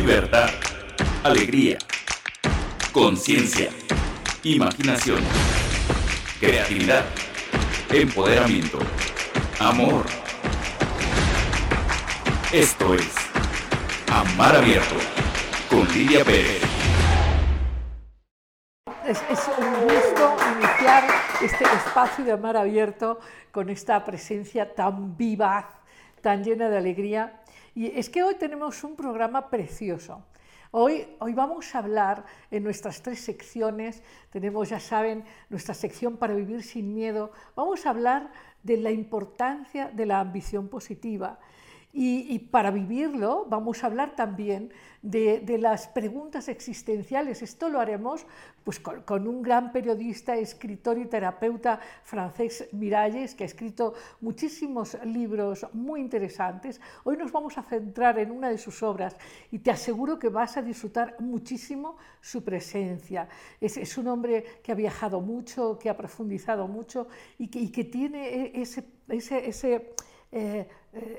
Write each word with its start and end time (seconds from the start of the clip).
libertad, 0.00 0.48
alegría, 1.24 1.76
conciencia, 2.90 3.68
imaginación, 4.42 5.20
creatividad, 6.40 7.04
empoderamiento, 7.92 8.78
amor. 9.58 10.06
Esto 12.50 12.94
es 12.94 13.14
Amar 14.10 14.56
Abierto 14.56 14.94
con 15.68 15.86
Lidia 15.92 16.24
Pérez. 16.24 16.62
Es, 19.06 19.20
un 19.58 19.82
gusto 19.82 20.36
iniciar 20.54 21.04
este 21.42 21.64
espacio 21.64 22.24
de 22.24 22.32
Amar 22.32 22.56
Abierto 22.56 23.20
con 23.50 23.68
esta 23.68 24.02
presencia 24.02 24.74
tan 24.74 25.18
vivaz, 25.18 25.66
tan 26.22 26.42
llena 26.42 26.70
de 26.70 26.78
alegría. 26.78 27.39
Y 27.80 27.98
es 27.98 28.10
que 28.10 28.22
hoy 28.22 28.34
tenemos 28.34 28.84
un 28.84 28.94
programa 28.94 29.48
precioso. 29.48 30.22
Hoy, 30.70 31.16
hoy, 31.18 31.32
vamos 31.32 31.74
a 31.74 31.78
hablar 31.78 32.26
en 32.50 32.62
nuestras 32.62 33.00
tres 33.00 33.20
secciones, 33.20 34.02
tenemos, 34.28 34.68
ya 34.68 34.78
saben, 34.78 35.24
nuestra 35.48 35.72
sección 35.72 36.18
para 36.18 36.34
vivir 36.34 36.62
sin 36.62 36.92
miedo, 36.92 37.32
vamos 37.56 37.86
a 37.86 37.90
hablar 37.90 38.32
de 38.62 38.76
la 38.76 38.90
importancia 38.90 39.88
de 39.88 40.04
la 40.04 40.20
ambición 40.20 40.68
positiva, 40.68 41.38
y, 41.92 42.38
para 42.38 42.70
vivirlo 42.70 43.46
vamos 43.48 43.82
a 43.82 43.88
hablar 43.88 44.14
también 44.14 44.72
de, 45.02 45.58
las 45.58 45.88
preguntas 45.88 46.48
existenciales. 46.48 47.42
Esto 47.42 47.68
lo 47.68 47.80
haremos 47.80 48.26
pues, 48.62 48.78
con, 48.78 49.26
un 49.26 49.42
gran 49.42 49.72
periodista, 49.72 50.36
escritor 50.36 50.98
y 50.98 51.06
terapeuta 51.06 51.80
francés, 52.04 52.68
Miralles, 52.72 53.34
que 53.34 53.44
ha 53.44 53.46
escrito 53.46 53.94
muchísimos 54.20 54.96
libros 55.04 55.66
muy 55.72 56.00
interesantes. 56.00 56.80
Hoy 57.02 57.16
nos 57.16 57.32
vamos 57.32 57.58
a 57.58 57.62
centrar 57.62 58.18
en 58.20 58.30
una 58.30 58.50
de 58.50 58.58
sus 58.58 58.82
obras 58.84 59.16
y 59.50 59.58
te 59.58 59.72
aseguro 59.72 60.18
que 60.18 60.28
vas 60.28 60.56
a 60.56 60.62
disfrutar 60.62 61.16
muchísimo 61.18 61.96
su 62.20 62.44
presencia. 62.44 63.28
Es, 63.60 63.98
un 63.98 64.06
hombre 64.06 64.44
que 64.62 64.70
ha 64.70 64.76
viajado 64.76 65.20
mucho, 65.20 65.76
que 65.78 65.90
ha 65.90 65.96
profundizado 65.96 66.68
mucho 66.68 67.08
y 67.38 67.48
que, 67.48 67.84
tiene 67.84 68.52
e, 68.54 68.62
ese, 68.62 69.92
eh, 70.32 70.68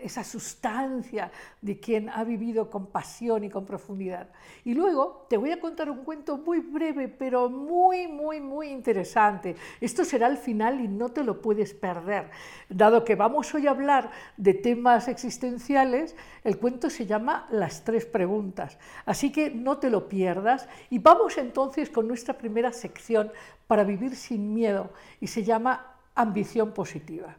esa 0.02 0.24
sustancia 0.24 1.32
de 1.62 1.80
quien 1.80 2.10
ha 2.10 2.26
vivido 2.26 2.70
con 2.70 2.88
pasión 2.88 3.46
y 3.46 3.50
con 3.50 3.66
profundidad. 3.66 4.28
Y 4.66 4.74
luego 4.74 5.26
te 5.30 5.38
voy 5.38 5.52
a 5.52 5.62
contar 5.62 5.90
un 5.90 6.04
cuento 6.04 6.38
muy 6.38 6.60
breve, 6.60 7.08
pero 7.08 7.50
muy, 7.50 8.08
muy, 8.08 8.42
muy 8.42 8.68
interesante. 8.68 9.56
Esto 9.80 10.04
será 10.04 10.28
el 10.28 10.38
final 10.38 10.82
y 10.82 10.90
no 10.90 11.10
te 11.10 11.24
lo 11.24 11.42
puedes 11.42 11.74
perder. 11.74 12.30
Dado 12.68 13.06
que 13.06 13.16
vamos 13.16 13.54
hoy 13.54 13.68
a 13.68 13.72
hablar 13.72 14.12
de 14.36 14.54
temas 14.54 15.08
existenciales, 15.08 16.18
el 16.44 16.58
cuento 16.58 16.90
se 16.90 17.06
llama 17.06 17.48
Las 17.50 17.86
tres 17.86 18.06
preguntas. 18.06 18.78
Así 19.06 19.32
que 19.32 19.52
no 19.52 19.78
te 19.78 19.90
lo 19.90 20.10
pierdas 20.10 20.68
y 20.90 21.00
vamos 21.00 21.38
entonces 21.38 21.90
con 21.90 22.10
nuestra 22.10 22.38
primera 22.38 22.74
sección 22.74 23.32
para 23.68 23.86
vivir 23.86 24.18
sin 24.18 24.54
miedo 24.54 24.92
y 25.22 25.28
se 25.28 25.44
llama 25.44 25.96
Ambición 26.14 26.74
positiva. 26.74 27.38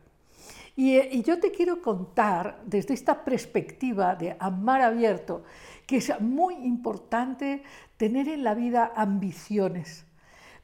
Eh, 0.76 1.08
y, 1.12 1.22
yo 1.22 1.38
te 1.38 1.50
quiero 1.50 1.82
contar 1.82 2.62
desde 2.64 2.94
esta 2.94 3.24
perspectiva 3.24 4.14
de 4.16 4.36
amar 4.38 4.80
abierto 4.80 5.44
que 5.86 5.98
es 5.98 6.18
muy 6.20 6.54
importante 6.54 7.62
tener 7.96 8.28
en 8.28 8.42
la 8.42 8.54
vida 8.54 8.92
ambiciones. 8.96 10.06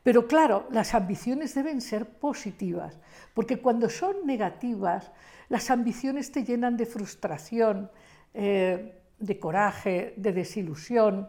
Pero 0.02 0.26
claro, 0.26 0.66
las 0.70 0.94
ambiciones 0.94 1.54
deben 1.54 1.82
ser 1.82 2.08
positivas, 2.08 2.98
porque 3.34 3.58
cuando 3.58 3.90
son 3.90 4.24
negativas, 4.24 5.12
las 5.48 5.70
ambiciones 5.70 6.32
te 6.32 6.44
llenan 6.44 6.76
de 6.76 6.86
frustración, 6.86 7.90
eh, 8.32 9.02
de 9.18 9.38
coraje, 9.38 10.14
de 10.16 10.32
desilusión, 10.32 11.28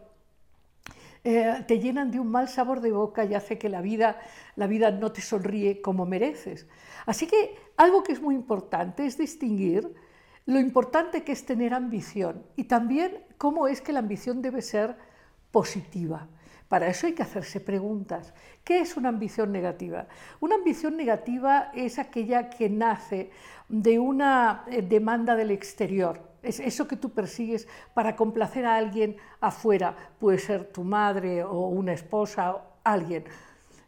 eh, 1.23 1.63
te 1.67 1.79
llenan 1.79 2.11
de 2.11 2.19
un 2.19 2.29
mal 2.29 2.47
sabor 2.47 2.81
de 2.81 2.91
boca 2.91 3.25
y 3.25 3.33
hace 3.33 3.57
que 3.57 3.69
la 3.69 3.81
vida, 3.81 4.19
la 4.55 4.67
vida 4.67 4.91
no 4.91 5.11
te 5.11 5.21
sonríe 5.21 5.81
como 5.81 6.05
mereces. 6.05 6.67
Así 7.05 7.27
que 7.27 7.55
algo 7.77 8.03
que 8.03 8.13
es 8.13 8.21
muy 8.21 8.35
importante 8.35 9.05
es 9.05 9.17
distinguir 9.17 9.93
lo 10.45 10.59
importante 10.59 11.23
que 11.23 11.31
es 11.31 11.45
tener 11.45 11.75
ambición 11.75 12.43
y 12.55 12.63
también 12.63 13.23
cómo 13.37 13.67
es 13.67 13.81
que 13.81 13.93
la 13.93 13.99
ambición 13.99 14.41
debe 14.41 14.63
ser 14.63 14.95
positiva. 15.51 16.27
Para 16.67 16.87
eso 16.87 17.07
hay 17.07 17.13
que 17.13 17.23
hacerse 17.23 17.59
preguntas. 17.59 18.33
¿Qué 18.63 18.79
es 18.79 18.97
una 18.97 19.09
ambición 19.09 19.51
negativa? 19.51 20.07
Una 20.39 20.55
ambición 20.55 20.97
negativa 20.97 21.71
es 21.75 21.99
aquella 21.99 22.49
que 22.49 22.69
nace 22.69 23.31
de 23.67 23.99
una 23.99 24.63
eh, 24.67 24.81
demanda 24.81 25.35
del 25.35 25.51
exterior. 25.51 26.28
Es 26.41 26.59
eso 26.59 26.87
que 26.87 26.95
tú 26.95 27.09
persigues 27.09 27.67
para 27.93 28.15
complacer 28.15 28.65
a 28.65 28.75
alguien 28.75 29.17
afuera. 29.41 29.95
Puede 30.19 30.39
ser 30.39 30.71
tu 30.71 30.83
madre 30.83 31.43
o 31.43 31.67
una 31.67 31.93
esposa, 31.93 32.55
o 32.55 32.61
alguien. 32.83 33.25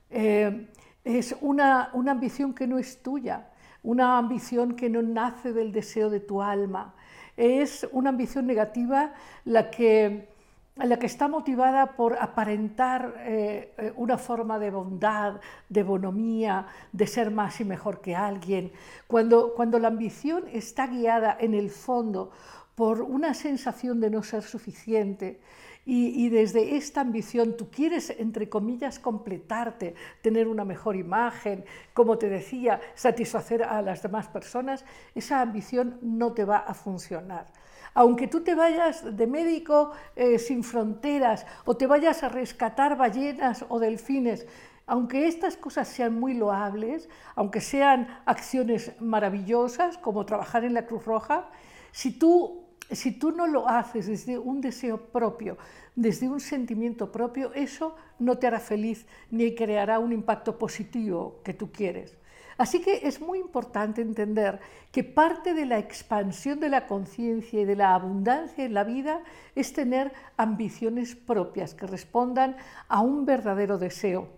Eh, 0.10 0.68
es 1.04 1.36
una, 1.42 1.92
ambición 1.94 2.54
que 2.54 2.68
no 2.68 2.78
es 2.78 3.02
tuya, 3.02 3.50
una 3.82 4.18
ambición 4.18 4.76
que 4.76 4.90
no 4.90 5.02
nace 5.02 5.54
del 5.54 5.72
deseo 5.72 6.10
de 6.10 6.20
tu 6.20 6.42
alma. 6.42 6.94
Es 7.38 7.88
una 7.92 8.10
ambición 8.10 8.46
negativa 8.46 9.14
la 9.46 9.72
que, 9.72 10.30
la 10.76 10.98
que 10.98 11.06
está 11.06 11.28
motivada 11.28 11.96
por 11.96 12.18
aparentar 12.18 13.16
eh, 13.20 13.74
eh, 13.78 13.94
una 13.96 14.18
forma 14.18 14.58
de 14.58 14.72
bondad, 14.72 15.42
de 15.70 15.84
bonomía, 15.84 16.66
de 16.92 17.08
ser 17.08 17.30
más 17.30 17.60
y 17.60 17.66
mejor 17.66 18.02
que 18.02 18.16
alguien. 18.16 18.72
Cuando, 19.08 19.54
cuando 19.54 19.80
la 19.80 19.90
ambición 19.90 20.46
está 20.52 20.88
guiada 20.88 21.36
en 21.40 21.54
el 21.54 21.70
fondo 21.70 22.32
por 22.76 23.02
una 23.02 23.34
sensación 23.34 24.00
de 24.00 24.10
no 24.10 24.24
ser 24.24 24.44
suficiente, 24.44 25.42
y, 25.84 26.30
desde 26.30 26.76
esta 26.78 27.02
ambición 27.02 27.58
tú 27.58 27.70
quieres, 27.72 28.12
entre 28.12 28.48
comillas, 28.48 29.00
completarte, 29.00 29.96
tener 30.22 30.48
una 30.48 30.64
mejor 30.64 30.96
imagen, 30.96 31.66
como 31.94 32.20
te 32.20 32.30
decía, 32.30 32.80
satisfacer 32.94 33.64
a 33.64 33.82
las 33.82 34.04
demás 34.04 34.28
personas, 34.28 34.86
esa 35.16 35.42
ambición 35.42 35.98
no 36.04 36.34
te 36.34 36.46
va 36.46 36.58
a 36.58 36.76
funcionar. 36.76 37.48
Aunque 37.94 38.28
tú 38.28 38.42
te 38.42 38.56
vayas 38.56 39.18
de 39.18 39.28
médico 39.28 39.92
eh, 40.16 40.40
sin 40.40 40.64
fronteras 40.64 41.46
o 41.66 41.76
te 41.76 41.88
vayas 41.88 42.24
a 42.24 42.30
rescatar 42.30 42.98
ballenas 42.98 43.66
o 43.68 43.80
delfines, 43.80 44.48
aunque 44.86 45.28
estas 45.28 45.58
cosas 45.58 45.88
sean 45.88 46.20
muy 46.20 46.34
loables, 46.34 47.10
aunque 47.36 47.62
sean 47.62 48.08
acciones 48.26 48.94
maravillosas 49.00 49.98
como 49.98 50.26
trabajar 50.26 50.64
en 50.64 50.74
la 50.74 50.86
Cruz 50.86 51.06
Roja, 51.06 51.50
si 51.92 52.12
tú 52.18 52.62
si 52.92 53.12
tú 53.14 53.32
no 53.32 53.48
lo 53.48 53.70
haces 53.70 54.08
desde 54.08 54.38
un 54.38 54.60
deseo 54.60 55.12
propio, 55.12 55.58
desde 55.96 56.28
un 56.28 56.40
sentimiento 56.40 57.12
propio, 57.12 57.54
eso 57.54 57.96
no 58.20 58.38
te 58.38 58.48
hará 58.48 58.60
feliz 58.60 59.06
ni 59.30 59.56
creará 59.56 60.00
un 60.00 60.12
impacto 60.12 60.58
positivo 60.58 61.40
que 61.44 61.54
tú 61.54 61.72
quieres. 61.72 62.18
Así 62.62 62.80
que 62.80 63.08
es 63.08 63.20
muy 63.20 63.40
importante 63.40 64.04
entender 64.04 64.60
que 64.92 65.04
parte 65.04 65.56
de 65.56 65.66
la 65.66 65.80
expansión 65.80 66.60
de 66.60 66.70
la 66.70 66.86
conciencia 66.86 67.60
y 67.60 67.66
de 67.66 67.76
la 67.76 67.96
abundancia 67.96 68.64
en 68.64 68.76
la 68.76 68.84
vida 68.84 69.24
es 69.56 69.74
tener 69.74 70.14
ambiciones 70.38 71.16
propias 71.16 71.74
que 71.74 71.88
respondan 71.88 72.56
a 72.88 73.02
un 73.02 73.26
verdadero 73.26 73.80
deseo. 73.80 74.30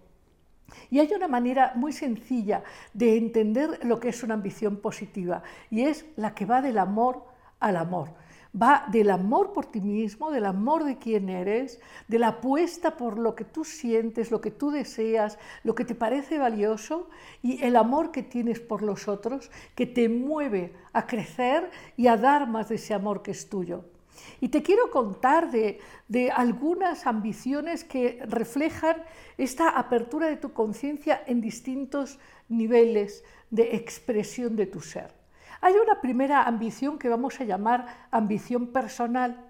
Y 0.89 1.01
hay 1.01 1.11
una 1.13 1.27
manera 1.27 1.73
muy 1.75 1.91
sencilla 1.91 2.63
de 2.93 3.17
entender 3.17 3.83
lo 3.83 3.99
que 3.99 4.07
es 4.07 4.23
una 4.23 4.35
ambición 4.35 4.77
positiva 4.77 5.43
y 5.69 5.81
es 5.81 6.05
la 6.15 6.33
que 6.33 6.45
va 6.45 6.61
del 6.61 6.77
amor 6.77 7.25
al 7.59 7.75
amor 7.75 8.22
va 8.59 8.85
del 8.91 9.09
amor 9.09 9.51
por 9.51 9.65
ti 9.65 9.81
mismo, 9.81 10.31
del 10.31 10.45
amor 10.45 10.83
de 10.83 10.97
quien 10.97 11.29
eres, 11.29 11.79
de 12.07 12.19
la 12.19 12.29
apuesta 12.29 12.95
por 12.97 13.17
lo 13.17 13.35
que 13.35 13.45
tú 13.45 13.63
sientes, 13.63 14.31
lo 14.31 14.41
que 14.41 14.51
tú 14.51 14.69
deseas, 14.69 15.39
lo 15.63 15.73
que 15.73 15.85
te 15.85 15.95
parece 15.95 16.37
valioso 16.37 17.09
y 17.41 17.63
el 17.63 17.75
amor 17.75 18.11
que 18.11 18.23
tienes 18.23 18.59
por 18.59 18.83
los 18.83 19.07
otros 19.07 19.49
que 19.75 19.87
te 19.87 20.07
mueve 20.07 20.73
a 20.93 21.07
crecer 21.07 21.71
y 21.97 22.07
a 22.07 22.17
dar 22.17 22.47
más 22.47 22.69
de 22.69 22.75
ese 22.75 22.93
amor 22.93 23.23
que 23.23 23.31
es 23.31 23.49
tuyo. 23.49 23.85
Y 24.39 24.49
te 24.49 24.61
quiero 24.61 24.91
contar 24.91 25.49
de, 25.49 25.79
de 26.07 26.29
algunas 26.29 27.07
ambiciones 27.07 27.83
que 27.83 28.21
reflejan 28.27 28.97
esta 29.37 29.69
apertura 29.69 30.27
de 30.27 30.37
tu 30.37 30.53
conciencia 30.53 31.23
en 31.25 31.41
distintos 31.41 32.19
niveles 32.47 33.23
de 33.49 33.75
expresión 33.75 34.55
de 34.55 34.67
tu 34.67 34.79
ser. 34.81 35.22
Hay 35.63 35.75
una 35.75 36.01
primera 36.01 36.43
ambición 36.43 36.99
que 36.99 37.07
vamos 37.07 37.39
a 37.39 37.45
llamar 37.45 37.85
ambición 38.11 38.73
personal. 38.73 39.45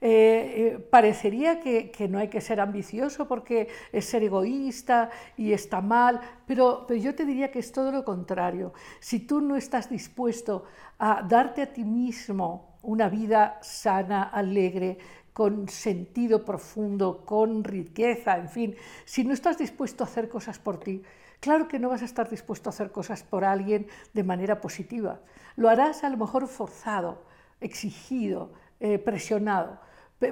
Eh, 0.00 0.08
eh, 0.10 0.78
parecería 0.90 1.60
que, 1.60 2.08
no 2.10 2.18
hay 2.18 2.26
que 2.26 2.40
ser 2.40 2.58
ambicioso 2.58 3.28
porque 3.28 3.68
es 3.92 4.06
ser 4.06 4.24
egoísta 4.24 5.08
y 5.36 5.52
está 5.52 5.80
mal, 5.80 6.20
pero, 6.48 6.84
pero 6.88 6.98
yo 6.98 7.14
te 7.14 7.24
diría 7.24 7.52
que 7.52 7.60
es 7.60 7.70
todo 7.70 7.92
lo 7.92 8.04
contrario. 8.04 8.72
Si 8.98 9.20
tú 9.20 9.40
no 9.40 9.54
estás 9.54 9.88
dispuesto 9.88 10.64
a 10.98 11.22
darte 11.22 11.62
a 11.62 11.72
ti 11.72 11.84
mismo 11.84 12.78
una 12.82 13.08
vida 13.08 13.60
sana, 13.62 14.24
alegre, 14.24 14.98
con 15.32 15.68
sentido 15.68 16.44
profundo, 16.44 17.24
con 17.24 17.62
riqueza, 17.62 18.36
en 18.36 18.48
fin, 18.48 18.76
si 19.04 19.22
no 19.22 19.32
estás 19.32 19.58
dispuesto 19.58 20.02
a 20.02 20.08
hacer 20.08 20.28
cosas 20.28 20.58
por 20.58 20.80
ti, 20.80 21.04
Claro 21.40 21.68
que 21.68 21.78
no 21.78 21.88
vas 21.88 22.02
a 22.02 22.04
estar 22.04 22.28
dispuesto 22.28 22.68
a 22.68 22.72
hacer 22.72 22.92
cosas 22.92 23.22
por 23.22 23.44
alguien 23.44 23.86
de 24.12 24.22
manera 24.22 24.60
positiva. 24.60 25.20
Lo 25.56 25.70
harás 25.70 26.04
a 26.04 26.10
lo 26.10 26.18
mejor 26.18 26.46
forzado, 26.48 27.24
exigido, 27.60 28.52
eh, 28.78 28.98
presionado. 28.98 29.80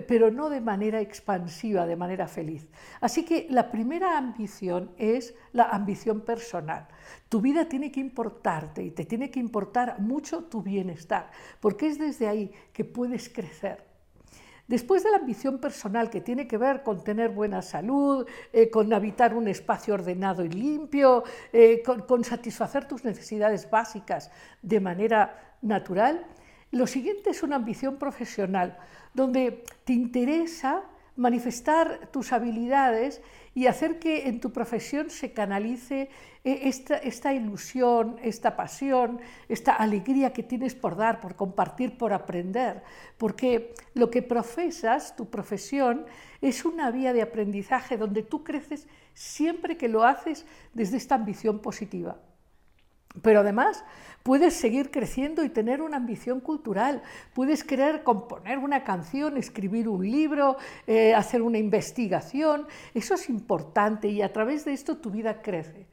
pero 0.07 0.31
no 0.31 0.51
de 0.51 0.61
manera 0.61 1.01
expansiva, 1.01 1.87
de 1.87 1.97
manera 1.97 2.29
feliz. 2.29 2.69
Así 3.01 3.25
que 3.25 3.47
la 3.49 3.71
primera 3.71 4.19
ambición 4.19 4.91
es 4.99 5.35
la 5.53 5.71
ambición 5.71 6.21
personal. 6.21 6.89
Tu 7.31 7.41
vida 7.41 7.71
tiene 7.71 7.91
que 7.91 8.01
importarte 8.01 8.83
y 8.83 8.91
te 8.91 9.07
tiene 9.07 9.31
que 9.31 9.41
importar 9.41 9.99
mucho 9.99 10.45
tu 10.45 10.63
bienestar, 10.63 11.31
porque 11.59 11.87
es 11.87 11.99
desde 11.99 12.29
ahí 12.29 12.53
que 12.75 12.85
puedes 12.85 13.31
crecer. 13.31 13.88
Después 14.69 15.03
de 15.03 15.11
la 15.11 15.17
ambición 15.17 15.59
personal 15.59 16.11
que 16.11 16.21
tiene 16.21 16.47
que 16.47 16.59
ver 16.59 16.83
con 16.83 17.03
tener 17.03 17.31
buena 17.31 17.63
salud, 17.63 18.27
eh, 18.53 18.69
con 18.69 18.93
habitar 18.93 19.35
un 19.35 19.49
espacio 19.49 19.95
ordenado 19.95 20.45
y 20.45 20.51
limpio, 20.51 21.25
eh, 21.55 21.83
con 21.83 22.23
satisfacer 22.23 22.87
tus 22.87 23.03
necesidades 23.03 23.71
básicas 23.71 24.31
de 24.61 24.79
manera 24.79 25.57
natural, 25.63 26.27
lo 26.71 26.87
siguiente 26.87 27.31
es 27.31 27.43
una 27.43 27.57
ambición 27.57 27.97
profesional, 27.97 28.77
donde 29.15 29.65
te 29.85 29.95
interesa 29.95 30.85
manifestar 31.19 32.09
tus 32.13 32.33
habilidades 32.33 33.21
y 33.55 33.67
hacer 33.67 33.99
que 33.99 34.29
en 34.29 34.41
tu 34.41 34.53
profesión 34.53 35.11
se 35.11 35.33
canalice 35.33 36.11
eh, 36.45 36.61
esta, 36.63 36.97
esta, 36.97 37.35
ilusión, 37.35 38.17
esta 38.23 38.57
pasión, 38.57 39.21
esta 39.49 39.73
alegría 39.73 40.33
que 40.33 40.45
tienes 40.45 40.77
por 40.77 40.97
dar, 40.97 41.21
por 41.21 41.35
compartir, 41.35 41.99
por 41.99 42.13
aprender. 42.13 42.83
Porque 43.19 43.75
lo 43.95 44.11
que 44.11 44.23
profesas, 44.23 45.17
tu 45.17 45.29
profesión, 45.29 46.07
es 46.41 46.65
una 46.65 46.93
vía 46.93 47.13
de 47.13 47.23
aprendizaje 47.23 47.97
donde 47.97 48.23
tú 48.23 48.45
creces 48.45 48.87
siempre 49.13 49.77
que 49.77 49.89
lo 49.89 50.05
haces 50.05 50.47
desde 50.73 50.97
esta 50.97 51.17
ambición 51.17 51.59
positiva. 51.59 52.17
Pero 53.23 53.41
además 53.41 53.85
puedes 54.23 54.55
seguir 54.55 54.91
creciendo 54.91 55.43
y 55.45 55.49
tener 55.49 55.81
una 55.81 55.97
ambición 55.97 56.41
cultural, 56.41 57.03
puedes 57.35 57.65
querer 57.65 58.03
componer 58.03 58.59
una 58.59 58.85
canción, 58.85 59.37
escribir 59.37 59.89
un 59.89 60.09
libro, 60.09 60.57
eh, 60.87 61.15
hacer 61.15 61.41
una 61.41 61.59
investigación, 61.59 62.67
eso 62.95 63.15
es 63.15 63.29
importante 63.31 64.09
y 64.09 64.23
a 64.23 64.33
través 64.33 64.65
de 64.65 64.75
esto 64.75 64.99
tu 64.99 65.11
vida 65.11 65.41
crece. 65.41 65.87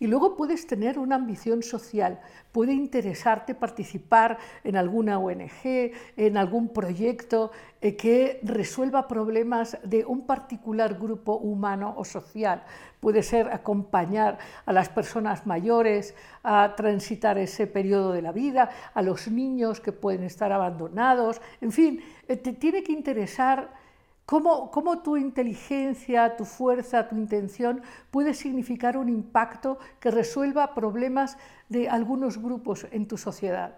Y 0.00 0.08
luego 0.08 0.36
puedes 0.36 0.66
tener 0.66 0.98
una 0.98 1.14
ambición 1.14 1.62
social, 1.62 2.20
puede 2.50 2.72
interesarte 2.72 3.54
participar 3.54 4.38
en 4.64 4.76
alguna 4.76 5.18
ONG, 5.18 5.92
en 6.16 6.36
algún 6.36 6.68
proyecto 6.72 7.52
eh, 7.80 7.96
que 7.96 8.40
resuelva 8.42 9.06
problemas 9.06 9.78
de 9.84 10.04
un 10.04 10.26
particular 10.26 10.98
grupo 10.98 11.36
humano 11.36 11.94
o 11.96 12.04
social. 12.04 12.64
Puede 12.98 13.22
ser 13.22 13.48
acompañar 13.52 14.38
a 14.66 14.72
las 14.72 14.88
personas 14.88 15.46
mayores 15.46 16.14
a 16.42 16.74
transitar 16.76 17.38
ese 17.38 17.68
periodo 17.68 18.12
de 18.12 18.22
la 18.22 18.32
vida, 18.32 18.70
a 18.94 19.00
los 19.00 19.28
niños 19.28 19.80
que 19.80 19.92
pueden 19.92 20.24
estar 20.24 20.50
abandonados, 20.50 21.40
en 21.60 21.70
fin, 21.70 22.02
eh, 22.26 22.36
te 22.36 22.52
tiene 22.52 22.82
que 22.82 22.92
interesar 22.92 23.83
¿Cómo, 24.26 25.02
tu 25.02 25.18
inteligencia, 25.18 26.34
tu 26.36 26.46
fuerza, 26.46 27.08
tu 27.08 27.14
intención 27.14 27.82
puede 28.10 28.32
significar 28.32 28.96
un 28.96 29.10
impacto 29.10 29.78
que 30.00 30.10
resuelva 30.10 30.74
problemas 30.74 31.36
de 31.68 31.90
algunos 31.90 32.38
grupos 32.38 32.86
en 32.90 33.06
tu 33.06 33.18
sociedad? 33.18 33.76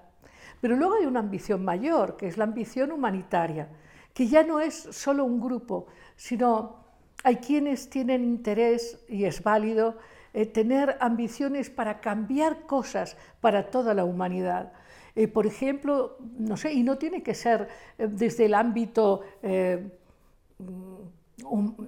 Pero 0.61 0.77
luego 0.77 0.95
hay 0.95 1.07
una 1.07 1.19
ambición 1.19 1.65
mayor, 1.65 2.17
que 2.17 2.29
es 2.29 2.39
la 2.39 2.45
ambición 2.45 2.93
humanitaria, 2.93 3.69
que 4.15 4.29
ya 4.29 4.45
no 4.45 4.61
es 4.61 4.75
solo 4.75 5.25
un 5.25 5.41
grupo, 5.41 5.87
sino 6.15 6.77
hay 7.25 7.37
quienes 7.37 7.91
tienen 7.91 8.23
interés, 8.23 9.05
y 9.09 9.25
es 9.25 9.43
válido, 9.43 9.99
eh, 10.33 10.47
tener 10.47 10.97
ambiciones 11.01 11.71
para 11.71 12.01
cambiar 12.01 12.67
cosas 12.67 13.17
para 13.41 13.71
toda 13.71 13.95
la 13.95 14.05
humanidad. 14.05 14.73
Eh, 15.17 15.27
por 15.27 15.47
ejemplo, 15.47 16.19
no 16.39 16.57
sé, 16.57 16.73
y 16.73 16.85
no 16.85 16.99
tiene 16.99 17.23
que 17.25 17.35
ser 17.35 17.69
eh, 17.99 18.07
desde 18.09 18.45
el 18.45 18.55
ámbito 18.55 19.23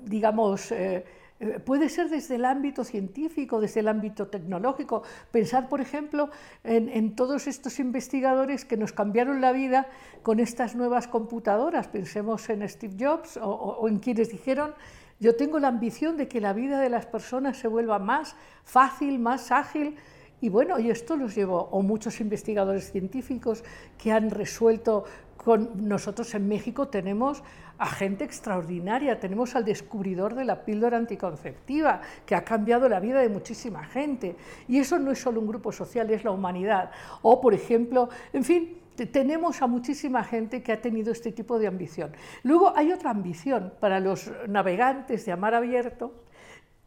Digamos, 0.05 0.73
eh, 0.73 1.05
eh, 1.41 1.61
puede 1.61 1.89
ser 1.89 2.09
desde 2.09 2.35
el 2.35 2.45
ámbito 2.45 2.83
científico, 2.83 3.61
desde 3.61 3.81
el 3.81 3.89
ámbito 3.89 4.27
tecnológico. 4.27 5.03
Pensar, 5.31 5.69
por 5.69 5.81
ejemplo, 5.81 6.31
en, 6.65 7.15
todos 7.15 7.47
estos 7.47 7.79
investigadores 7.79 8.65
que 8.65 8.77
nos 8.77 8.93
cambiaron 8.93 9.41
la 9.41 9.53
vida 9.53 9.87
con 10.23 10.41
estas 10.41 10.75
nuevas 10.75 11.07
computadoras. 11.07 11.87
Pensemos 11.89 12.49
en 12.51 12.69
Steve 12.69 12.97
Jobs 12.99 13.39
o, 13.41 13.87
en 13.89 14.01
quienes 14.01 14.31
dijeron, 14.31 14.75
yo 15.21 15.37
tengo 15.37 15.59
la 15.59 15.69
ambición 15.69 16.17
de 16.17 16.29
que 16.29 16.41
la 16.41 16.53
vida 16.53 16.81
de 16.81 16.91
las 16.91 17.07
personas 17.07 17.57
se 17.57 17.69
vuelva 17.69 17.99
más 17.99 18.35
fácil, 18.65 19.19
más 19.19 19.53
ágil. 19.53 19.97
Y 20.41 20.49
bueno, 20.49 20.79
y 20.79 20.91
esto 20.91 21.17
los 21.17 21.35
llevó, 21.35 21.69
o 21.73 21.83
muchos 21.83 22.21
investigadores 22.21 22.93
científicos 22.93 23.65
que 23.97 24.13
han 24.13 24.31
resuelto 24.31 25.05
con 25.49 25.89
nosotros 25.89 26.35
en 26.35 26.47
México 26.47 26.89
tenemos 26.89 27.43
a 27.79 27.87
gente 27.87 28.23
extraordinaria, 28.23 29.19
tenemos 29.19 29.57
al 29.57 29.65
descubridor 29.65 30.35
de 30.35 30.45
la 30.45 30.63
píldora 30.63 30.99
anticonceptiva, 30.99 32.03
que 32.27 32.35
ha 32.35 32.45
cambiado 32.45 32.87
la 32.87 33.01
vida 33.01 33.21
de 33.21 33.31
muchísima 33.31 33.83
gente. 33.83 34.37
Y 34.69 34.79
eso 34.79 34.99
no 34.99 35.11
es 35.11 35.19
solo 35.19 35.41
un 35.41 35.47
grupo 35.47 35.73
social, 35.73 36.11
es 36.11 36.23
la 36.23 36.33
humanidad. 36.33 36.91
O, 37.23 37.41
por 37.41 37.55
ejemplo, 37.55 38.11
en 38.35 38.45
fin, 38.45 38.77
tenemos 39.11 39.63
a 39.63 39.67
muchísima 39.67 40.23
gente 40.23 40.63
que 40.63 40.71
ha 40.71 40.83
tenido 40.83 41.13
este 41.13 41.33
tipo 41.33 41.59
de 41.59 41.67
ambición. 41.67 42.13
Luego 42.43 42.77
hay 42.77 42.93
otra 42.93 43.09
ambición 43.09 43.73
para 43.81 44.01
los 44.01 44.31
navegantes 44.49 45.25
de 45.25 45.33
amar 45.33 45.55
abierto, 45.55 46.13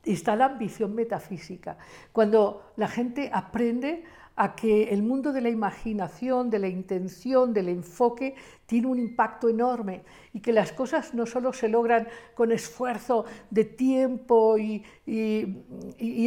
está 0.06 0.36
la 0.36 0.46
ambición 0.46 0.94
metafísica, 0.94 1.78
cuando 2.12 2.74
la 2.75 2.88
gente 2.88 3.31
aprende 3.34 4.04
a 4.36 4.56
que 4.56 4.86
el 4.86 5.04
mundo 5.04 5.33
de 5.33 5.42
la 5.42 5.50
imaginación, 5.50 6.50
de 6.50 6.60
la 6.60 6.68
intención, 6.68 7.54
del 7.54 7.69
enfoque, 7.69 8.36
tiene 8.66 8.88
un 8.88 9.00
impacto 9.00 9.50
enorme 9.50 10.04
y 10.33 10.39
que 10.39 10.54
las 10.54 10.72
cosas 10.72 11.13
no 11.13 11.25
solo 11.25 11.54
se 11.54 11.68
logran 11.68 12.07
con 12.36 12.51
esfuerzo 12.51 13.25
de 13.50 13.66
tiempo 13.66 14.57
y, 14.57 14.83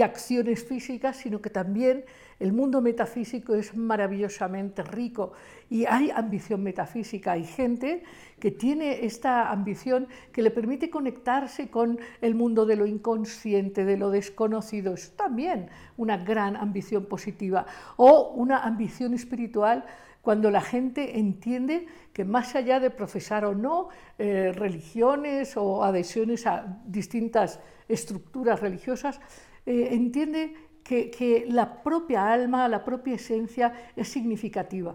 acciones 0.03 0.65
físicas, 0.65 1.17
sino 1.17 1.41
que 1.41 1.49
también 1.49 2.05
el 2.45 2.53
mundo 2.53 2.83
metafísico 2.83 3.55
es 3.55 3.75
maravillosamente 3.75 4.83
rico 4.83 5.33
y 5.71 5.87
hay 5.87 6.11
ambición 6.11 6.63
metafísica, 6.63 7.33
hay 7.33 7.45
gente 7.45 8.03
que 8.39 8.51
tiene 8.51 9.07
esta 9.07 9.51
ambición 9.51 10.09
que 10.31 10.43
le 10.43 10.51
permite 10.51 10.91
conectarse 10.91 11.71
con 11.71 11.99
el 12.21 12.35
mundo 12.35 12.67
de 12.67 12.77
lo 12.77 12.85
inconsciente, 12.85 13.87
de 13.87 13.97
lo 13.97 14.11
desconocido. 14.11 14.93
Es 14.93 15.17
también 15.17 15.71
una 15.97 16.19
gran 16.19 16.57
ambición 16.57 17.07
positiva 17.07 17.65
o 17.97 18.33
una 18.35 18.59
ambición 18.59 19.15
espiritual 19.15 19.87
cuando 20.21 20.51
la 20.51 20.61
gente 20.61 21.19
entiende 21.19 21.87
que 22.13 22.27
más 22.27 22.55
allá 22.55 22.79
de 22.79 22.91
profesar 22.91 23.47
o 23.47 23.55
no 23.55 23.89
eh, 24.19 24.53
religiones 24.55 25.57
o 25.57 25.83
adhesiones 25.83 26.47
a 26.47 26.79
distintas 26.85 27.59
estructuras 27.89 28.61
religiosas, 28.61 29.19
eh, 29.67 29.89
entiende 29.93 30.55
que, 30.85 31.47
la 31.49 31.83
propia 31.83 32.31
alma, 32.31 32.69
la 32.69 32.85
propia 32.85 33.15
esencia 33.15 33.73
es 33.97 34.09
significativa. 34.09 34.95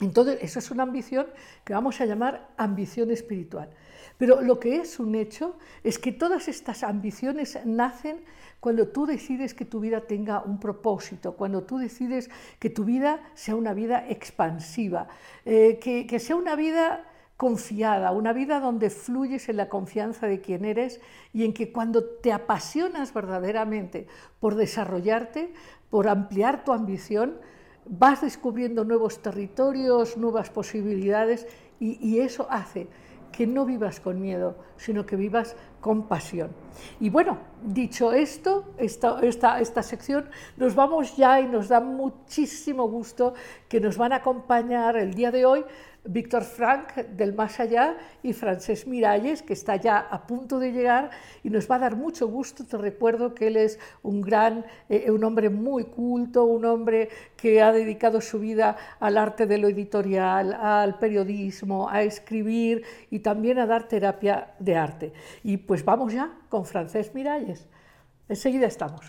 Entonces, 0.00 0.38
eso 0.42 0.58
es 0.58 0.70
una 0.70 0.82
ambición 0.82 1.26
que 1.64 1.72
vamos 1.72 2.00
a 2.00 2.06
llamar 2.06 2.50
ambición 2.56 3.10
espiritual. 3.10 3.70
Pero 4.16 4.42
lo 4.42 4.58
que 4.58 4.76
es 4.76 4.98
un 4.98 5.14
hecho 5.14 5.56
es 5.82 5.98
que 5.98 6.12
todas 6.12 6.48
estas 6.48 6.82
ambiciones 6.82 7.58
nacen 7.64 8.20
cuando 8.60 8.88
tú 8.88 9.06
decides 9.06 9.54
que 9.54 9.64
tu 9.64 9.78
vida 9.80 10.00
tenga 10.00 10.42
un 10.42 10.58
propósito, 10.58 11.36
cuando 11.36 11.62
tú 11.62 11.78
decides 11.78 12.28
que 12.58 12.70
tu 12.70 12.84
vida 12.84 13.20
sea 13.34 13.54
una 13.54 13.72
vida 13.74 14.04
expansiva, 14.08 15.08
eh, 15.44 15.78
que 15.78 16.18
sea 16.18 16.34
una 16.34 16.56
vida 16.56 17.07
confiada, 17.38 18.10
una 18.10 18.32
vida 18.32 18.58
donde 18.58 18.90
fluyes 18.90 19.48
en 19.48 19.58
la 19.58 19.68
confianza 19.68 20.26
de 20.26 20.40
quien 20.40 20.64
eres 20.64 21.00
y 21.32 21.44
en 21.44 21.54
que 21.54 21.70
cuando 21.70 22.04
te 22.04 22.32
apasionas 22.32 23.14
verdaderamente 23.14 24.08
por 24.40 24.56
desarrollarte, 24.56 25.54
por 25.88 26.08
ampliar 26.08 26.64
tu 26.64 26.72
ambición, 26.72 27.36
vas 27.86 28.22
descubriendo 28.22 28.84
nuevos 28.84 29.22
territorios, 29.22 30.16
nuevas 30.16 30.50
posibilidades 30.50 31.46
y, 31.78 32.18
eso 32.18 32.48
hace 32.50 32.88
que 33.30 33.46
no 33.46 33.64
vivas 33.64 34.00
con 34.00 34.20
miedo, 34.20 34.56
sino 34.76 35.06
que 35.06 35.14
vivas 35.14 35.54
con 35.80 36.08
pasión. 36.08 36.50
Y 36.98 37.08
bueno, 37.08 37.38
dicho 37.62 38.12
esto, 38.12 38.64
esta, 38.78 39.20
esta, 39.20 39.60
esta, 39.60 39.84
sección, 39.84 40.28
nos 40.56 40.74
vamos 40.74 41.16
ya 41.16 41.40
y 41.40 41.46
nos 41.46 41.68
da 41.68 41.78
muchísimo 41.78 42.88
gusto 42.88 43.34
que 43.68 43.78
nos 43.78 43.96
van 43.96 44.12
a 44.12 44.16
acompañar 44.16 44.96
el 44.96 45.14
día 45.14 45.30
de 45.30 45.46
hoy 45.46 45.64
Víctor 46.04 46.44
Frank 46.44 46.94
del 46.94 47.34
Más 47.34 47.60
Allá 47.60 47.96
y 48.22 48.32
Francés 48.32 48.86
Miralles, 48.86 49.42
que 49.42 49.52
está 49.52 49.76
ya 49.76 49.98
a 49.98 50.26
punto 50.26 50.58
de 50.58 50.72
llegar 50.72 51.10
y 51.42 51.50
nos 51.50 51.70
va 51.70 51.76
a 51.76 51.80
dar 51.80 51.96
mucho 51.96 52.28
gusto. 52.28 52.64
Te 52.64 52.78
recuerdo 52.78 53.34
que 53.34 53.48
él 53.48 53.56
es 53.56 53.78
un 54.02 54.20
gran, 54.20 54.64
eh, 54.88 55.10
un 55.10 55.24
hombre 55.24 55.50
muy 55.50 55.84
culto, 55.84 56.44
un 56.44 56.64
hombre 56.64 57.08
que 57.36 57.60
ha 57.60 57.72
dedicado 57.72 58.20
su 58.20 58.38
vida 58.38 58.76
al 59.00 59.18
arte 59.18 59.46
de 59.46 59.58
lo 59.58 59.68
editorial, 59.68 60.54
al 60.54 60.98
periodismo, 60.98 61.88
a 61.88 62.02
escribir 62.02 62.84
y 63.10 63.18
también 63.18 63.58
a 63.58 63.66
dar 63.66 63.88
terapia 63.88 64.54
de 64.58 64.76
arte. 64.76 65.12
Y 65.42 65.58
pues 65.58 65.84
vamos 65.84 66.12
ya 66.12 66.32
con 66.48 66.64
Francés 66.64 67.14
Miralles. 67.14 67.66
Enseguida 68.28 68.66
estamos. 68.66 69.06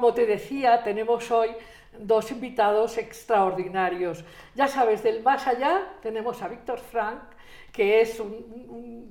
Como 0.00 0.14
te 0.14 0.24
decía, 0.24 0.82
tenemos 0.82 1.30
hoy 1.30 1.50
dos 1.98 2.30
invitados 2.30 2.96
extraordinarios. 2.96 4.24
Ya 4.54 4.66
sabes, 4.66 5.02
del 5.02 5.22
más 5.22 5.46
allá 5.46 5.92
tenemos 6.00 6.40
a 6.40 6.48
Víctor 6.48 6.78
Frank, 6.78 7.20
que 7.70 8.00
es 8.00 8.18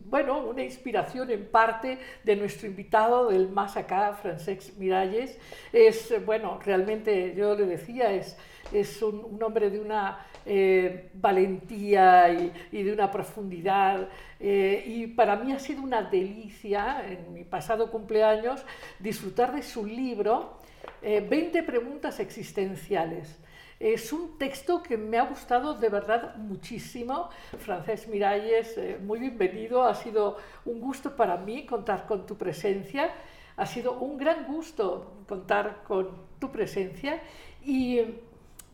bueno, 0.05 0.39
una 0.39 0.63
inspiración 0.63 1.29
en 1.29 1.45
parte 1.45 1.99
de 2.23 2.35
nuestro 2.35 2.65
invitado 2.65 3.29
del 3.29 3.49
más 3.49 3.77
acá, 3.77 4.13
Francesc 4.13 4.75
Miralles. 4.77 5.37
Es, 5.71 6.11
bueno, 6.25 6.59
realmente 6.65 7.35
yo 7.35 7.53
le 7.53 7.67
decía, 7.67 8.11
es, 8.11 8.35
es 8.73 9.01
un, 9.03 9.39
hombre 9.43 9.69
de 9.69 9.79
una 9.79 10.25
eh, 10.45 11.09
valentía 11.13 12.51
y, 12.71 12.83
de 12.83 12.91
una 12.91 13.11
profundidad. 13.11 14.09
Eh, 14.39 14.83
y 14.87 15.07
para 15.07 15.35
mí 15.35 15.51
ha 15.51 15.59
sido 15.59 15.83
una 15.83 16.01
delicia 16.01 17.03
en 17.07 17.31
mi 17.33 17.43
pasado 17.43 17.91
cumpleaños 17.91 18.65
disfrutar 18.97 19.53
de 19.53 19.61
su 19.61 19.85
libro, 19.85 20.58
20 21.01 21.59
eh, 21.59 21.63
preguntas 21.63 22.19
existenciales. 22.19 23.39
Es 23.79 24.11
un 24.11 24.37
texto 24.37 24.83
que 24.83 24.97
me 24.97 25.17
ha 25.17 25.23
gustado 25.23 25.73
de 25.73 25.87
verdad 25.87 26.35
muchísimo. 26.35 27.29
Francés 27.57 28.09
Miralles, 28.09 28.77
eh, 28.77 28.99
muy 29.01 29.19
bienvenido. 29.19 29.83
Ha 29.83 29.95
sido 29.95 30.35
un 30.65 30.81
gusto 30.81 31.15
para 31.15 31.37
mí 31.37 31.65
contar 31.65 32.05
con 32.05 32.25
tu 32.25 32.37
presencia. 32.37 33.09
Ha 33.55 33.65
sido 33.65 33.93
un 33.93 34.17
gran 34.17 34.45
gusto 34.47 35.23
contar 35.27 35.83
con 35.87 36.09
tu 36.39 36.51
presencia. 36.51 37.21
Y, 37.63 38.01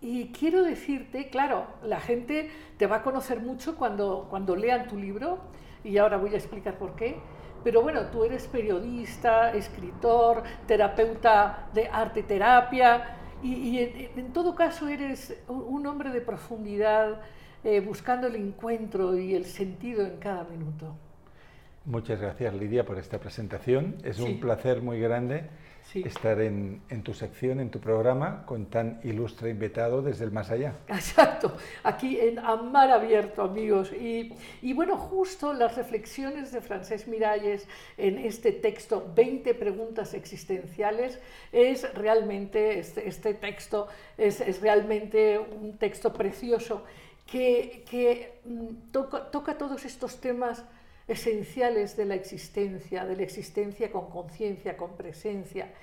y 0.01 0.32
quiero 0.32 0.63
decirte, 0.63 1.29
claro, 1.29 1.67
la 1.84 2.00
gente 2.00 2.50
te 2.77 2.88
va 2.88 2.98
a 2.98 3.03
conocer 3.03 3.39
mucho 3.41 3.75
cuando, 3.75 4.25
cuando 4.27 4.55
lean 4.55 4.88
tu 4.88 4.98
libro. 4.98 5.38
Y 5.84 6.00
ahora 6.00 6.17
voy 6.17 6.34
a 6.34 6.38
explicar 6.38 6.79
por 6.79 6.96
qué. 6.96 7.20
Pero 7.65 7.81
bueno, 7.81 8.05
tú 8.12 8.24
eres 8.24 8.45
periodista, 8.45 9.51
escritor, 9.51 10.43
terapeuta 10.67 11.67
de 11.74 11.88
arte 11.88 12.22
terapia 12.22 13.17
y, 13.41 13.79
en, 13.79 14.31
todo 14.34 14.53
caso 14.53 14.88
eres 14.88 15.36
un 15.48 15.88
hombre 15.88 16.12
de 16.12 16.22
profundidad, 16.22 17.22
eh, 17.63 17.79
buscando 17.79 18.27
el 18.27 18.36
encuentro 18.36 19.17
y 19.17 19.34
el 19.34 19.45
sentido 19.45 20.05
en 20.05 20.17
cada 20.17 20.43
minuto. 20.43 20.95
Muchas 21.86 22.22
gracias 22.22 22.53
Lidia 22.53 22.86
por 22.86 23.00
esta 23.00 23.19
presentación. 23.19 23.95
Es 24.03 24.19
un 24.19 24.39
placer 24.39 24.84
muy 24.84 25.00
grande 25.00 25.50
estar 25.94 26.42
en, 26.42 26.82
tu 27.04 27.13
sección, 27.13 27.60
en 27.60 27.70
tu 27.70 27.80
programa, 27.80 28.46
con 28.46 28.65
tan 28.65 29.00
ilustre 29.04 29.50
invitado 29.51 30.01
desde 30.01 30.25
el 30.25 30.32
más 30.32 30.51
allá. 30.51 30.75
Exacto, 30.88 31.56
aquí 31.84 32.20
en 32.20 32.39
Amar 32.39 32.92
Abierto, 32.92 33.44
amigos. 33.44 33.92
Y, 33.94 34.74
bueno, 34.74 34.98
justo 34.98 35.54
las 35.54 35.75
reflexiones 35.75 36.51
de 36.51 36.62
Francés 36.62 37.08
Miralles 37.08 37.68
en 37.98 38.18
este 38.18 38.51
texto, 38.51 39.12
20 39.15 39.54
preguntas 39.54 40.13
existenciales, 40.13 41.20
es 41.51 41.94
realmente, 41.94 42.80
este, 42.80 43.08
este 43.08 43.34
texto 43.34 43.88
es, 44.18 44.62
realmente 44.62 45.39
un 45.39 45.77
texto 45.77 46.12
precioso 46.12 46.84
que, 47.25 48.39
mm, 48.44 48.92
toca, 48.92 49.32
toca 49.32 49.58
todos 49.58 49.86
estos 49.86 50.20
temas 50.20 50.63
esenciales 51.07 51.95
de 51.95 52.05
la 52.05 52.15
existencia, 52.15 53.05
de 53.05 53.15
la 53.15 53.24
existencia 53.24 53.91
con 53.91 54.09
conciencia, 54.09 54.77
con 54.77 54.95
presencia. 54.95 55.74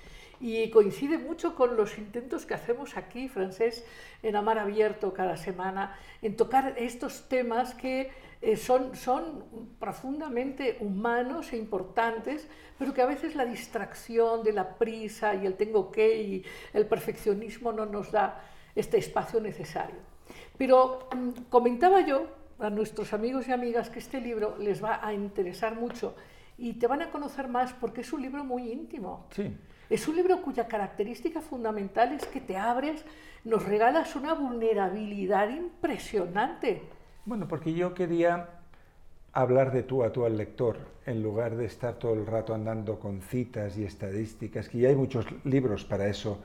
Y 0.40 0.70
coincide 0.70 1.18
mucho 1.18 1.54
con 1.54 1.76
los 1.76 1.98
intentos 1.98 2.46
que 2.46 2.54
hacemos 2.54 2.96
aquí, 2.96 3.28
francés, 3.28 3.84
en 4.24 4.34
Amar 4.34 4.58
Abierto 4.58 5.14
cada 5.14 5.36
semana, 5.36 5.96
en 6.20 6.36
tocar 6.36 6.74
estos 6.78 7.28
temas 7.28 7.74
que 7.74 8.10
eh, 8.40 8.56
son, 8.56 8.96
son 8.96 9.44
profundamente 9.78 10.78
humanos 10.80 11.52
e 11.52 11.56
importantes, 11.56 12.48
pero 12.76 12.92
que 12.92 13.02
a 13.02 13.06
veces 13.06 13.36
la 13.36 13.44
distracción 13.44 14.42
de 14.42 14.52
la 14.52 14.78
prisa 14.78 15.36
y 15.36 15.46
el 15.46 15.54
tengo 15.54 15.92
que 15.92 16.20
y 16.20 16.44
el 16.72 16.86
perfeccionismo 16.86 17.70
no 17.72 17.86
nos 17.86 18.10
da 18.10 18.42
este 18.74 18.98
espacio 18.98 19.40
necesario. 19.40 19.94
Pero 20.58 21.08
mm, 21.14 21.42
comentaba 21.50 22.00
yo 22.00 22.26
a 22.66 22.70
nuestros 22.70 23.12
amigos 23.12 23.48
y 23.48 23.52
amigas 23.52 23.90
que 23.90 23.98
este 23.98 24.20
libro 24.20 24.56
les 24.58 24.82
va 24.82 25.04
a 25.04 25.12
interesar 25.12 25.74
mucho 25.74 26.14
y 26.58 26.74
te 26.74 26.86
van 26.86 27.02
a 27.02 27.10
conocer 27.10 27.48
más 27.48 27.72
porque 27.72 28.02
es 28.02 28.12
un 28.12 28.22
libro 28.22 28.44
muy 28.44 28.70
íntimo. 28.70 29.26
Sí. 29.30 29.56
Es 29.90 30.08
un 30.08 30.16
libro 30.16 30.40
cuya 30.42 30.68
característica 30.68 31.40
fundamental 31.40 32.12
es 32.12 32.24
que 32.26 32.40
te 32.40 32.56
abres, 32.56 33.04
nos 33.44 33.64
regalas 33.64 34.16
una 34.16 34.32
vulnerabilidad 34.34 35.50
impresionante. 35.50 36.82
Bueno, 37.24 37.46
porque 37.46 37.74
yo 37.74 37.94
quería 37.94 38.48
hablar 39.32 39.72
de 39.72 39.82
tú 39.82 40.02
a 40.02 40.12
tú 40.12 40.24
al 40.24 40.36
lector, 40.36 40.78
en 41.06 41.22
lugar 41.22 41.56
de 41.56 41.66
estar 41.66 41.94
todo 41.94 42.14
el 42.14 42.26
rato 42.26 42.54
andando 42.54 42.98
con 42.98 43.20
citas 43.20 43.76
y 43.76 43.84
estadísticas, 43.84 44.68
que 44.68 44.78
ya 44.78 44.88
hay 44.88 44.96
muchos 44.96 45.26
libros 45.44 45.84
para 45.84 46.06
eso, 46.06 46.38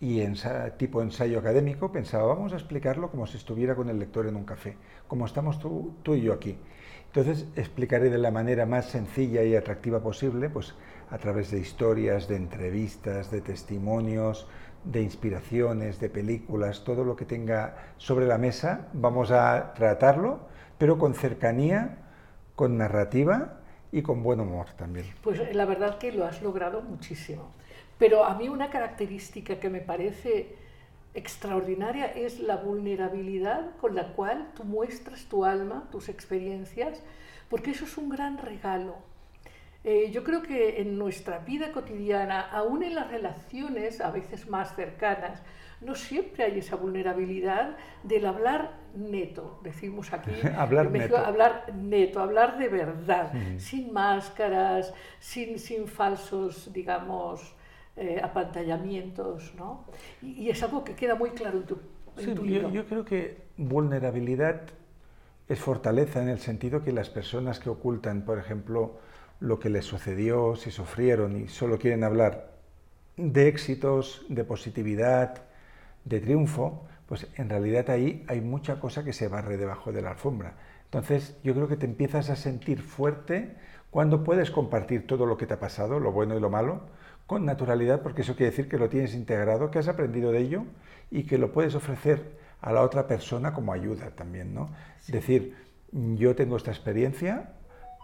y 0.00 0.20
en 0.20 0.34
tipo 0.76 1.02
ensayo 1.02 1.38
académico, 1.38 1.92
pensaba, 1.92 2.26
vamos 2.26 2.52
a 2.52 2.56
explicarlo 2.56 3.10
como 3.10 3.26
si 3.26 3.36
estuviera 3.36 3.74
con 3.74 3.88
el 3.88 3.98
lector 3.98 4.26
en 4.26 4.36
un 4.36 4.44
café, 4.44 4.76
como 5.08 5.26
estamos 5.26 5.58
tú, 5.58 5.94
tú 6.02 6.14
y 6.14 6.22
yo 6.22 6.32
aquí. 6.32 6.58
Entonces 7.06 7.46
explicaré 7.54 8.10
de 8.10 8.18
la 8.18 8.30
manera 8.30 8.66
más 8.66 8.86
sencilla 8.86 9.44
y 9.44 9.54
atractiva 9.54 10.00
posible, 10.02 10.50
pues 10.50 10.74
a 11.10 11.18
través 11.18 11.50
de 11.52 11.60
historias, 11.60 12.26
de 12.26 12.36
entrevistas, 12.36 13.30
de 13.30 13.40
testimonios, 13.40 14.48
de 14.82 15.00
inspiraciones, 15.00 16.00
de 16.00 16.10
películas, 16.10 16.84
todo 16.84 17.04
lo 17.04 17.16
que 17.16 17.24
tenga 17.24 17.76
sobre 17.96 18.26
la 18.26 18.36
mesa, 18.36 18.88
vamos 18.92 19.30
a 19.30 19.74
tratarlo, 19.74 20.40
pero 20.76 20.98
con 20.98 21.14
cercanía, 21.14 21.98
con 22.56 22.76
narrativa 22.76 23.60
y 23.92 24.02
con 24.02 24.22
buen 24.22 24.40
humor 24.40 24.66
también. 24.76 25.06
Pues 25.22 25.54
la 25.54 25.64
verdad 25.64 25.98
que 25.98 26.12
lo 26.12 26.24
has 26.26 26.42
logrado 26.42 26.82
muchísimo. 26.82 27.52
Pero 27.98 28.24
a 28.24 28.34
mí 28.34 28.48
una 28.48 28.70
característica 28.70 29.60
que 29.60 29.70
me 29.70 29.80
parece 29.80 30.56
extraordinaria 31.14 32.06
es 32.06 32.40
la 32.40 32.56
vulnerabilidad 32.56 33.76
con 33.80 33.94
la 33.94 34.12
cual 34.14 34.50
tú 34.56 34.64
muestras 34.64 35.26
tu 35.26 35.44
alma, 35.44 35.88
tus 35.90 36.08
experiencias, 36.08 37.02
porque 37.48 37.70
eso 37.70 37.84
es 37.84 37.96
un 37.96 38.08
gran 38.08 38.38
regalo. 38.38 38.96
Eh, 39.84 40.10
yo 40.10 40.24
creo 40.24 40.42
que 40.42 40.80
en 40.80 40.98
nuestra 40.98 41.38
vida 41.40 41.70
cotidiana, 41.70 42.40
aún 42.40 42.82
en 42.82 42.94
las 42.94 43.10
relaciones 43.10 44.00
a 44.00 44.10
veces 44.10 44.48
más 44.48 44.74
cercanas, 44.74 45.42
no 45.82 45.94
siempre 45.94 46.44
hay 46.44 46.58
esa 46.58 46.76
vulnerabilidad 46.76 47.76
del 48.02 48.24
hablar 48.24 48.72
neto, 48.94 49.60
decimos 49.62 50.12
aquí, 50.12 50.32
hablar, 50.56 50.90
neto. 50.90 51.18
hablar 51.18 51.66
neto, 51.74 52.20
hablar 52.20 52.56
de 52.56 52.68
verdad, 52.68 53.30
sin 53.58 53.92
máscaras, 53.92 54.94
sin, 55.20 55.58
sin 55.58 55.86
falsos, 55.86 56.72
digamos, 56.72 57.54
eh, 57.96 58.20
apantallamientos, 58.22 59.54
¿no? 59.56 59.84
Y, 60.20 60.48
es 60.48 60.62
algo 60.62 60.82
que 60.82 60.94
queda 60.94 61.14
muy 61.14 61.30
claro 61.30 61.58
en 61.58 61.64
tu, 61.64 61.78
en 62.16 62.46
libro. 62.46 62.70
Yo, 62.70 62.86
creo 62.86 63.04
que 63.04 63.42
vulnerabilidad 63.56 64.62
es 65.48 65.60
fortaleza 65.60 66.22
en 66.22 66.28
el 66.28 66.38
sentido 66.38 66.82
que 66.82 66.92
las 66.92 67.08
personas 67.10 67.60
que 67.60 67.70
ocultan, 67.70 68.22
por 68.22 68.38
ejemplo, 68.38 68.98
lo 69.40 69.58
que 69.58 69.68
les 69.68 69.84
sucedió, 69.84 70.56
si 70.56 70.70
sufrieron 70.70 71.36
y 71.36 71.48
solo 71.48 71.78
quieren 71.78 72.02
hablar 72.02 72.54
de 73.16 73.46
éxitos, 73.46 74.24
de 74.28 74.44
positividad, 74.44 75.44
de 76.04 76.20
triunfo, 76.20 76.86
pues 77.06 77.28
en 77.36 77.48
realidad 77.48 77.90
ahí 77.90 78.24
hay 78.26 78.40
mucha 78.40 78.80
cosa 78.80 79.04
que 79.04 79.12
se 79.12 79.28
barre 79.28 79.56
debajo 79.56 79.92
de 79.92 80.02
la 80.02 80.10
alfombra. 80.10 80.54
Entonces 80.86 81.38
yo 81.44 81.54
creo 81.54 81.68
que 81.68 81.76
te 81.76 81.86
empiezas 81.86 82.30
a 82.30 82.36
sentir 82.36 82.80
fuerte 82.80 83.54
cuando 83.90 84.24
puedes 84.24 84.50
compartir 84.50 85.06
todo 85.06 85.26
lo 85.26 85.36
que 85.36 85.46
te 85.46 85.54
ha 85.54 85.60
pasado, 85.60 86.00
lo 86.00 86.10
bueno 86.10 86.36
y 86.36 86.40
lo 86.40 86.50
malo, 86.50 86.82
con 87.26 87.44
naturalidad, 87.44 88.02
porque 88.02 88.22
eso 88.22 88.36
quiere 88.36 88.50
decir 88.50 88.68
que 88.68 88.78
lo 88.78 88.88
tienes 88.88 89.14
integrado, 89.14 89.70
que 89.70 89.78
has 89.78 89.88
aprendido 89.88 90.32
de 90.32 90.40
ello 90.40 90.64
y 91.10 91.24
que 91.24 91.38
lo 91.38 91.52
puedes 91.52 91.74
ofrecer 91.74 92.38
a 92.60 92.72
la 92.72 92.82
otra 92.82 93.06
persona 93.06 93.52
como 93.52 93.72
ayuda 93.72 94.10
también, 94.10 94.54
¿no? 94.54 94.70
Decir, 95.08 95.56
yo 95.92 96.34
tengo 96.34 96.56
esta 96.56 96.70
experiencia, 96.70 97.52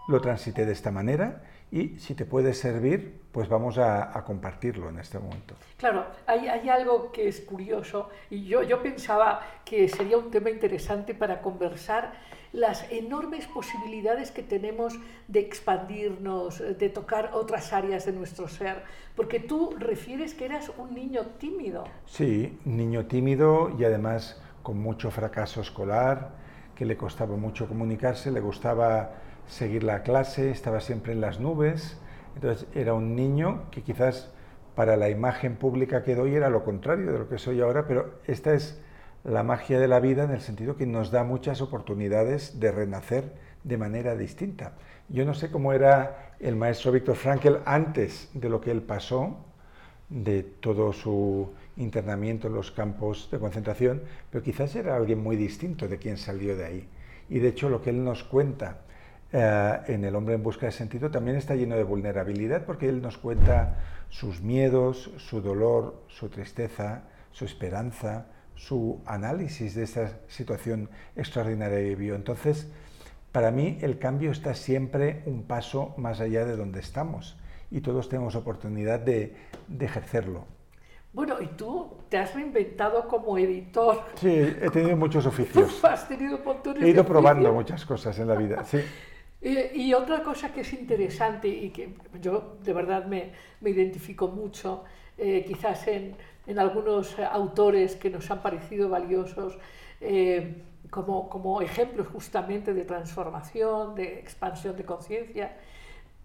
lo 0.07 0.21
transité 0.21 0.65
de 0.65 0.71
esta 0.71 0.91
manera 0.91 1.43
y 1.71 1.99
si 1.99 2.15
te 2.15 2.25
puede 2.25 2.53
servir, 2.53 3.21
pues 3.31 3.47
vamos 3.47 3.77
a, 3.77 4.11
compartirlo 4.25 4.89
en 4.89 4.99
este 4.99 5.19
momento. 5.19 5.55
Claro, 5.77 6.05
hay, 6.27 6.47
hay, 6.47 6.69
algo 6.69 7.11
que 7.11 7.27
es 7.27 7.41
curioso 7.41 8.09
y 8.29 8.45
yo, 8.45 8.61
yo 8.63 8.81
pensaba 8.83 9.41
que 9.63 9.87
sería 9.87 10.17
un 10.17 10.29
tema 10.29 10.49
interesante 10.49 11.15
para 11.15 11.41
conversar 11.41 12.13
las 12.53 12.85
enormes 12.91 13.47
posibilidades 13.47 14.31
que 14.31 14.43
tenemos 14.43 14.99
de 15.27 15.39
expandirnos, 15.39 16.59
de 16.59 16.89
tocar 16.89 17.31
otras 17.33 17.71
áreas 17.73 18.05
de 18.05 18.11
nuestro 18.11 18.47
ser, 18.47 18.83
porque 19.15 19.39
tú 19.39 19.75
refieres 19.77 20.33
que 20.33 20.45
eras 20.45 20.71
un 20.77 20.93
niño 20.93 21.25
tímido. 21.39 21.85
Sí, 22.05 22.59
niño 22.65 23.05
tímido 23.05 23.75
y 23.77 23.85
además 23.85 24.41
con 24.63 24.77
mucho 24.79 25.11
fracaso 25.11 25.61
escolar, 25.61 26.31
que 26.75 26.85
le 26.85 26.97
costaba 26.97 27.35
mucho 27.35 27.67
comunicarse, 27.67 28.31
le 28.31 28.39
gustaba 28.39 29.11
seguir 29.47 29.83
la 29.83 30.03
clase, 30.03 30.51
estaba 30.51 30.81
siempre 30.81 31.13
en 31.13 31.21
las 31.21 31.39
nubes, 31.39 31.97
entonces 32.35 32.67
era 32.73 32.93
un 32.93 33.15
niño 33.15 33.69
que 33.71 33.81
quizás 33.81 34.31
para 34.75 34.95
la 34.95 35.09
imagen 35.09 35.57
pública 35.57 36.03
que 36.03 36.15
doy 36.15 36.35
era 36.35 36.49
lo 36.49 36.63
contrario 36.63 37.11
de 37.11 37.19
lo 37.19 37.29
que 37.29 37.37
soy 37.37 37.61
ahora, 37.61 37.85
pero 37.87 38.15
esta 38.25 38.53
es 38.53 38.81
la 39.23 39.43
magia 39.43 39.79
de 39.79 39.87
la 39.87 39.99
vida 39.99 40.23
en 40.23 40.31
el 40.31 40.41
sentido 40.41 40.75
que 40.75 40.85
nos 40.85 41.11
da 41.11 41.23
muchas 41.23 41.61
oportunidades 41.61 42.59
de 42.59 42.71
renacer 42.71 43.33
de 43.63 43.77
manera 43.77 44.15
distinta. 44.15 44.73
Yo 45.09 45.25
no 45.25 45.33
sé 45.33 45.51
cómo 45.51 45.73
era 45.73 46.33
el 46.39 46.55
maestro 46.55 46.91
Víctor 46.91 47.15
Frankl 47.15 47.57
antes 47.65 48.29
de 48.33 48.49
lo 48.49 48.61
que 48.61 48.71
él 48.71 48.81
pasó, 48.81 49.37
de 50.09 50.43
todo 50.43 50.91
su 50.91 51.53
internamiento 51.77 52.47
en 52.47 52.53
los 52.53 52.71
campos 52.71 53.29
de 53.31 53.39
concentración, 53.39 54.01
pero 54.29 54.43
quizás 54.43 54.75
era 54.75 54.95
alguien 54.95 55.23
muy 55.23 55.35
distinto 55.35 55.87
de 55.87 55.97
quien 55.97 56.17
salió 56.17 56.57
de 56.57 56.65
ahí. 56.65 56.89
Y 57.29 57.39
de 57.39 57.49
hecho 57.49 57.69
lo 57.69 57.81
que 57.81 57.91
él 57.91 58.03
nos 58.03 58.23
cuenta 58.23 58.81
eh, 59.33 59.79
en 59.87 60.03
El 60.03 60.15
hombre 60.15 60.35
en 60.35 60.43
busca 60.43 60.65
de 60.65 60.73
sentido 60.73 61.09
también 61.09 61.37
está 61.37 61.55
lleno 61.55 61.77
de 61.77 61.83
vulnerabilidad 61.83 62.65
porque 62.65 62.89
él 62.89 63.01
nos 63.01 63.17
cuenta 63.17 63.77
sus 64.09 64.41
miedos, 64.41 65.09
su 65.17 65.41
dolor, 65.41 66.03
su 66.09 66.27
tristeza, 66.27 67.03
su 67.31 67.45
esperanza, 67.45 68.25
su 68.67 69.01
análisis 69.07 69.73
de 69.73 69.83
esta 69.83 70.19
situación 70.27 70.89
extraordinaria 71.15 71.79
que 71.79 71.95
vivió. 71.95 72.15
Entonces, 72.15 72.71
para 73.31 73.49
mí 73.49 73.79
el 73.81 73.97
cambio 73.97 74.29
está 74.29 74.53
siempre 74.53 75.23
un 75.25 75.43
paso 75.43 75.95
más 75.97 76.19
allá 76.19 76.45
de 76.45 76.55
donde 76.55 76.79
estamos 76.79 77.37
y 77.71 77.81
todos 77.81 78.07
tenemos 78.07 78.35
oportunidad 78.35 78.99
de, 78.99 79.35
de 79.67 79.85
ejercerlo. 79.85 80.45
Bueno, 81.11 81.41
y 81.41 81.47
tú 81.47 81.97
te 82.07 82.19
has 82.19 82.35
reinventado 82.35 83.07
como 83.07 83.37
editor. 83.37 84.03
Sí, 84.15 84.29
he 84.29 84.69
tenido 84.73 84.95
muchos 84.95 85.25
oficios. 85.25 85.83
Has 85.83 86.07
tenido 86.07 86.39
He 86.79 86.89
ido 86.89 87.03
probando 87.03 87.51
muchas 87.51 87.83
cosas 87.83 88.17
en 88.19 88.27
la 88.27 88.35
vida, 88.35 88.63
sí. 88.63 88.79
Y, 89.43 89.91
otra 89.95 90.21
cosa 90.21 90.53
que 90.53 90.61
es 90.61 90.71
interesante 90.71 91.47
y 91.47 91.71
que 91.71 91.95
yo 92.21 92.57
de 92.63 92.73
verdad 92.73 93.05
me, 93.05 93.31
me 93.59 93.71
identifico 93.71 94.27
mucho, 94.27 94.83
eh, 95.17 95.43
quizás 95.47 95.87
en, 95.87 96.15
en, 96.47 96.59
algunos 96.59 97.17
autores 97.19 97.95
que 97.95 98.09
nos 98.09 98.29
han 98.31 98.41
parecido 98.41 98.89
valiosos, 98.89 99.57
eh, 99.99 100.63
como, 100.89 101.29
como 101.29 101.61
ejemplos 101.61 102.07
justamente 102.07 102.73
de 102.73 102.83
transformación, 102.85 103.95
de 103.95 104.19
expansión 104.19 104.75
de 104.75 104.83
conciencia, 104.83 105.57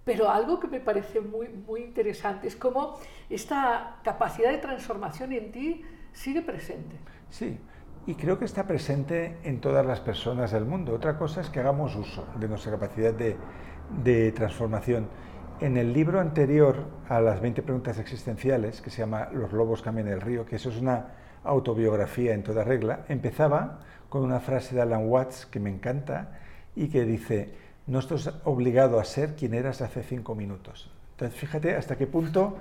pero 0.05 0.31
algo 0.31 0.61
que 0.61 0.69
me 0.69 0.81
parece 0.81 1.21
muy, 1.21 1.49
muy 1.49 1.83
interesante 1.83 2.47
es 2.47 2.55
cómo 2.55 2.99
esta 3.29 3.97
capacidad 4.05 4.51
de 4.51 4.59
transformación 4.59 5.33
en 5.33 5.51
ti 5.51 5.83
sigue 6.13 6.43
presente. 6.43 6.97
Sí, 7.29 7.59
y 8.07 8.15
creo 8.15 8.39
que 8.39 8.45
está 8.45 8.69
presente 8.69 9.37
en 9.43 9.61
todas 9.61 9.85
las 9.85 9.99
personas 9.99 10.53
del 10.53 10.65
mundo. 10.65 10.95
Otra 10.95 11.19
cosa 11.19 11.41
es 11.41 11.51
que 11.51 11.59
hagamos 11.59 11.97
uso 11.97 12.25
de 12.39 12.47
nuestra 12.47 12.71
capacidad 12.71 13.13
de, 13.13 13.37
de 14.05 14.31
transformación. 14.31 15.09
En 15.61 15.79
el 15.79 15.95
libro 15.95 16.21
anterior 16.21 16.85
a 17.09 17.19
las 17.19 17.41
20 17.41 17.63
preguntas 17.63 17.99
existenciales, 17.99 18.83
que 18.83 18.91
se 18.91 18.99
llama 18.99 19.31
Los 19.33 19.53
lobos 19.53 19.81
cambian 19.81 20.09
el 20.09 20.21
río, 20.21 20.45
que 20.45 20.57
eso 20.57 20.69
es 20.69 20.77
una 20.77 21.07
autobiografía 21.45 22.35
en 22.35 22.43
toda 22.43 22.63
regla, 22.63 23.07
empezaba 23.09 23.81
con 24.11 24.23
una 24.23 24.41
frase 24.41 24.75
de 24.75 24.83
Alan 24.83 25.09
Watts 25.09 25.47
que 25.47 25.59
me 25.59 25.71
encanta 25.71 26.39
y 26.75 26.89
que 26.89 27.05
dice, 27.05 27.55
no 27.87 28.01
estás 28.01 28.35
obligado 28.45 29.01
a 29.01 29.05
ser 29.05 29.35
quien 29.35 29.55
eras 29.55 29.81
hace 29.81 30.03
cinco 30.03 30.35
minutos. 30.35 30.91
Entonces, 31.13 31.41
fíjate 31.41 31.75
hasta 31.75 31.97
qué 31.97 32.07
punto 32.07 32.59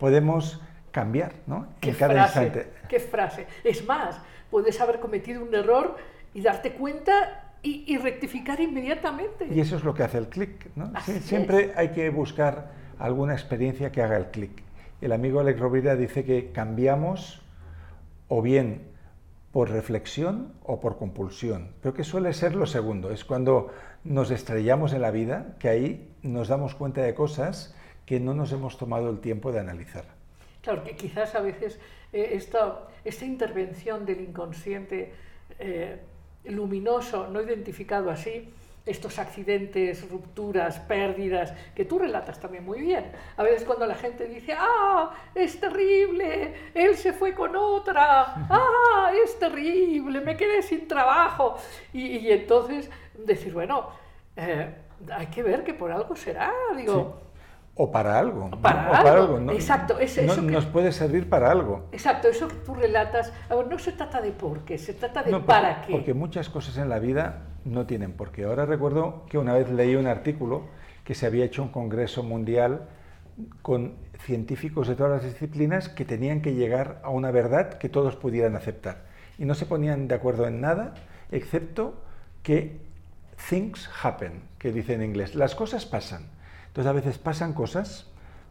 podemos 0.00 0.60
cambiar, 0.90 1.34
¿no? 1.46 1.68
en 1.80 1.94
cada 1.94 2.24
instante. 2.24 2.72
Qué 2.88 2.98
frase. 2.98 3.46
Es 3.62 3.86
más, 3.86 4.20
puedes 4.50 4.80
haber 4.80 4.98
cometido 4.98 5.44
un 5.44 5.54
error 5.54 5.96
y 6.34 6.42
darte 6.42 6.72
cuenta 6.72 7.41
y, 7.62 7.96
rectificar 7.96 8.60
inmediatamente. 8.60 9.46
Y 9.50 9.60
eso 9.60 9.76
es 9.76 9.84
lo 9.84 9.94
que 9.94 10.02
hace 10.02 10.18
el 10.18 10.28
clic, 10.28 10.70
¿no? 10.74 10.92
siempre 11.20 11.72
hay 11.76 11.90
que 11.90 12.10
buscar 12.10 12.72
alguna 12.98 13.34
experiencia 13.34 13.92
que 13.92 14.02
haga 14.02 14.16
el 14.16 14.26
clic. 14.26 14.62
El 15.00 15.12
amigo 15.12 15.40
Alex 15.40 15.60
Rovira 15.60 15.96
dice 15.96 16.24
que 16.24 16.50
cambiamos 16.52 17.42
o 18.28 18.42
bien 18.42 18.82
por 19.52 19.70
reflexión 19.70 20.52
o 20.62 20.80
por 20.80 20.96
compulsión, 20.96 21.72
pero 21.82 21.94
que 21.94 22.04
suele 22.04 22.32
ser 22.32 22.54
lo 22.54 22.66
segundo, 22.66 23.10
es 23.10 23.24
cuando 23.24 23.72
nos 24.04 24.30
estrellamos 24.30 24.92
en 24.92 25.02
la 25.02 25.10
vida, 25.10 25.56
que 25.58 25.68
ahí 25.68 26.14
nos 26.22 26.48
damos 26.48 26.74
cuenta 26.74 27.02
de 27.02 27.14
cosas 27.14 27.74
que 28.06 28.18
no 28.18 28.34
nos 28.34 28.52
hemos 28.52 28.78
tomado 28.78 29.10
el 29.10 29.20
tiempo 29.20 29.52
de 29.52 29.60
analizar. 29.60 30.04
Claro, 30.62 30.82
que 30.84 30.96
quizás 30.96 31.34
a 31.34 31.40
veces 31.40 31.78
eh, 32.12 32.30
esta, 32.32 32.88
esta, 33.04 33.24
intervención 33.24 34.06
del 34.06 34.20
inconsciente 34.20 35.12
eh, 35.58 36.00
luminoso, 36.44 37.28
no 37.28 37.40
identificado 37.40 38.10
así, 38.10 38.52
estos 38.84 39.18
accidentes, 39.18 40.08
rupturas, 40.10 40.80
pérdidas, 40.80 41.54
que 41.74 41.84
tú 41.84 41.98
relatas 41.98 42.40
también 42.40 42.64
muy 42.64 42.80
bien. 42.80 43.12
A 43.36 43.42
veces 43.42 43.64
cuando 43.64 43.86
la 43.86 43.94
gente 43.94 44.26
dice, 44.26 44.54
ah, 44.58 45.14
es 45.34 45.60
terrible, 45.60 46.54
él 46.74 46.96
se 46.96 47.12
fue 47.12 47.32
con 47.32 47.54
otra, 47.54 48.46
ah, 48.50 49.12
es 49.24 49.38
terrible, 49.38 50.20
me 50.20 50.36
quedé 50.36 50.62
sin 50.62 50.88
trabajo. 50.88 51.56
Y, 51.92 52.28
entonces 52.30 52.90
decir, 53.14 53.52
bueno, 53.52 53.90
eh, 54.36 54.74
hay 55.14 55.26
que 55.26 55.42
ver 55.42 55.62
que 55.62 55.74
por 55.74 55.92
algo 55.92 56.16
será, 56.16 56.52
digo. 56.76 57.31
O 57.74 57.90
para 57.90 58.18
algo. 58.18 58.50
Para, 58.60 59.12
algo. 59.12 59.50
Exacto. 59.52 59.96
nos 60.42 60.66
puede 60.66 60.92
servir 60.92 61.28
para 61.28 61.50
algo. 61.50 61.86
Exacto, 61.92 62.28
eso 62.28 62.46
que 62.48 62.56
tú 62.56 62.74
relatas, 62.74 63.32
no 63.50 63.78
se 63.78 63.92
trata 63.92 64.20
de 64.20 64.32
por 64.32 64.60
qué, 64.64 64.76
se 64.76 64.92
trata 64.92 65.22
de 65.22 65.38
para 65.40 65.80
qué. 65.80 65.92
Porque 65.92 66.12
muchas 66.12 66.50
cosas 66.50 66.76
en 66.76 66.90
la 66.90 66.98
vida 66.98 67.44
no 67.64 67.86
tienen 67.86 68.12
por 68.12 68.30
qué. 68.30 68.44
Ahora 68.44 68.66
recuerdo 68.66 69.24
que 69.28 69.38
una 69.38 69.54
vez 69.54 69.70
leí 69.70 69.94
un 69.94 70.06
artículo 70.06 70.64
que 71.04 71.14
se 71.14 71.26
había 71.26 71.44
hecho 71.46 71.62
un 71.62 71.70
congreso 71.70 72.22
mundial 72.22 72.88
con 73.62 73.94
científicos 74.18 74.86
de 74.88 74.94
todas 74.94 75.22
las 75.22 75.24
disciplinas 75.24 75.88
que 75.88 76.04
tenían 76.04 76.42
que 76.42 76.54
llegar 76.54 77.00
a 77.02 77.10
una 77.10 77.30
verdad 77.30 77.74
que 77.74 77.88
todos 77.88 78.16
pudieran 78.16 78.54
aceptar. 78.54 79.04
Y 79.38 79.46
no 79.46 79.54
se 79.54 79.66
ponían 79.66 80.08
de 80.08 80.14
acuerdo 80.14 80.46
en 80.46 80.60
nada, 80.60 80.94
excepto 81.30 81.94
que 82.42 82.80
things 83.48 83.88
happen, 84.02 84.42
que 84.58 84.72
dice 84.72 84.94
en 84.94 85.02
inglés. 85.02 85.34
Las 85.34 85.54
cosas 85.54 85.86
pasan. 85.86 86.31
Entonces 86.72 86.88
a 86.88 86.94
veces 86.94 87.18
pasan 87.18 87.52
cosas, 87.52 88.06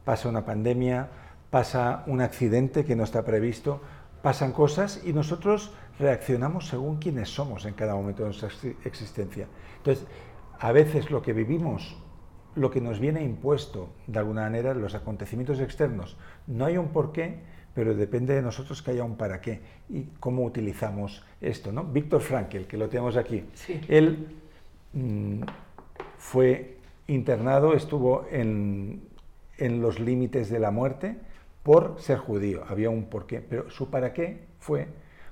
pasa 0.05 0.29
una 0.29 0.45
pandemia, 0.45 1.09
pasa 1.49 2.03
un 2.05 2.21
accidente 2.21 2.85
que 2.85 2.95
no 2.95 3.03
está 3.03 3.25
previsto, 3.25 3.81
pasan 4.21 4.51
cosas 4.51 5.01
y 5.03 5.11
nosotros 5.11 5.71
reaccionamos 5.97 6.67
según 6.67 6.97
quienes 6.97 7.29
somos 7.29 7.65
en 7.65 7.73
cada 7.73 7.95
momento 7.95 8.21
de 8.21 8.29
nuestra 8.29 8.49
existencia. 8.85 9.47
Entonces, 9.77 10.05
a 10.59 10.71
veces 10.71 11.09
lo 11.09 11.23
que 11.23 11.33
vivimos, 11.33 11.97
lo 12.53 12.69
que 12.69 12.79
nos 12.79 12.99
viene 12.99 13.23
impuesto 13.23 13.89
de 14.05 14.19
alguna 14.19 14.43
manera, 14.43 14.75
los 14.75 14.93
acontecimientos 14.93 15.59
externos, 15.59 16.15
no 16.45 16.65
hay 16.65 16.77
un 16.77 16.89
porqué, 16.89 17.39
pero 17.73 17.95
depende 17.95 18.35
de 18.35 18.43
nosotros 18.43 18.83
que 18.83 18.91
haya 18.91 19.03
un 19.03 19.15
para 19.15 19.41
qué 19.41 19.61
y 19.89 20.03
cómo 20.19 20.43
utilizamos 20.43 21.25
esto. 21.41 21.71
¿no? 21.71 21.85
Víctor 21.85 22.21
Frankel, 22.21 22.67
que 22.67 22.77
lo 22.77 22.87
tenemos 22.87 23.17
aquí, 23.17 23.45
él 23.87 24.27
mm, 24.93 25.41
fue 26.19 26.80
internado, 27.13 27.73
estuvo 27.73 28.25
en, 28.31 29.03
en 29.57 29.81
los 29.81 29.99
límites 29.99 30.49
de 30.49 30.59
la 30.59 30.71
muerte 30.71 31.17
por 31.63 31.99
ser 31.99 32.17
judío, 32.17 32.63
había 32.67 32.89
un 32.89 33.05
porqué, 33.05 33.41
pero 33.41 33.69
su 33.69 33.89
para 33.89 34.13
qué 34.13 34.45
fue 34.59 34.87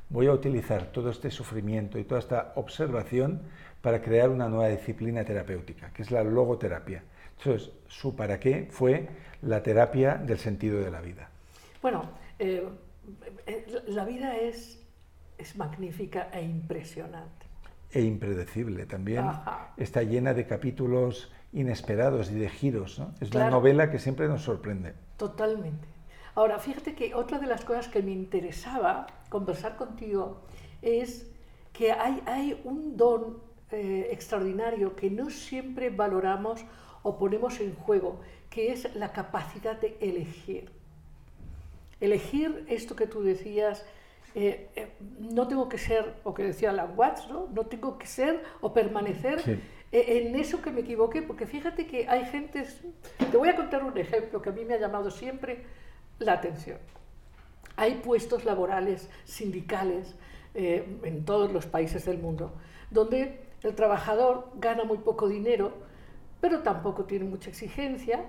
voy 0.10 0.28
a 0.28 0.34
utilizar 0.34 0.88
todo 0.92 1.10
este 1.10 1.30
sufrimiento 1.32 2.00
y 2.00 2.04
toda 2.04 2.20
esta 2.20 2.54
observación 2.56 3.42
para 3.82 4.02
crear 4.02 4.30
una 4.30 4.50
nueva 4.50 4.70
disciplina 4.70 5.24
terapéutica, 5.24 5.92
que 5.94 6.02
es 6.02 6.12
la 6.12 6.24
logoterapia. 6.24 7.04
Entonces, 7.38 7.72
su 7.88 8.16
para 8.16 8.40
qué 8.40 8.68
fue 8.70 9.08
la 9.42 9.64
terapia 9.64 10.16
del 10.16 10.38
sentido 10.38 10.80
de 10.80 10.92
la 10.92 11.00
vida. 11.00 11.30
Bueno, 11.82 12.10
eh, 12.40 12.68
eh, 13.46 13.66
la 13.88 14.04
vida 14.04 14.36
es, 14.36 14.84
es 15.38 15.56
magnífica 15.56 16.30
e 16.34 16.44
impresionante. 16.44 17.46
E 17.92 18.02
impredecible 18.02 18.86
también. 18.86 19.26
Está 19.78 20.04
llena 20.04 20.34
de 20.34 20.46
capítulos 20.46 21.32
inesperados 21.54 22.32
y 22.32 22.36
de 22.36 22.50
giros. 22.50 23.02
Es 23.20 23.32
una 23.32 23.50
novela 23.50 23.90
que 23.90 24.00
siempre 24.00 24.28
nos 24.28 24.44
sorprende. 24.44 24.94
Totalmente. 25.18 25.88
Ahora, 26.36 26.60
fíjate 26.60 26.96
que 26.96 27.14
otra 27.16 27.40
de 27.40 27.48
las 27.48 27.66
cosas 27.66 27.88
que 27.88 28.02
me 28.02 28.12
interesaba 28.12 29.08
conversar 29.30 29.76
contigo 29.76 30.42
es 30.82 31.28
que 31.74 31.92
hay, 31.92 32.22
hay 32.26 32.62
un 32.64 32.96
don 32.96 33.40
eh, 33.72 34.10
extraordinario 34.12 34.96
que 34.96 35.10
no 35.10 35.30
siempre 35.30 35.90
valoramos 35.90 36.66
o 37.04 37.18
ponemos 37.18 37.60
en 37.60 37.76
juego, 37.76 38.20
que 38.50 38.72
es 38.72 38.96
la 38.96 39.12
capacidad 39.12 39.80
de 39.80 39.98
elegir. 40.02 40.72
Elegir 42.00 42.66
esto 42.70 42.96
que 42.96 43.08
tú 43.08 43.22
decías, 43.22 43.86
eh, 44.36 44.70
eh, 44.76 44.94
no 45.20 45.48
tengo 45.48 45.70
que 45.70 45.78
ser, 45.78 46.16
o 46.24 46.34
que 46.34 46.44
decía 46.44 46.72
la 46.72 46.86
Watts, 46.86 47.30
¿no? 47.30 47.48
no 47.54 47.66
tengo 47.66 47.98
que 47.98 48.08
ser 48.08 48.44
o 48.62 48.74
permanecer 48.74 49.60
en 49.92 50.36
eso 50.36 50.62
que 50.62 50.72
me 50.72 50.82
equivoqué, 50.82 51.22
porque 51.22 51.46
fíjate 51.46 51.88
que 51.88 52.08
hay 52.08 52.26
gentes, 52.26 52.82
te 53.32 53.38
voy 53.38 53.50
a 53.50 53.56
contar 53.56 53.84
un 53.84 53.98
ejemplo 53.98 54.42
que 54.42 54.50
a 54.50 54.52
mí 54.52 54.66
me 54.66 54.76
ha 54.76 54.80
llamado 54.80 55.10
siempre 55.10 55.64
la 56.20 56.34
atención. 56.34 56.78
Hay 57.76 57.96
puestos 57.96 58.46
laborales 58.46 59.10
sindicales 59.26 60.16
eh, 60.54 61.00
en 61.04 61.26
todos 61.26 61.52
los 61.52 61.66
países 61.66 62.06
del 62.06 62.18
mundo 62.18 62.54
donde 62.92 63.40
el 63.64 63.76
trabajador 63.76 64.50
gana 64.56 64.84
muy 64.84 64.98
poco 65.00 65.28
dinero, 65.28 65.74
pero 66.42 66.60
tampoco 66.60 67.06
tiene 67.06 67.26
mucha 67.26 67.50
exigencia, 67.50 68.26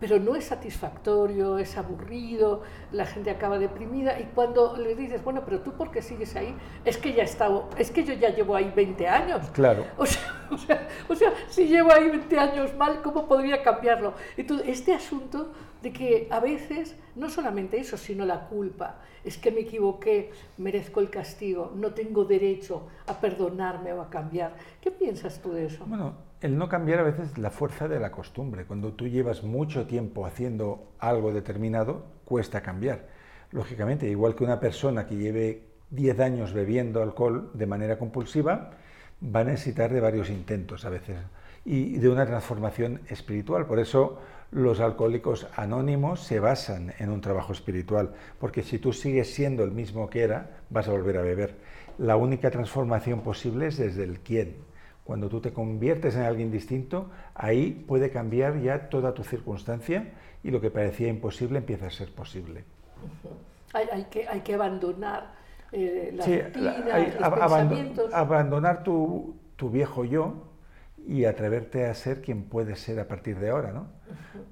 pero 0.00 0.18
no 0.18 0.36
es 0.36 0.44
satisfactorio, 0.44 1.58
es 1.58 1.76
aburrido, 1.76 2.62
la 2.92 3.06
gente 3.06 3.30
acaba 3.30 3.58
deprimida 3.58 4.18
y 4.20 4.24
cuando 4.34 4.76
le 4.76 4.94
dices, 4.94 5.22
bueno, 5.24 5.42
pero 5.44 5.60
tú 5.60 5.72
por 5.72 5.90
qué 5.90 6.02
sigues 6.02 6.36
ahí, 6.36 6.54
es 6.84 6.96
que 6.98 7.12
ya 7.12 7.24
estado, 7.24 7.68
es 7.76 7.90
que 7.90 8.04
yo 8.04 8.14
ya 8.14 8.30
llevo 8.30 8.54
ahí 8.54 8.72
20 8.74 9.08
años. 9.08 9.50
Claro. 9.52 9.84
O 9.98 10.06
sea, 10.06 10.38
O 10.50 10.56
sea, 10.56 10.88
o 11.08 11.14
sea, 11.14 11.32
si 11.48 11.66
llevo 11.66 11.92
ahí 11.92 12.08
20 12.08 12.38
años 12.38 12.74
mal, 12.74 13.02
¿cómo 13.02 13.28
podría 13.28 13.62
cambiarlo? 13.62 14.14
Entonces, 14.36 14.68
este 14.68 14.94
asunto 14.94 15.52
de 15.82 15.92
que 15.92 16.26
a 16.30 16.40
veces, 16.40 16.96
no 17.16 17.28
solamente 17.28 17.78
eso, 17.78 17.96
sino 17.96 18.24
la 18.24 18.48
culpa, 18.48 18.96
es 19.24 19.36
que 19.36 19.50
me 19.50 19.60
equivoqué, 19.60 20.30
merezco 20.56 21.00
el 21.00 21.10
castigo, 21.10 21.72
no 21.74 21.92
tengo 21.92 22.24
derecho 22.24 22.88
a 23.06 23.20
perdonarme 23.20 23.92
o 23.92 24.00
a 24.00 24.08
cambiar. 24.08 24.54
¿Qué 24.80 24.90
piensas 24.90 25.40
tú 25.42 25.52
de 25.52 25.66
eso? 25.66 25.84
Bueno, 25.86 26.14
el 26.40 26.56
no 26.56 26.68
cambiar 26.68 27.00
a 27.00 27.04
veces 27.04 27.32
es 27.32 27.38
la 27.38 27.50
fuerza 27.50 27.88
de 27.88 27.98
la 27.98 28.10
costumbre. 28.10 28.64
Cuando 28.64 28.92
tú 28.92 29.08
llevas 29.08 29.42
mucho 29.42 29.86
tiempo 29.86 30.24
haciendo 30.24 30.92
algo 30.98 31.32
determinado, 31.32 32.06
cuesta 32.24 32.62
cambiar. 32.62 33.06
Lógicamente, 33.50 34.08
igual 34.08 34.34
que 34.34 34.44
una 34.44 34.60
persona 34.60 35.06
que 35.06 35.16
lleve 35.16 35.62
10 35.90 36.20
años 36.20 36.52
bebiendo 36.52 37.02
alcohol 37.02 37.50
de 37.54 37.66
manera 37.66 37.98
compulsiva, 37.98 38.70
va 39.22 39.40
a 39.40 39.44
necesitar 39.44 39.92
de 39.92 40.00
varios 40.00 40.30
intentos 40.30 40.84
a 40.84 40.90
veces 40.90 41.16
y 41.64 41.98
de 41.98 42.08
una 42.08 42.24
transformación 42.24 43.00
espiritual. 43.08 43.66
Por 43.66 43.78
eso 43.78 44.18
los 44.52 44.80
alcohólicos 44.80 45.48
anónimos 45.56 46.20
se 46.20 46.40
basan 46.40 46.94
en 46.98 47.10
un 47.10 47.20
trabajo 47.20 47.52
espiritual, 47.52 48.14
porque 48.38 48.62
si 48.62 48.78
tú 48.78 48.92
sigues 48.92 49.34
siendo 49.34 49.64
el 49.64 49.72
mismo 49.72 50.08
que 50.08 50.22
era, 50.22 50.60
vas 50.70 50.88
a 50.88 50.92
volver 50.92 51.18
a 51.18 51.22
beber. 51.22 51.56
La 51.98 52.16
única 52.16 52.50
transformación 52.50 53.20
posible 53.22 53.66
es 53.66 53.76
desde 53.76 54.04
el 54.04 54.20
quién. 54.20 54.67
Cuando 55.08 55.30
tú 55.30 55.40
te 55.40 55.54
conviertes 55.54 56.16
en 56.16 56.24
alguien 56.24 56.50
distinto, 56.50 57.08
ahí 57.34 57.70
puede 57.88 58.10
cambiar 58.10 58.60
ya 58.60 58.90
toda 58.90 59.14
tu 59.14 59.24
circunstancia 59.24 60.12
y 60.44 60.50
lo 60.50 60.60
que 60.60 60.70
parecía 60.70 61.08
imposible 61.08 61.56
empieza 61.56 61.86
a 61.86 61.90
ser 61.90 62.12
posible. 62.12 62.64
hay, 63.72 64.04
que, 64.10 64.28
hay 64.28 64.42
que 64.42 64.52
abandonar 64.52 65.32
eh, 65.72 66.12
la 66.14 66.26
los 67.96 68.12
abandonar 68.12 68.82
tu, 68.82 69.34
tu 69.56 69.70
viejo 69.70 70.04
yo, 70.04 70.44
y 71.06 71.24
atreverte 71.24 71.86
a 71.86 71.94
ser 71.94 72.20
quien 72.20 72.42
puedes 72.42 72.78
ser 72.78 73.00
a 73.00 73.08
partir 73.08 73.38
de 73.38 73.48
ahora. 73.48 73.72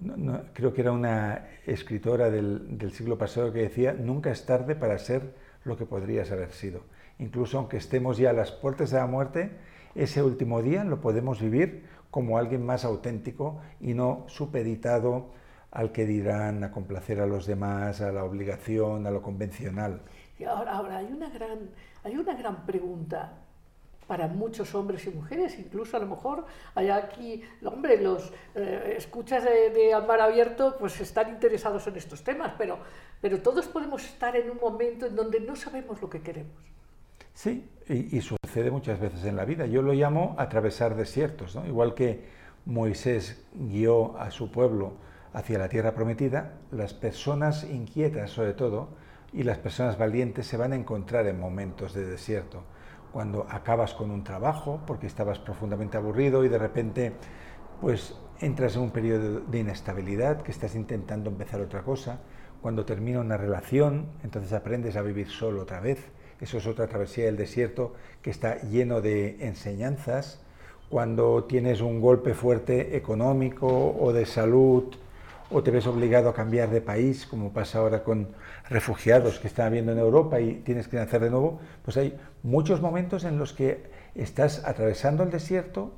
¿no? 0.00 0.40
creo 0.54 0.72
que 0.72 0.80
era 0.80 0.92
una 0.92 1.48
escritora 1.66 2.30
del, 2.30 2.78
del, 2.78 2.92
siglo 2.92 3.18
pasado 3.18 3.52
que 3.52 3.60
decía, 3.60 3.92
nunca 3.92 4.30
es 4.30 4.46
tarde 4.46 4.74
para 4.74 4.98
ser 4.98 5.34
lo 5.64 5.76
que 5.76 5.84
podrías 5.84 6.32
haber 6.32 6.52
sido. 6.52 6.80
Incluso 7.18 7.58
aunque 7.58 7.76
estemos 7.76 8.16
ya 8.16 8.30
a 8.30 8.32
las 8.32 8.52
puertas 8.52 8.90
de 8.90 8.96
la 8.96 9.06
muerte, 9.06 9.50
ese 9.96 10.22
último 10.22 10.62
día 10.62 10.84
lo 10.84 11.00
podemos 11.00 11.40
vivir 11.40 11.86
como 12.10 12.38
alguien 12.38 12.64
más 12.64 12.84
auténtico 12.84 13.60
y 13.80 13.94
no 13.94 14.24
supeditado 14.28 15.30
al 15.70 15.92
que 15.92 16.06
dirán, 16.06 16.64
a 16.64 16.70
complacer 16.70 17.20
a 17.20 17.26
los 17.26 17.46
demás, 17.46 18.00
a 18.00 18.12
la 18.12 18.24
obligación, 18.24 19.06
a 19.06 19.10
lo 19.10 19.20
convencional. 19.20 20.00
Y 20.38 20.44
ahora, 20.44 20.72
ahora 20.72 20.98
hay, 20.98 21.06
una 21.06 21.28
gran, 21.28 21.70
hay 22.04 22.16
una 22.16 22.34
gran 22.34 22.64
pregunta 22.64 23.32
para 24.06 24.28
muchos 24.28 24.74
hombres 24.74 25.06
y 25.06 25.10
mujeres, 25.10 25.58
incluso 25.58 25.96
a 25.96 26.00
lo 26.00 26.06
mejor 26.06 26.46
hay 26.74 26.90
aquí, 26.90 27.42
hombre, 27.64 28.00
los 28.00 28.32
eh, 28.54 28.94
escuchas 28.96 29.44
de, 29.44 29.70
de 29.70 29.92
Amar 29.92 30.20
Abierto 30.20 30.76
pues 30.78 31.00
están 31.00 31.28
interesados 31.28 31.86
en 31.88 31.96
estos 31.96 32.22
temas, 32.22 32.52
pero, 32.56 32.78
pero 33.20 33.42
todos 33.42 33.66
podemos 33.66 34.04
estar 34.04 34.36
en 34.36 34.50
un 34.50 34.58
momento 34.58 35.06
en 35.06 35.16
donde 35.16 35.40
no 35.40 35.56
sabemos 35.56 36.00
lo 36.00 36.08
que 36.08 36.22
queremos. 36.22 36.56
Sí, 37.34 37.68
y, 37.88 38.20
sucede 38.20 38.70
muchas 38.70 38.98
veces 39.00 39.24
en 39.24 39.36
la 39.36 39.44
vida. 39.44 39.66
Yo 39.66 39.82
lo 39.82 39.92
llamo 39.92 40.34
atravesar 40.38 40.96
desiertos, 40.96 41.54
¿no? 41.54 41.66
igual 41.66 41.94
que 41.94 42.24
Moisés 42.64 43.46
guió 43.54 44.18
a 44.18 44.30
su 44.30 44.50
pueblo 44.50 44.94
hacia 45.32 45.58
la 45.58 45.68
tierra 45.68 45.94
prometida, 45.94 46.54
las 46.70 46.94
personas 46.94 47.64
inquietas 47.64 48.30
sobre 48.30 48.54
todo 48.54 48.88
y 49.32 49.42
las 49.42 49.58
personas 49.58 49.98
valientes 49.98 50.46
se 50.46 50.56
van 50.56 50.72
a 50.72 50.76
encontrar 50.76 51.26
en 51.26 51.38
momentos 51.38 51.92
de 51.94 52.06
desierto 52.06 52.64
cuando 53.12 53.46
acabas 53.48 53.94
con 53.94 54.10
un 54.10 54.24
trabajo 54.24 54.80
porque 54.86 55.06
estabas 55.06 55.38
profundamente 55.38 55.96
aburrido 55.96 56.44
y 56.44 56.48
de 56.48 56.58
repente 56.58 57.12
pues 57.80 58.14
entras 58.40 58.76
en 58.76 58.82
un 58.82 58.90
periodo 58.90 59.40
de 59.40 59.58
inestabilidad 59.58 60.42
que 60.42 60.50
estás 60.50 60.74
intentando 60.74 61.30
empezar 61.30 61.60
otra 61.60 61.82
cosa, 61.82 62.20
cuando 62.60 62.84
termina 62.84 63.20
una 63.20 63.36
relación, 63.36 64.06
entonces 64.22 64.52
aprendes 64.52 64.96
a 64.96 65.02
vivir 65.02 65.28
solo 65.28 65.62
otra 65.62 65.80
vez, 65.80 65.98
eso 66.40 66.58
es 66.58 66.66
otra 66.66 66.86
travesía 66.86 67.26
del 67.26 67.36
desierto 67.36 67.94
que 68.22 68.30
está 68.30 68.60
lleno 68.62 69.00
de 69.00 69.44
enseñanzas, 69.46 70.40
cuando 70.88 71.44
tienes 71.44 71.80
un 71.80 72.00
golpe 72.00 72.34
fuerte 72.34 72.96
económico 72.96 73.96
o 73.98 74.12
de 74.12 74.26
salud, 74.26 74.94
o 75.50 75.62
te 75.62 75.70
ves 75.70 75.86
obligado 75.86 76.28
a 76.28 76.34
cambiar 76.34 76.70
de 76.70 76.80
país, 76.80 77.26
como 77.26 77.52
pasa 77.52 77.78
ahora 77.78 78.02
con 78.02 78.28
refugiados 78.68 79.38
que 79.38 79.46
están 79.46 79.66
habiendo 79.66 79.92
en 79.92 79.98
Europa 79.98 80.40
y 80.40 80.54
tienes 80.64 80.88
que 80.88 80.96
nacer 80.96 81.20
de 81.20 81.30
nuevo, 81.30 81.60
pues 81.84 81.96
hay 81.96 82.18
muchos 82.42 82.80
momentos 82.80 83.24
en 83.24 83.38
los 83.38 83.52
que 83.52 83.84
estás 84.14 84.64
atravesando 84.64 85.22
el 85.22 85.30
desierto, 85.30 85.92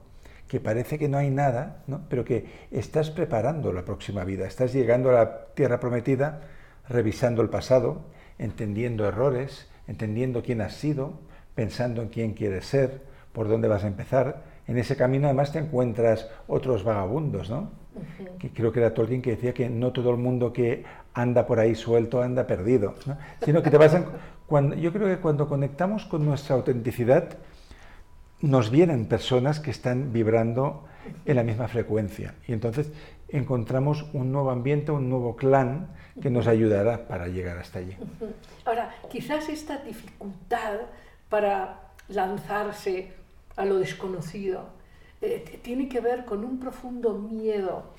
que 0.48 0.60
parece 0.60 0.98
que 0.98 1.08
no 1.08 1.18
hay 1.18 1.30
nada, 1.30 1.82
pero 2.08 2.24
que 2.24 2.46
estás 2.70 3.10
preparando 3.10 3.72
la 3.72 3.84
próxima 3.84 4.24
vida, 4.24 4.46
estás 4.46 4.72
llegando 4.72 5.10
a 5.10 5.12
la 5.12 5.46
tierra 5.54 5.80
prometida, 5.80 6.40
revisando 6.88 7.42
el 7.42 7.50
pasado, 7.50 8.02
entendiendo 8.38 9.06
errores, 9.06 9.68
entendiendo 9.88 10.42
quién 10.42 10.60
has 10.60 10.74
sido, 10.74 11.14
pensando 11.54 12.02
en 12.02 12.08
quién 12.08 12.34
quieres 12.34 12.66
ser, 12.66 13.02
por 13.32 13.48
dónde 13.48 13.66
vas 13.66 13.84
a 13.84 13.88
empezar. 13.88 14.44
En 14.68 14.78
ese 14.78 14.96
camino 14.96 15.26
además 15.26 15.50
te 15.50 15.58
encuentras 15.58 16.28
otros 16.46 16.84
vagabundos, 16.84 17.50
¿no? 17.50 17.70
que 18.38 18.50
creo 18.50 18.70
que 18.70 18.80
era 18.80 18.94
Tolkien 18.94 19.22
que 19.22 19.30
decía 19.30 19.52
que 19.52 19.68
no 19.68 19.92
todo 19.92 20.10
el 20.10 20.18
mundo 20.18 20.52
que 20.52 20.84
anda 21.14 21.46
por 21.46 21.58
ahí 21.58 21.74
suelto 21.74 22.22
anda 22.22 22.46
perdido, 22.46 22.94
sino 23.44 23.62
que 23.62 23.70
te 23.70 23.78
vas 23.78 23.96
cuando, 24.46 24.76
yo 24.76 24.92
creo 24.92 25.08
que 25.08 25.20
cuando 25.20 25.48
conectamos 25.48 26.04
con 26.04 26.24
nuestra 26.24 26.54
autenticidad 26.54 27.30
nos 28.40 28.70
vienen 28.70 29.06
personas 29.06 29.60
que 29.60 29.70
están 29.70 30.12
vibrando 30.12 30.84
en 31.24 31.36
la 31.36 31.42
misma 31.42 31.68
frecuencia 31.68 32.34
y 32.46 32.52
entonces 32.52 32.92
encontramos 33.28 34.06
un 34.12 34.32
nuevo 34.32 34.50
ambiente, 34.50 34.92
un 34.92 35.08
nuevo 35.08 35.36
clan 35.36 35.88
que 36.20 36.30
nos 36.30 36.46
ayudará 36.46 37.06
para 37.06 37.28
llegar 37.28 37.58
hasta 37.58 37.80
allí. 37.80 37.96
Ahora, 38.64 38.94
quizás 39.10 39.48
esta 39.48 39.78
dificultad 39.78 40.80
para 41.28 41.80
lanzarse 42.08 43.12
a 43.56 43.64
lo 43.64 43.78
desconocido, 43.78 44.66
eh, 45.20 45.58
tiene 45.62 45.88
que 45.88 46.00
ver 46.00 46.24
con 46.24 46.44
un 46.44 46.58
profundo 46.58 47.14
miedo 47.14 47.92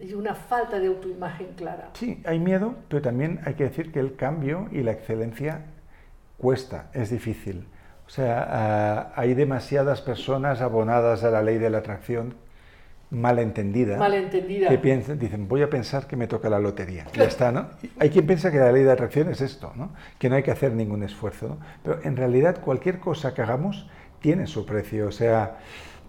y 0.00 0.14
una 0.14 0.34
falta 0.34 0.78
de 0.78 0.86
autoimagen 0.86 1.48
clara. 1.56 1.90
Sí, 1.92 2.22
hay 2.24 2.38
miedo, 2.38 2.74
pero 2.88 3.02
también 3.02 3.40
hay 3.44 3.54
que 3.54 3.64
decir 3.64 3.92
que 3.92 4.00
el 4.00 4.16
cambio 4.16 4.68
y 4.72 4.82
la 4.82 4.92
excelencia 4.92 5.66
cuesta, 6.38 6.90
es 6.94 7.10
difícil. 7.10 7.66
O 8.12 8.14
sea, 8.14 8.46
ah, 8.48 9.12
hay 9.16 9.32
demasiadas 9.32 10.02
personas 10.02 10.60
abonadas 10.60 11.24
a 11.24 11.30
la 11.30 11.42
ley 11.42 11.56
de 11.56 11.70
la 11.70 11.78
atracción 11.78 12.34
malentendida, 13.10 13.96
malentendida. 13.96 14.68
que 14.68 14.78
piensan, 14.78 15.18
dicen, 15.18 15.48
voy 15.48 15.62
a 15.62 15.70
pensar 15.70 16.06
que 16.06 16.16
me 16.16 16.26
toca 16.26 16.50
la 16.50 16.58
lotería. 16.58 17.06
Ya 17.14 17.24
está, 17.24 17.50
¿no? 17.50 17.70
Hay 17.98 18.10
quien 18.10 18.26
piensa 18.26 18.50
que 18.50 18.58
la 18.58 18.70
ley 18.70 18.82
de 18.82 18.92
atracción 18.92 19.30
es 19.30 19.40
esto, 19.40 19.72
¿no? 19.76 19.92
Que 20.18 20.28
no 20.28 20.36
hay 20.36 20.42
que 20.42 20.50
hacer 20.50 20.72
ningún 20.72 21.02
esfuerzo, 21.02 21.48
¿no? 21.48 21.58
Pero 21.82 22.00
en 22.04 22.16
realidad 22.16 22.60
cualquier 22.60 23.00
cosa 23.00 23.32
que 23.32 23.42
hagamos 23.42 23.88
tiene 24.20 24.46
su 24.46 24.66
precio, 24.66 25.08
o 25.08 25.12
sea, 25.12 25.56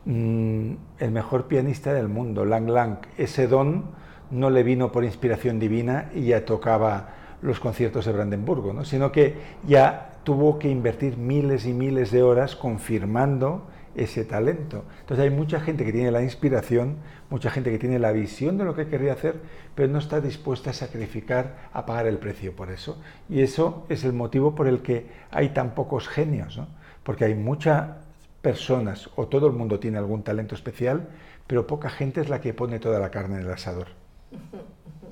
Mm, 0.05 0.73
el 0.99 1.11
mejor 1.11 1.47
pianista 1.47 1.93
del 1.93 2.09
mundo, 2.09 2.43
Lang 2.43 2.69
Lang. 2.69 2.97
Ese 3.17 3.47
don 3.47 3.85
no 4.31 4.49
le 4.49 4.63
vino 4.63 4.91
por 4.91 5.05
inspiración 5.05 5.59
divina 5.59 6.09
y 6.13 6.25
ya 6.25 6.43
tocaba 6.43 7.09
los 7.41 7.59
conciertos 7.59 8.05
de 8.05 8.11
Brandenburgo, 8.11 8.73
¿no? 8.73 8.83
sino 8.83 9.11
que 9.11 9.35
ya 9.65 10.12
tuvo 10.23 10.59
que 10.59 10.69
invertir 10.69 11.17
miles 11.17 11.65
y 11.65 11.73
miles 11.73 12.11
de 12.11 12.23
horas 12.23 12.55
confirmando 12.55 13.67
ese 13.95 14.25
talento. 14.25 14.85
Entonces 15.01 15.23
hay 15.23 15.29
mucha 15.29 15.59
gente 15.59 15.85
que 15.85 15.91
tiene 15.91 16.11
la 16.11 16.23
inspiración, 16.23 16.97
mucha 17.29 17.51
gente 17.51 17.71
que 17.71 17.79
tiene 17.79 17.99
la 17.99 18.11
visión 18.11 18.57
de 18.57 18.65
lo 18.65 18.75
que 18.75 18.87
querría 18.87 19.13
hacer, 19.13 19.35
pero 19.75 19.91
no 19.91 19.99
está 19.99 20.21
dispuesta 20.21 20.71
a 20.71 20.73
sacrificar, 20.73 21.69
a 21.73 21.85
pagar 21.85 22.07
el 22.07 22.17
precio 22.17 22.55
por 22.55 22.71
eso. 22.71 22.99
Y 23.29 23.41
eso 23.41 23.85
es 23.89 24.03
el 24.03 24.13
motivo 24.13 24.55
por 24.55 24.67
el 24.67 24.81
que 24.81 25.07
hay 25.31 25.49
tan 25.49 25.75
pocos 25.75 26.07
genios, 26.07 26.57
¿no? 26.57 26.67
porque 27.03 27.25
hay 27.25 27.35
mucha 27.35 27.97
personas 28.41 29.09
o 29.15 29.27
todo 29.27 29.47
el 29.47 29.53
mundo 29.53 29.79
tiene 29.79 29.97
algún 29.97 30.23
talento 30.23 30.55
especial, 30.55 31.07
pero 31.47 31.67
poca 31.67 31.89
gente 31.89 32.21
es 32.21 32.29
la 32.29 32.41
que 32.41 32.53
pone 32.53 32.79
toda 32.79 32.99
la 32.99 33.11
carne 33.11 33.35
en 33.35 33.41
el 33.41 33.51
asador. 33.51 33.87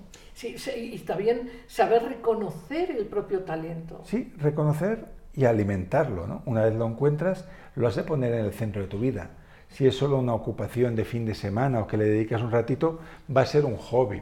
Sí, 0.42 0.56
y 0.76 0.96
está 0.96 1.16
bien 1.16 1.52
saber 1.68 2.02
reconocer 2.02 2.90
el 2.90 3.06
propio 3.06 3.42
talento. 3.42 4.02
Sí, 4.06 4.34
reconocer 4.40 5.06
y 5.36 5.46
alimentarlo. 5.46 6.26
¿no? 6.26 6.42
Una 6.48 6.64
vez 6.64 6.74
lo 6.74 6.88
encuentras, 6.88 7.46
lo 7.76 7.88
has 7.88 7.96
de 7.96 8.02
poner 8.02 8.34
en 8.34 8.46
el 8.46 8.54
centro 8.54 8.82
de 8.82 8.88
tu 8.88 8.98
vida. 8.98 9.30
Si 9.70 9.86
es 9.86 9.96
solo 9.96 10.18
una 10.18 10.34
ocupación 10.34 10.96
de 10.96 11.06
fin 11.06 11.28
de 11.28 11.36
semana 11.36 11.82
o 11.82 11.88
que 11.88 11.96
le 11.96 12.06
dedicas 12.06 12.42
un 12.42 12.50
ratito, 12.50 13.00
va 13.36 13.42
a 13.42 13.46
ser 13.46 13.66
un 13.66 13.78
hobby, 13.78 14.20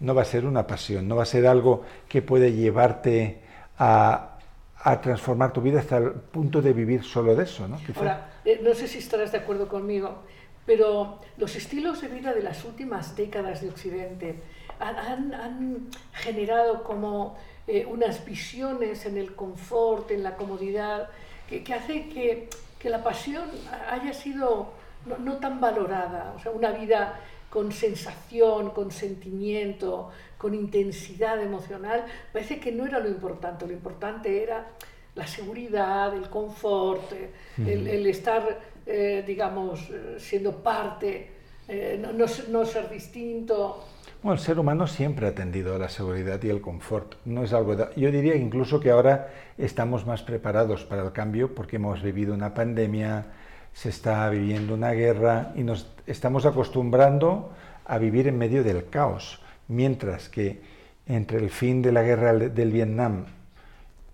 no 0.00 0.12
va 0.12 0.22
a 0.22 0.24
ser 0.24 0.44
una 0.44 0.66
pasión, 0.66 1.06
no 1.06 1.14
va 1.14 1.22
a 1.22 1.26
ser 1.26 1.46
algo 1.46 1.84
que 2.08 2.20
puede 2.20 2.52
llevarte 2.52 3.38
a, 3.78 4.38
a 4.76 5.00
transformar 5.00 5.52
tu 5.52 5.62
vida 5.62 5.78
hasta 5.78 5.98
el 5.98 6.10
punto 6.10 6.60
de 6.60 6.72
vivir 6.72 7.04
solo 7.04 7.36
de 7.36 7.44
eso. 7.44 7.68
¿no? 7.68 7.78
Ahora, 7.94 8.40
eh, 8.44 8.60
no 8.60 8.74
sé 8.74 8.88
si 8.88 8.98
estarás 8.98 9.30
de 9.30 9.38
acuerdo 9.38 9.68
conmigo, 9.68 10.24
pero 10.66 11.20
los 11.36 11.54
estilos 11.54 12.00
de 12.00 12.08
vida 12.08 12.34
de 12.34 12.42
las 12.42 12.64
últimas 12.64 13.16
décadas 13.16 13.62
de 13.62 13.68
Occidente 13.68 14.42
han, 14.80 15.88
generado 16.12 16.82
como 16.82 17.36
eh, 17.66 17.86
unas 17.86 18.24
visiones 18.24 19.06
en 19.06 19.16
el 19.16 19.34
confort, 19.34 20.10
en 20.10 20.22
la 20.22 20.36
comodidad, 20.36 21.08
que, 21.48 21.62
que 21.62 21.74
hace 21.74 22.08
que, 22.08 22.48
que, 22.78 22.90
la 22.90 23.02
pasión 23.02 23.44
haya 23.88 24.12
sido 24.12 24.72
no, 25.06 25.18
no 25.18 25.36
tan 25.36 25.60
valorada, 25.60 26.34
o 26.36 26.40
sea, 26.40 26.52
una 26.52 26.72
vida 26.72 27.20
con 27.48 27.72
sensación, 27.72 28.70
con 28.70 28.90
sentimiento, 28.90 30.10
con 30.38 30.54
intensidad 30.54 31.40
emocional, 31.40 32.04
parece 32.32 32.60
que 32.60 32.72
no 32.72 32.86
era 32.86 33.00
lo 33.00 33.08
importante, 33.08 33.66
lo 33.66 33.72
importante 33.72 34.42
era 34.42 34.68
la 35.14 35.26
seguridad, 35.26 36.14
el 36.14 36.30
confort, 36.30 37.12
eh, 37.12 37.30
el, 37.58 37.86
el 37.88 38.06
estar, 38.06 38.60
eh, 38.86 39.24
digamos, 39.26 39.90
eh, 39.90 40.16
siendo 40.18 40.62
parte, 40.62 41.40
eh, 41.72 41.96
no, 42.00 42.12
no, 42.12 42.26
no 42.48 42.64
ser 42.64 42.90
distinto. 42.90 43.84
Bueno, 44.22 44.34
el 44.34 44.38
ser 44.40 44.58
humano 44.58 44.86
siempre 44.86 45.26
ha 45.28 45.34
tendido 45.34 45.74
a 45.74 45.78
la 45.78 45.88
seguridad 45.88 46.42
y 46.42 46.50
el 46.50 46.60
confort. 46.60 47.14
No 47.24 47.42
es 47.42 47.54
algo. 47.54 47.74
Yo 47.96 48.10
diría 48.10 48.36
incluso 48.36 48.78
que 48.78 48.90
ahora 48.90 49.30
estamos 49.56 50.06
más 50.06 50.22
preparados 50.22 50.84
para 50.84 51.02
el 51.02 51.12
cambio 51.12 51.54
porque 51.54 51.76
hemos 51.76 52.02
vivido 52.02 52.34
una 52.34 52.52
pandemia, 52.52 53.26
se 53.72 53.88
está 53.88 54.28
viviendo 54.28 54.74
una 54.74 54.90
guerra 54.92 55.52
y 55.56 55.62
nos 55.62 55.90
estamos 56.06 56.44
acostumbrando 56.44 57.50
a 57.86 57.96
vivir 57.96 58.28
en 58.28 58.36
medio 58.36 58.62
del 58.62 58.88
caos, 58.90 59.40
mientras 59.68 60.28
que 60.28 60.60
entre 61.06 61.38
el 61.38 61.48
fin 61.48 61.80
de 61.80 61.92
la 61.92 62.02
guerra 62.02 62.34
de- 62.34 62.50
del 62.50 62.72
Vietnam 62.72 63.24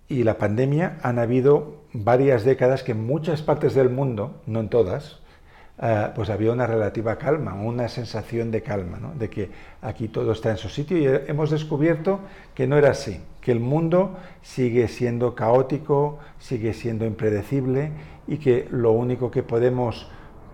y 0.07 0.23
la 0.23 0.37
pandemia 0.37 0.99
han 1.03 1.19
habido 1.19 1.81
varias 1.91 2.45
décadas 2.45 2.81
que 2.81 2.93
en 2.93 3.05
muchas 3.05 3.41
partes 3.41 3.75
del 3.75 3.89
mundo, 3.89 4.41
no 4.45 4.61
en 4.61 4.69
todas, 4.69 5.19
eh, 5.81 6.07
pues 6.15 6.29
había 6.29 6.51
una 6.51 6.65
relativa 6.67 7.17
calma, 7.17 7.53
una 7.53 7.87
sensación 7.87 8.49
de 8.51 8.61
calma, 8.63 8.97
¿no? 8.99 9.13
de 9.13 9.29
que 9.29 9.49
aquí 9.81 10.07
todo 10.07 10.31
está 10.31 10.49
en 10.51 10.57
su 10.57 10.69
sitio 10.69 10.97
y 10.97 11.05
he- 11.05 11.25
hemos 11.29 11.49
descubierto 11.51 12.19
que 12.55 12.65
no 12.67 12.77
era 12.77 12.91
así, 12.91 13.19
que 13.41 13.51
el 13.51 13.59
mundo 13.59 14.17
sigue 14.41 14.87
siendo 14.87 15.35
caótico, 15.35 16.19
sigue 16.39 16.73
siendo 16.73 17.05
impredecible 17.05 17.91
y 18.27 18.37
que 18.37 18.67
lo 18.71 18.91
único 18.91 19.29
que 19.31 19.43
podemos 19.43 20.09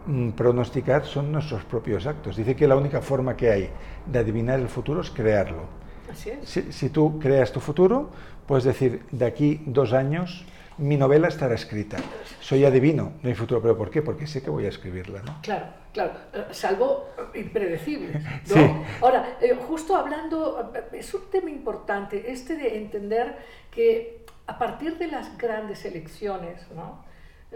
mm, 0.08 0.32
pronosticar 0.32 1.06
son 1.06 1.32
nuestros 1.32 1.64
propios 1.64 2.06
actos. 2.06 2.36
Dice 2.36 2.56
que 2.56 2.68
la 2.68 2.76
única 2.76 3.02
forma 3.02 3.36
que 3.38 3.50
hay 3.50 3.70
de 4.06 4.20
adivinar 4.20 4.60
el 4.60 4.68
futuro 4.68 5.02
es 5.02 5.10
crearlo. 5.10 5.64
Así 6.12 6.30
es. 6.32 6.48
Si, 6.50 6.72
si 6.74 6.90
tú 6.90 7.18
creas 7.20 7.52
tu 7.52 7.60
futuro, 7.62 8.10
puedes 8.46 8.66
decir, 8.66 9.04
de 9.12 9.26
aquí 9.26 9.62
dos 9.66 9.94
años 9.94 10.46
mi 10.78 10.98
novela 10.98 11.28
estará 11.28 11.56
escrita. 11.56 11.98
Soy 12.40 12.66
adivino 12.66 13.14
de 13.22 13.30
mi 13.30 13.36
futuro, 13.36 13.62
pero 13.62 13.78
¿por 13.78 13.90
qué? 13.90 14.02
Porque 14.02 14.28
sé 14.28 14.42
que 14.42 14.50
voy 14.50 14.66
a 14.66 14.70
escribirla, 14.70 15.22
¿no? 15.22 15.40
Claro, 15.42 15.66
claro, 15.92 16.14
eh, 16.34 16.46
salvo 16.52 17.10
impredecibles. 17.34 18.24
¿no? 18.24 18.30
Sí. 18.46 18.60
Ahora, 19.02 19.38
eh, 19.42 19.56
justo 19.68 19.96
hablando, 19.96 20.72
eh, 20.76 20.98
es 21.00 21.14
un 21.14 21.30
tema 21.32 21.50
importante 21.50 22.32
este 22.32 22.56
de 22.56 22.78
entender 22.78 23.38
que 23.72 24.26
a 24.48 24.58
partir 24.58 24.98
de 24.98 25.08
las 25.08 25.38
grandes 25.38 25.86
elecciones, 25.86 26.60
¿no? 26.76 27.04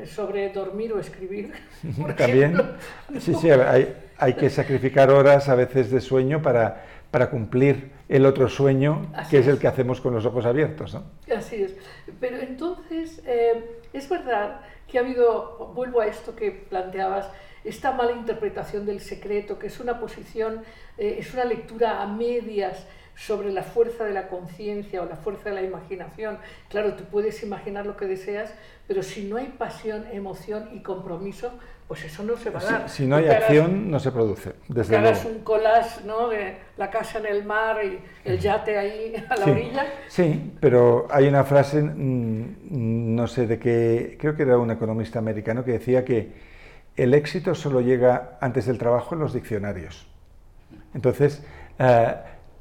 Sobre 0.05 0.49
dormir 0.49 0.93
o 0.93 0.99
escribir, 0.99 1.53
por 1.99 2.13
También, 2.13 2.53
ejemplo, 2.53 2.75
sí, 3.19 3.33
sí, 3.33 3.49
hay, 3.49 3.95
hay 4.17 4.33
que 4.35 4.49
sacrificar 4.49 5.09
horas 5.09 5.49
a 5.49 5.55
veces 5.55 5.89
de 5.89 6.01
sueño 6.01 6.41
para, 6.41 6.85
para 7.11 7.29
cumplir 7.29 7.91
el 8.09 8.25
otro 8.25 8.47
sueño, 8.49 9.07
Así 9.13 9.31
que 9.31 9.39
es 9.39 9.47
el 9.47 9.59
que 9.59 9.67
hacemos 9.67 10.01
con 10.01 10.13
los 10.13 10.25
ojos 10.25 10.45
abiertos, 10.45 10.93
¿no? 10.93 11.03
Así 11.35 11.63
es. 11.63 11.75
Pero 12.19 12.37
entonces, 12.37 13.21
eh, 13.25 13.81
es 13.93 14.09
verdad 14.09 14.61
que 14.87 14.97
ha 14.97 15.01
habido, 15.01 15.71
vuelvo 15.75 16.01
a 16.01 16.07
esto 16.07 16.35
que 16.35 16.51
planteabas, 16.51 17.29
esta 17.63 17.91
mala 17.91 18.13
interpretación 18.13 18.85
del 18.85 19.01
secreto, 19.01 19.59
que 19.59 19.67
es 19.67 19.79
una 19.79 19.99
posición, 19.99 20.61
eh, 20.97 21.17
es 21.19 21.33
una 21.33 21.43
lectura 21.43 22.01
a 22.01 22.07
medias 22.07 22.85
sobre 23.15 23.51
la 23.51 23.63
fuerza 23.63 24.05
de 24.05 24.13
la 24.13 24.27
conciencia 24.29 25.01
o 25.01 25.05
la 25.05 25.15
fuerza 25.15 25.49
de 25.49 25.55
la 25.55 25.63
imaginación. 25.63 26.37
Claro, 26.69 26.93
tú 26.93 27.03
puedes 27.05 27.41
imaginar 27.43 27.85
lo 27.85 27.97
que 27.97 28.05
deseas, 28.05 28.53
pero 28.87 29.03
si 29.03 29.23
no 29.23 29.37
hay 29.37 29.47
pasión, 29.47 30.05
emoción 30.11 30.69
y 30.73 30.81
compromiso, 30.81 31.51
pues 31.87 32.03
eso 32.03 32.21
no 32.23 32.35
se 32.35 32.49
va 32.49 32.59
a 32.59 32.63
dar. 32.63 32.89
si 32.89 33.05
no 33.07 33.15
hay 33.15 33.23
Que 33.23 33.29
hagas- 33.31 33.43
acción, 33.43 33.89
no 33.89 33.99
se 33.99 34.11
produce, 34.11 34.51
que 34.67 34.73
desde 34.73 34.97
hagas 34.97 35.23
luego. 35.23 35.37
un 35.37 35.43
collage 35.45 36.03
¿no? 36.05 36.27
de 36.27 36.57
la 36.77 36.89
casa 36.89 37.19
en 37.19 37.27
el 37.27 37.45
mar 37.45 37.77
y 37.83 37.99
el 38.25 38.39
yate 38.39 38.77
ahí 38.77 39.15
a 39.29 39.35
la 39.37 39.45
Sí, 39.45 39.49
orilla. 39.51 39.85
sí, 40.09 40.53
pero 40.59 41.07
hay 41.09 41.27
una 41.27 41.43
frase, 41.45 41.81
mm, 41.81 43.15
no 43.15 43.27
sé 43.27 43.47
de 43.47 43.57
qué, 43.57 44.17
creo 44.19 44.35
que 44.35 44.43
era 44.43 44.57
un 44.57 44.69
economista 44.71 45.19
americano 45.19 45.63
que 45.63 45.71
decía 45.71 46.03
que 46.03 46.33
el 46.97 47.13
éxito 47.13 47.55
solo 47.55 47.79
llega 47.79 48.37
antes 48.41 48.65
del 48.65 48.77
trabajo 48.77 49.15
en 49.15 49.21
los 49.21 49.33
diccionarios. 49.33 50.07
Entonces, 50.93 51.43
eh, 51.79 52.15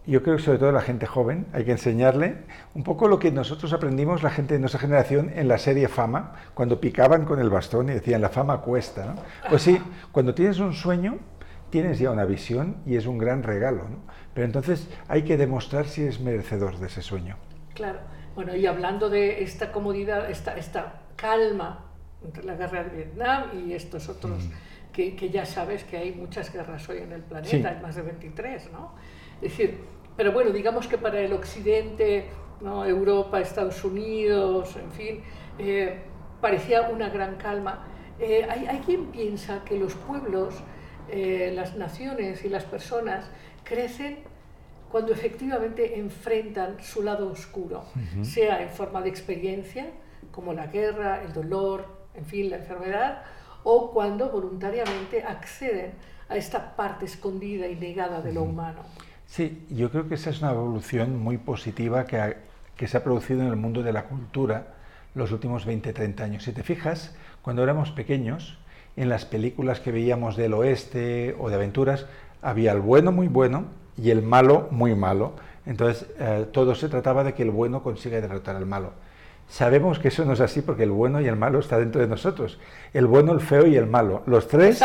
yo 0.06 0.22
creo 0.22 0.36
que 0.36 0.42
sobre 0.42 0.58
todo 0.58 0.72
la 0.72 0.80
gente 0.80 1.06
joven 1.06 1.46
hay 1.52 1.64
que 1.64 1.72
enseñarle 1.72 2.36
un 2.74 2.84
poco 2.84 3.08
lo 3.08 3.18
que 3.18 3.32
nosotros 3.32 3.72
aprendimos, 3.72 4.22
la 4.22 4.30
gente 4.30 4.54
de 4.54 4.60
nuestra 4.60 4.80
generación, 4.80 5.32
en 5.34 5.48
la 5.48 5.58
serie 5.58 5.88
Fama, 5.88 6.34
cuando 6.54 6.80
picaban 6.80 7.24
con 7.24 7.40
el 7.40 7.50
bastón 7.50 7.88
y 7.88 7.92
decían 7.94 8.20
la 8.20 8.28
fama 8.28 8.60
cuesta. 8.60 9.06
¿no? 9.06 9.14
Pues 9.48 9.62
sí, 9.62 9.80
cuando 10.12 10.34
tienes 10.34 10.58
un 10.60 10.74
sueño, 10.74 11.18
tienes 11.70 11.98
ya 11.98 12.10
una 12.12 12.24
visión 12.24 12.76
y 12.86 12.96
es 12.96 13.06
un 13.06 13.18
gran 13.18 13.42
regalo. 13.42 13.82
¿no? 13.88 13.98
Pero 14.32 14.46
entonces 14.46 14.88
hay 15.08 15.22
que 15.22 15.36
demostrar 15.36 15.86
si 15.86 16.04
es 16.04 16.20
merecedor 16.20 16.78
de 16.78 16.86
ese 16.86 17.02
sueño. 17.02 17.36
Claro. 17.74 17.98
Bueno, 18.36 18.54
y 18.54 18.66
hablando 18.66 19.08
de 19.10 19.42
esta 19.42 19.72
comodidad, 19.72 20.30
esta, 20.30 20.56
esta 20.56 21.00
calma 21.16 21.86
entre 22.24 22.44
la 22.44 22.54
guerra 22.54 22.84
de 22.84 22.96
Vietnam 22.96 23.44
y 23.66 23.72
estos 23.72 24.08
otros, 24.08 24.44
que, 24.92 25.16
que 25.16 25.30
ya 25.30 25.44
sabes 25.46 25.84
que 25.84 25.96
hay 25.96 26.12
muchas 26.12 26.52
guerras 26.52 26.88
hoy 26.88 26.98
en 26.98 27.12
el 27.12 27.22
planeta, 27.22 27.50
Sí. 27.50 27.64
hay 27.64 27.80
más 27.82 27.96
de 27.96 28.02
23, 28.02 28.70
¿no? 28.72 28.92
Es 29.36 29.50
decir, 29.50 29.78
pero 30.16 30.32
bueno, 30.32 30.50
digamos 30.50 30.86
que 30.86 30.98
para 30.98 31.20
el 31.20 31.32
occidente, 31.32 32.26
¿no? 32.60 32.84
Europa, 32.84 33.40
Estados 33.40 33.84
Unidos, 33.84 34.76
en 34.76 34.90
fin, 34.92 35.22
eh, 35.58 35.98
parecía 36.40 36.82
una 36.82 37.08
gran 37.08 37.36
calma. 37.36 37.86
Eh, 38.18 38.46
hay, 38.48 38.66
hay 38.66 38.78
quien 38.78 39.06
piensa 39.06 39.62
que 39.64 39.78
los 39.78 39.94
pueblos, 39.94 40.54
eh, 41.10 41.52
las 41.54 41.76
naciones 41.76 42.44
y 42.44 42.48
las 42.48 42.64
personas 42.64 43.30
crecen 43.62 44.18
cuando 44.90 45.12
efectivamente 45.12 45.98
enfrentan 45.98 46.76
su 46.80 47.02
lado 47.02 47.28
oscuro, 47.28 47.84
sea 48.22 48.62
en 48.62 48.70
forma 48.70 49.02
de 49.02 49.08
experiencia, 49.08 49.90
como 50.30 50.52
la 50.52 50.68
guerra, 50.68 51.22
el 51.22 51.32
dolor, 51.32 52.06
en 52.14 52.24
fin, 52.24 52.50
la 52.50 52.56
enfermedad, 52.56 53.22
o 53.64 53.90
cuando 53.90 54.30
voluntariamente 54.30 55.22
acceden 55.24 55.94
a 56.28 56.36
esta 56.36 56.76
parte 56.76 57.04
escondida 57.04 57.66
y 57.66 57.74
negada 57.74 58.20
de 58.20 58.32
lo 58.32 58.42
humano. 58.42 58.82
Sí, 59.26 59.66
yo 59.70 59.90
creo 59.90 60.08
que 60.08 60.14
esa 60.14 60.30
es 60.30 60.40
una 60.40 60.52
evolución 60.52 61.18
muy 61.18 61.36
positiva 61.38 62.06
que, 62.06 62.18
ha- 62.18 62.36
que 62.76 62.86
se 62.86 62.96
ha 62.96 63.04
producido 63.04 63.42
en 63.42 63.48
el 63.48 63.56
mundo 63.56 63.82
de 63.82 63.92
la 63.92 64.04
cultura 64.04 64.74
los 65.14 65.32
últimos 65.32 65.66
20-30 65.66 66.24
años. 66.24 66.44
Si 66.44 66.52
te 66.52 66.62
fijas, 66.62 67.14
cuando 67.42 67.62
éramos 67.62 67.90
pequeños, 67.90 68.58
en 68.96 69.08
las 69.08 69.24
películas 69.24 69.80
que 69.80 69.92
veíamos 69.92 70.36
del 70.36 70.54
oeste 70.54 71.34
o 71.38 71.48
de 71.48 71.56
aventuras, 71.56 72.06
había 72.42 72.72
el 72.72 72.80
bueno 72.80 73.12
muy 73.12 73.28
bueno 73.28 73.64
y 73.96 74.10
el 74.10 74.22
malo 74.22 74.68
muy 74.70 74.94
malo. 74.94 75.32
Entonces, 75.66 76.06
eh, 76.18 76.46
todo 76.52 76.74
se 76.74 76.88
trataba 76.88 77.24
de 77.24 77.34
que 77.34 77.42
el 77.42 77.50
bueno 77.50 77.82
consiga 77.82 78.20
derrotar 78.20 78.56
al 78.56 78.66
malo. 78.66 78.92
Sabemos 79.48 79.98
que 79.98 80.08
eso 80.08 80.24
no 80.24 80.32
es 80.32 80.40
así 80.40 80.60
porque 80.60 80.82
el 80.82 80.90
bueno 80.90 81.20
y 81.20 81.26
el 81.28 81.36
malo 81.36 81.60
está 81.60 81.78
dentro 81.78 82.00
de 82.00 82.08
nosotros. 82.08 82.58
El 82.92 83.06
bueno, 83.06 83.32
el 83.32 83.40
feo 83.40 83.66
y 83.66 83.76
el 83.76 83.86
malo. 83.86 84.22
Los 84.26 84.48
tres 84.48 84.84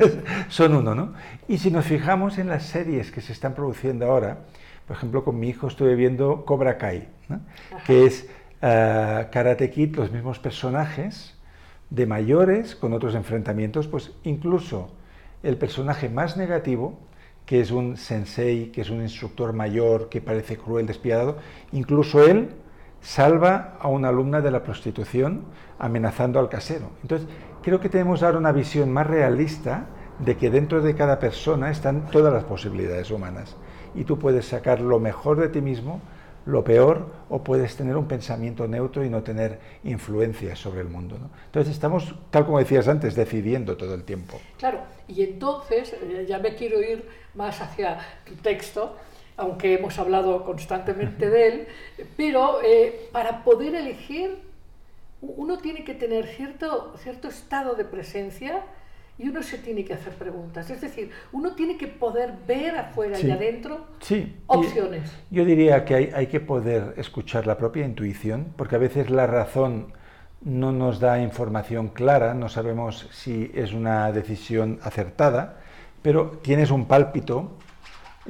son 0.48 0.74
uno, 0.74 0.94
¿no? 0.94 1.14
Y 1.46 1.58
si 1.58 1.70
nos 1.70 1.84
fijamos 1.84 2.38
en 2.38 2.48
las 2.48 2.64
series 2.64 3.12
que 3.12 3.20
se 3.20 3.32
están 3.32 3.54
produciendo 3.54 4.06
ahora, 4.06 4.38
por 4.86 4.96
ejemplo, 4.96 5.22
con 5.22 5.38
mi 5.38 5.48
hijo 5.48 5.68
estuve 5.68 5.94
viendo 5.94 6.44
Cobra 6.44 6.76
Kai, 6.76 7.08
¿no? 7.28 7.40
que 7.86 8.06
es 8.06 8.28
eh, 8.60 9.28
Karate 9.30 9.70
Kid, 9.70 9.94
los 9.94 10.10
mismos 10.10 10.40
personajes 10.40 11.36
de 11.90 12.06
mayores 12.06 12.74
con 12.74 12.92
otros 12.92 13.14
enfrentamientos, 13.14 13.86
pues 13.86 14.10
incluso 14.24 14.90
el 15.44 15.56
personaje 15.56 16.08
más 16.08 16.36
negativo, 16.36 16.98
que 17.46 17.60
es 17.60 17.70
un 17.70 17.96
sensei, 17.96 18.72
que 18.72 18.80
es 18.80 18.90
un 18.90 19.00
instructor 19.00 19.52
mayor, 19.52 20.08
que 20.08 20.20
parece 20.20 20.56
cruel, 20.56 20.86
despiadado, 20.86 21.38
incluso 21.72 22.24
él 22.24 22.50
salva 23.00 23.76
a 23.80 23.88
una 23.88 24.08
alumna 24.08 24.40
de 24.40 24.50
la 24.50 24.62
prostitución 24.62 25.44
amenazando 25.78 26.38
al 26.38 26.48
casero. 26.48 26.90
Entonces, 27.02 27.28
creo 27.62 27.80
que 27.80 27.88
tenemos 27.88 28.22
ahora 28.22 28.38
una 28.38 28.52
visión 28.52 28.92
más 28.92 29.06
realista 29.06 29.86
de 30.18 30.36
que 30.36 30.50
dentro 30.50 30.82
de 30.82 30.94
cada 30.94 31.18
persona 31.18 31.70
están 31.70 32.06
todas 32.10 32.32
las 32.32 32.44
posibilidades 32.44 33.10
humanas 33.10 33.56
y 33.94 34.04
tú 34.04 34.18
puedes 34.18 34.46
sacar 34.46 34.80
lo 34.80 35.00
mejor 35.00 35.40
de 35.40 35.48
ti 35.48 35.60
mismo, 35.60 36.00
lo 36.46 36.64
peor, 36.64 37.06
o 37.28 37.42
puedes 37.42 37.76
tener 37.76 37.96
un 37.96 38.06
pensamiento 38.06 38.66
neutro 38.66 39.04
y 39.04 39.10
no 39.10 39.22
tener 39.22 39.58
influencias 39.84 40.58
sobre 40.58 40.80
el 40.80 40.88
mundo. 40.88 41.16
Entonces 41.46 41.72
estamos, 41.72 42.14
tal 42.30 42.46
como 42.46 42.58
decías 42.58 42.88
antes, 42.88 43.14
decidiendo 43.14 43.76
todo 43.76 43.94
el 43.94 44.04
tiempo. 44.04 44.40
Claro, 44.58 44.80
y 45.06 45.22
entonces, 45.22 45.94
eh, 46.02 46.26
ya 46.28 46.38
me 46.38 46.54
quiero 46.54 46.80
ir 46.80 47.06
más 47.34 47.60
hacia 47.60 47.98
tu 48.24 48.34
texto, 48.36 48.96
aunque 49.40 49.74
hemos 49.74 49.98
hablado 49.98 50.44
constantemente 50.44 51.28
de 51.30 51.48
él, 51.48 51.66
pero 52.16 52.60
eh, 52.62 53.08
para 53.12 53.42
poder 53.44 53.74
elegir, 53.74 54.38
uno 55.22 55.58
tiene 55.58 55.84
que 55.84 55.94
tener 55.94 56.26
cierto, 56.26 56.94
cierto 56.98 57.28
estado 57.28 57.74
de 57.74 57.84
presencia 57.84 58.62
y 59.18 59.28
uno 59.28 59.42
se 59.42 59.58
tiene 59.58 59.84
que 59.84 59.92
hacer 59.92 60.14
preguntas. 60.14 60.70
Es 60.70 60.80
decir, 60.80 61.10
uno 61.32 61.54
tiene 61.54 61.76
que 61.76 61.86
poder 61.88 62.32
ver 62.46 62.76
afuera 62.76 63.16
Sí. 63.16 63.26
y 63.26 63.30
adentro 63.30 63.86
Sí. 64.00 64.14
y 64.16 64.36
opciones. 64.46 65.12
Yo 65.30 65.44
diría 65.44 65.84
que 65.84 65.94
hay, 65.94 66.10
hay 66.14 66.26
que 66.28 66.40
poder 66.40 66.94
escuchar 66.96 67.46
la 67.46 67.58
propia 67.58 67.84
intuición, 67.84 68.54
porque 68.56 68.76
a 68.76 68.78
veces 68.78 69.10
la 69.10 69.26
razón 69.26 69.92
no 70.42 70.72
nos 70.72 71.00
da 71.00 71.20
información 71.20 71.88
clara, 71.88 72.32
no 72.32 72.48
sabemos 72.48 73.08
si 73.12 73.50
es 73.54 73.74
una 73.74 74.10
decisión 74.10 74.78
acertada, 74.82 75.58
pero 76.00 76.38
tienes 76.42 76.70
un 76.70 76.86
pálpito, 76.86 77.58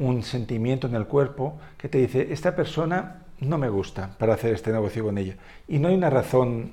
un 0.01 0.23
sentimiento 0.23 0.87
en 0.87 0.95
el 0.95 1.07
cuerpo 1.07 1.59
que 1.77 1.89
te 1.89 1.99
dice, 1.99 2.33
esta 2.33 2.57
persona 2.57 3.23
no 3.41 3.59
me 3.59 3.69
gusta 3.69 4.17
para 4.19 4.35
hacer 4.35 4.55
este 4.55 4.73
negocio 4.73 5.05
con 5.05 5.19
ella. 5.19 5.37
Y 5.69 5.79
no 5.79 5.89
hay 5.89 5.95
una 5.95 6.11
razón 6.11 6.73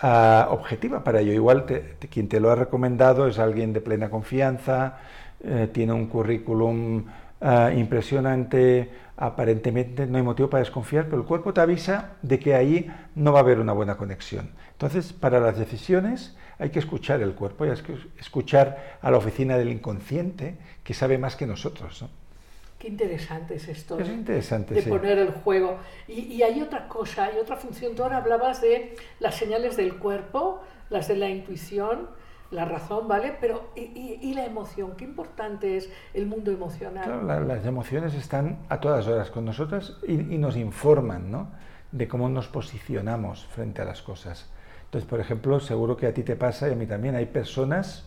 ah, 0.00 0.48
objetiva 0.50 1.04
para 1.04 1.20
ello. 1.20 1.32
Igual 1.32 1.66
quien 2.10 2.28
te 2.28 2.40
lo 2.40 2.50
ha 2.50 2.54
recomendado 2.54 3.26
es 3.26 3.38
alguien 3.38 3.72
de 3.72 3.80
plena 3.80 4.10
confianza, 4.10 4.98
eh, 5.44 5.68
tiene 5.72 5.92
un 5.92 6.06
currículum 6.06 7.04
ah, 7.42 7.70
impresionante, 7.76 8.90
aparentemente 9.18 10.06
no 10.06 10.16
hay 10.16 10.24
motivo 10.24 10.48
para 10.48 10.62
desconfiar, 10.62 11.06
pero 11.06 11.18
el 11.18 11.28
cuerpo 11.28 11.52
te 11.52 11.60
avisa 11.60 12.12
de 12.22 12.38
que 12.38 12.54
ahí 12.54 12.90
no 13.14 13.32
va 13.32 13.40
a 13.40 13.42
haber 13.42 13.60
una 13.60 13.72
buena 13.72 13.96
conexión. 13.96 14.50
Entonces, 14.72 15.12
para 15.12 15.40
las 15.40 15.58
decisiones 15.58 16.36
hay 16.58 16.70
que 16.70 16.78
escuchar 16.78 17.20
el 17.20 17.34
cuerpo, 17.34 17.64
hay 17.64 17.70
que 17.82 17.96
escuchar 18.18 18.98
a 19.02 19.10
la 19.10 19.18
oficina 19.18 19.58
del 19.58 19.68
inconsciente, 19.68 20.56
que 20.84 20.94
sabe 20.94 21.18
más 21.18 21.36
que 21.36 21.46
nosotros. 21.46 22.06
Qué 22.78 22.88
interesante 22.88 23.54
es 23.54 23.68
esto. 23.68 23.98
Es 23.98 24.08
interesante, 24.08 24.74
de 24.74 24.82
poner 24.82 25.18
el 25.18 25.30
juego. 25.30 25.78
Y, 26.08 26.42
hay 26.42 26.60
otra 26.60 26.88
cosa, 26.88 27.24
hay 27.24 27.38
otra 27.38 27.56
función. 27.56 27.94
Tú 27.94 28.02
ahora 28.02 28.18
hablabas 28.18 28.60
de 28.60 28.96
las 29.18 29.34
señales 29.34 29.76
del 29.76 29.96
cuerpo, 29.96 30.60
las 30.90 31.08
de 31.08 31.16
la 31.16 31.30
intuición, 31.30 32.08
la 32.50 32.66
razón, 32.66 33.08
¿vale? 33.08 33.34
Pero 33.40 33.70
¿y, 33.76 34.34
la 34.34 34.44
emoción? 34.44 34.94
Qué 34.96 35.04
importante 35.04 35.78
es 35.78 35.90
el 36.12 36.26
mundo 36.26 36.50
emocional. 36.50 37.04
Claro, 37.04 37.44
las 37.44 37.64
emociones 37.64 38.14
están 38.14 38.58
a 38.68 38.78
todas 38.78 39.06
horas 39.06 39.30
con 39.30 39.46
nosotras 39.46 39.96
y, 40.06 40.16
nos 40.16 40.56
informan, 40.56 41.30
¿no? 41.30 41.48
De 41.92 42.06
cómo 42.06 42.28
nos 42.28 42.48
posicionamos 42.48 43.46
frente 43.46 43.80
a 43.80 43.86
las 43.86 44.02
cosas. 44.02 44.50
Entonces, 44.84 45.08
por 45.08 45.20
ejemplo, 45.20 45.60
seguro 45.60 45.96
que 45.96 46.06
a 46.06 46.12
ti 46.12 46.22
te 46.22 46.36
pasa 46.36 46.68
y 46.68 46.72
a 46.72 46.76
mí 46.76 46.86
también. 46.86 47.14
Hay 47.14 47.26
personas 47.26 48.04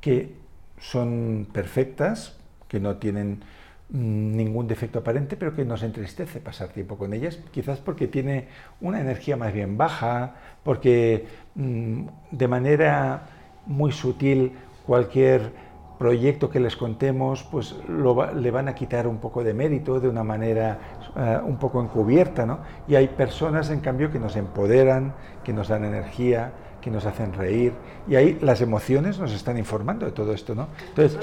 que 0.00 0.36
son 0.78 1.48
perfectas, 1.52 2.38
que 2.68 2.78
no 2.78 2.96
tienen 2.98 3.42
ningún 3.88 4.66
defecto 4.66 4.98
aparente, 4.98 5.36
pero 5.36 5.54
que 5.54 5.64
nos 5.64 5.82
entristece 5.82 6.40
pasar 6.40 6.68
tiempo 6.68 6.96
con 6.96 7.12
ellas, 7.12 7.38
quizás 7.52 7.78
porque 7.78 8.08
tiene 8.08 8.48
una 8.80 9.00
energía 9.00 9.36
más 9.36 9.52
bien 9.52 9.76
baja, 9.76 10.34
porque 10.64 11.26
mm, 11.54 12.06
de 12.32 12.48
manera 12.48 13.28
muy 13.66 13.92
sutil 13.92 14.52
cualquier 14.86 15.52
proyecto 15.98 16.50
que 16.50 16.60
les 16.60 16.76
contemos, 16.76 17.42
pues 17.44 17.74
le 17.88 18.50
van 18.50 18.68
a 18.68 18.74
quitar 18.74 19.06
un 19.06 19.18
poco 19.18 19.42
de 19.42 19.54
mérito 19.54 19.98
de 19.98 20.08
una 20.08 20.22
manera 20.22 20.78
eh, 21.16 21.38
un 21.42 21.56
poco 21.56 21.82
encubierta, 21.82 22.44
¿no? 22.44 22.58
Y 22.86 22.96
hay 22.96 23.08
personas, 23.08 23.70
en 23.70 23.80
cambio, 23.80 24.10
que 24.10 24.18
nos 24.18 24.36
empoderan, 24.36 25.14
que 25.42 25.52
nos 25.52 25.68
dan 25.68 25.84
energía, 25.84 26.52
que 26.86 26.90
nos 26.92 27.04
hacen 27.04 27.32
reír, 27.32 27.72
y 28.06 28.14
ahí 28.14 28.38
las 28.40 28.60
emociones 28.60 29.18
nos 29.18 29.32
están 29.32 29.58
informando 29.58 30.06
de 30.06 30.12
todo 30.12 30.32
esto, 30.32 30.54
¿no? 30.54 30.68
Entonces, 30.90 31.18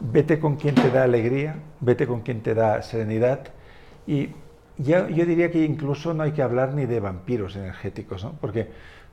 vete 0.00 0.40
con 0.40 0.56
quien 0.56 0.74
te 0.74 0.90
da 0.90 1.02
alegría, 1.02 1.56
vete 1.80 2.06
con 2.06 2.22
quien 2.22 2.40
te 2.40 2.54
da 2.54 2.80
serenidad, 2.80 3.40
y 4.06 4.30
ya, 4.78 5.10
yo 5.10 5.26
diría 5.26 5.50
que 5.50 5.62
incluso 5.64 6.14
no 6.14 6.22
hay 6.22 6.32
que 6.32 6.40
hablar 6.40 6.72
ni 6.72 6.86
de 6.86 6.98
vampiros 6.98 7.56
energéticos, 7.56 8.24
¿no? 8.24 8.32
Porque 8.40 8.70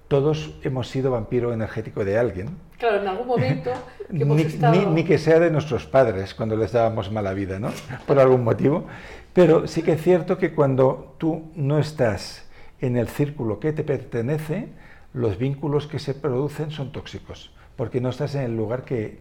todos 0.07 0.57
hemos 0.63 0.87
sido 0.87 1.11
vampiro 1.11 1.51
energético 1.51 2.05
de 2.05 2.17
alguien. 2.17 2.47
Claro, 2.77 3.01
en 3.01 3.07
algún 3.09 3.27
momento 3.27 3.69
que 4.09 4.23
hemos 4.23 4.37
ni, 4.37 4.43
estado... 4.43 4.91
ni, 4.91 5.03
que 5.03 5.17
sea 5.17 5.41
de 5.41 5.51
nuestros 5.51 5.85
padres 5.85 6.33
cuando 6.33 6.55
les 6.55 6.71
dábamos 6.71 7.11
mala 7.11 7.33
vida, 7.33 7.59
¿no? 7.59 7.71
Por 8.07 8.19
algún 8.19 8.45
motivo. 8.45 8.85
Pero 9.33 9.67
sí 9.67 9.81
que 9.81 9.91
es 9.91 10.01
cierto 10.01 10.37
que 10.37 10.53
cuando 10.53 11.15
tú 11.17 11.51
no 11.55 11.77
estás 11.77 12.47
en 12.79 12.95
el 12.95 13.09
círculo 13.09 13.59
que 13.59 13.73
te 13.73 13.83
pertenece, 13.83 14.69
los 15.13 15.37
vínculos 15.37 15.87
que 15.87 15.99
se 15.99 16.13
producen 16.13 16.71
son 16.71 16.91
tóxicos, 16.91 17.51
porque 17.75 18.01
no 18.01 18.09
estás 18.09 18.35
en 18.35 18.41
el 18.41 18.55
lugar 18.55 18.85
que 18.85 19.19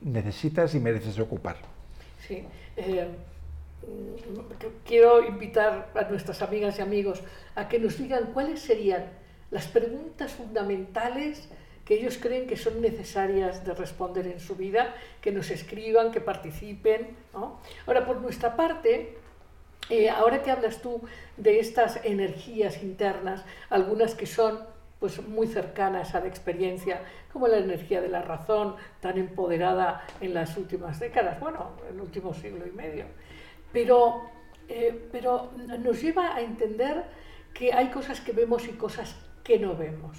necesitas 0.00 0.74
y 0.74 0.80
mereces 0.80 1.18
ocupar. 1.18 1.56
Sí. 2.26 2.44
Eh, 2.76 3.08
quiero 4.84 5.26
invitar 5.26 5.90
a 5.94 6.02
nuestras 6.10 6.42
amigas 6.42 6.78
y 6.78 6.82
amigos 6.82 7.22
a 7.54 7.68
que 7.68 7.78
nos 7.78 7.98
digan 7.98 8.30
cuáles 8.32 8.60
serían 8.60 9.06
las 9.50 9.66
preguntas 9.66 10.32
fundamentales 10.32 11.48
que 11.84 11.94
ellos 11.94 12.18
creen 12.20 12.46
que 12.46 12.56
son 12.58 12.82
necesarias 12.82 13.64
de 13.64 13.72
responder 13.72 14.26
en 14.26 14.40
su 14.40 14.56
vida, 14.56 14.94
que 15.22 15.32
nos 15.32 15.50
escriban, 15.50 16.12
que 16.12 16.20
participen. 16.20 17.16
Ahora, 17.86 18.04
por 18.04 18.20
nuestra 18.20 18.56
parte, 18.56 19.16
eh, 19.88 20.10
ahora 20.10 20.42
que 20.42 20.50
hablas 20.50 20.82
tú 20.82 21.00
de 21.38 21.60
estas 21.60 22.04
energías 22.04 22.82
internas, 22.82 23.42
algunas 23.70 24.14
que 24.14 24.26
son 24.26 24.60
pues 25.00 25.22
muy 25.26 25.46
cercanas 25.46 26.14
a 26.14 26.20
la 26.20 26.26
experiencia, 26.26 27.02
como 27.32 27.48
la 27.48 27.58
energía 27.58 28.00
de 28.00 28.08
la 28.08 28.22
razón, 28.22 28.76
tan 29.00 29.18
empoderada 29.18 30.04
en 30.20 30.34
las 30.34 30.56
últimas 30.56 30.98
décadas, 30.98 31.38
bueno, 31.40 31.70
el 31.90 32.00
último 32.00 32.34
siglo 32.34 32.66
y 32.66 32.70
medio. 32.72 33.04
Pero, 33.72 34.22
eh, 34.68 35.08
pero 35.12 35.50
nos 35.80 36.02
lleva 36.02 36.34
a 36.34 36.40
entender 36.40 37.04
que 37.54 37.72
hay 37.72 37.88
cosas 37.88 38.20
que 38.20 38.32
vemos 38.32 38.66
y 38.66 38.72
cosas 38.72 39.16
que 39.44 39.58
no 39.58 39.76
vemos. 39.76 40.18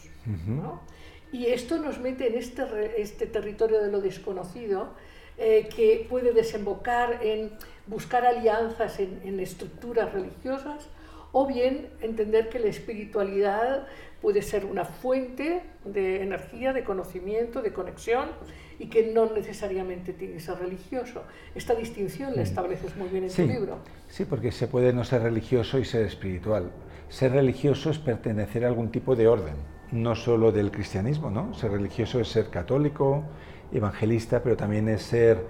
Y 1.32 1.46
esto 1.48 1.78
nos 1.78 2.00
mete 2.00 2.28
en 2.28 2.38
este, 2.38 3.02
este 3.02 3.28
territorio 3.28 3.82
de 3.82 3.92
lo 3.92 4.02
desconocido, 4.02 4.94
eh, 5.42 5.70
que 5.74 6.06
puede 6.10 6.34
desembocar 6.34 7.20
en 7.24 7.52
buscar 7.88 8.26
alianzas 8.26 9.00
en, 9.00 9.40
estructuras 9.40 10.12
religiosas 10.12 10.90
o 11.32 11.48
bien 11.48 11.90
entender 12.02 12.50
que 12.50 12.60
la 12.60 12.68
espiritualidad 12.68 13.88
puede 14.22 14.42
ser 14.42 14.66
una 14.66 14.86
fuente 14.86 15.64
de 15.86 16.22
energía, 16.22 16.74
de 16.74 16.84
conocimiento, 16.84 17.62
de 17.62 17.72
conexión 17.74 18.30
y 18.78 18.88
que 18.88 19.12
no 19.14 19.32
necesariamente 19.34 20.14
tiene 20.14 20.36
que 20.36 20.40
ser 20.40 20.60
religioso. 20.60 21.24
Esta 21.56 21.76
distinción 21.76 22.36
la 22.36 22.44
estableces 22.44 22.96
muy 22.96 23.10
bien 23.10 23.26
en 23.26 23.32
tu 23.32 23.46
libro. 23.46 23.80
Sí, 24.08 24.26
porque 24.26 24.52
se 24.52 24.68
puede 24.68 24.94
no 24.94 25.04
ser 25.04 25.22
religioso 25.24 25.80
y 25.80 25.86
ser 25.86 26.06
espiritual. 26.06 26.72
Ser 27.10 27.32
religioso 27.34 27.90
es 27.90 28.00
pertenecer 28.00 28.66
a 28.66 28.68
algún 28.68 28.90
tipo 28.90 29.16
de 29.16 29.28
orden, 29.28 29.56
no 29.92 30.16
solo 30.16 30.52
del 30.52 30.72
cristianismo, 30.72 31.30
¿no? 31.30 31.54
Ser 31.54 31.72
religioso 31.72 32.20
es 32.20 32.28
ser 32.28 32.50
católico, 32.50 33.24
evangelista, 33.72 34.42
pero 34.44 34.56
también 34.56 34.88
es 34.90 35.02
ser 35.02 35.44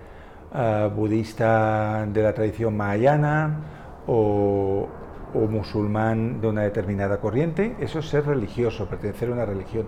ah, 0.53 0.89
budista 0.93 2.07
de 2.11 2.23
la 2.23 2.33
tradición 2.33 2.75
mahayana 2.77 3.59
o, 4.07 4.87
o 5.33 5.47
musulmán 5.47 6.41
de 6.41 6.47
una 6.47 6.61
determinada 6.63 7.19
corriente. 7.19 7.75
Eso 7.79 7.99
es 7.99 8.09
ser 8.09 8.25
religioso, 8.25 8.87
pertenecer 8.87 9.29
a 9.29 9.33
una 9.33 9.45
religión. 9.45 9.85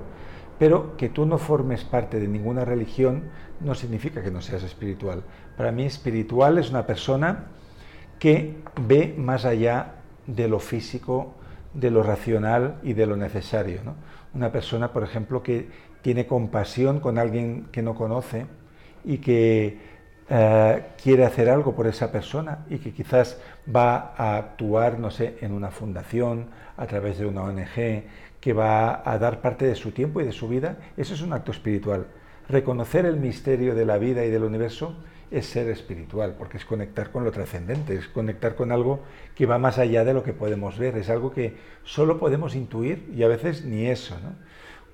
Pero 0.59 0.95
que 0.97 1.09
tú 1.09 1.25
no 1.25 1.37
formes 1.37 1.83
parte 1.83 2.19
de 2.19 2.27
ninguna 2.27 2.65
religión 2.65 3.23
no 3.59 3.73
significa 3.75 4.21
que 4.21 4.31
no 4.31 4.41
seas 4.41 4.63
espiritual. 4.63 5.23
Para 5.57 5.71
mí 5.71 5.85
espiritual 5.85 6.57
es 6.57 6.69
una 6.69 6.85
persona 6.85 7.45
que 8.19 8.57
ve 8.87 9.15
más 9.17 9.45
allá 9.45 9.95
de 10.27 10.47
lo 10.47 10.59
físico 10.59 11.33
de 11.73 11.89
lo 11.89 12.03
racional 12.03 12.77
y 12.83 12.93
de 12.93 13.05
lo 13.05 13.15
necesario. 13.15 13.79
Una 14.33 14.51
persona, 14.51 14.91
por 14.91 15.03
ejemplo, 15.03 15.41
que 15.41 15.69
tiene 16.01 16.25
compasión 16.25 16.99
con 16.99 17.17
alguien 17.17 17.67
que 17.71 17.81
no 17.81 17.95
conoce 17.95 18.45
y 19.03 19.17
que 19.19 19.79
eh, 20.29 20.83
quiere 21.01 21.25
hacer 21.25 21.49
algo 21.49 21.75
por 21.75 21.87
esa 21.87 22.11
persona 22.11 22.59
y 22.69 22.77
que 22.77 22.93
quizás 22.93 23.39
va 23.73 24.13
a 24.15 24.37
actuar, 24.37 24.99
no 24.99 25.11
sé, 25.11 25.37
en 25.41 25.51
una 25.51 25.71
fundación, 25.71 26.47
a 26.77 26.87
través 26.87 27.19
de 27.19 27.25
una 27.25 27.43
ONG, 27.43 28.03
que 28.39 28.53
va 28.53 29.07
a 29.09 29.17
dar 29.19 29.41
parte 29.41 29.65
de 29.65 29.75
su 29.75 29.91
tiempo 29.91 30.21
y 30.21 30.25
de 30.25 30.31
su 30.31 30.47
vida, 30.47 30.77
eso 30.97 31.13
es 31.13 31.21
un 31.21 31.33
acto 31.33 31.51
espiritual. 31.51 32.07
Reconocer 32.49 33.05
el 33.05 33.17
misterio 33.17 33.75
de 33.75 33.85
la 33.85 33.97
vida 33.97 34.25
y 34.25 34.31
del 34.31 34.43
universo 34.43 34.95
es 35.29 35.45
ser 35.45 35.69
espiritual, 35.69 36.35
porque 36.37 36.57
es 36.57 36.65
conectar 36.65 37.11
con 37.11 37.23
lo 37.23 37.31
trascendente, 37.31 37.95
es 37.95 38.07
conectar 38.07 38.55
con 38.55 38.71
algo 38.71 38.99
que 39.35 39.45
va 39.45 39.57
más 39.57 39.77
allá 39.77 40.03
de 40.03 40.13
lo 40.13 40.23
que 40.23 40.33
podemos 40.33 40.77
ver, 40.77 40.97
es 40.97 41.09
algo 41.09 41.31
que 41.31 41.55
solo 41.83 42.19
podemos 42.19 42.55
intuir 42.55 43.09
y 43.15 43.23
a 43.23 43.27
veces 43.27 43.63
ni 43.63 43.87
eso. 43.87 44.17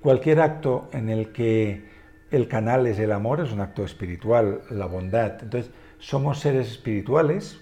Cualquier 0.00 0.40
acto 0.40 0.88
en 0.92 1.08
el 1.08 1.32
que 1.32 1.97
el 2.30 2.48
canal 2.48 2.86
es 2.86 2.98
el 2.98 3.12
amor 3.12 3.40
es 3.40 3.52
un 3.52 3.60
acto 3.60 3.84
espiritual, 3.84 4.62
la 4.70 4.86
bondad. 4.86 5.42
Entonces, 5.42 5.70
somos 5.98 6.40
seres 6.40 6.70
espirituales, 6.70 7.60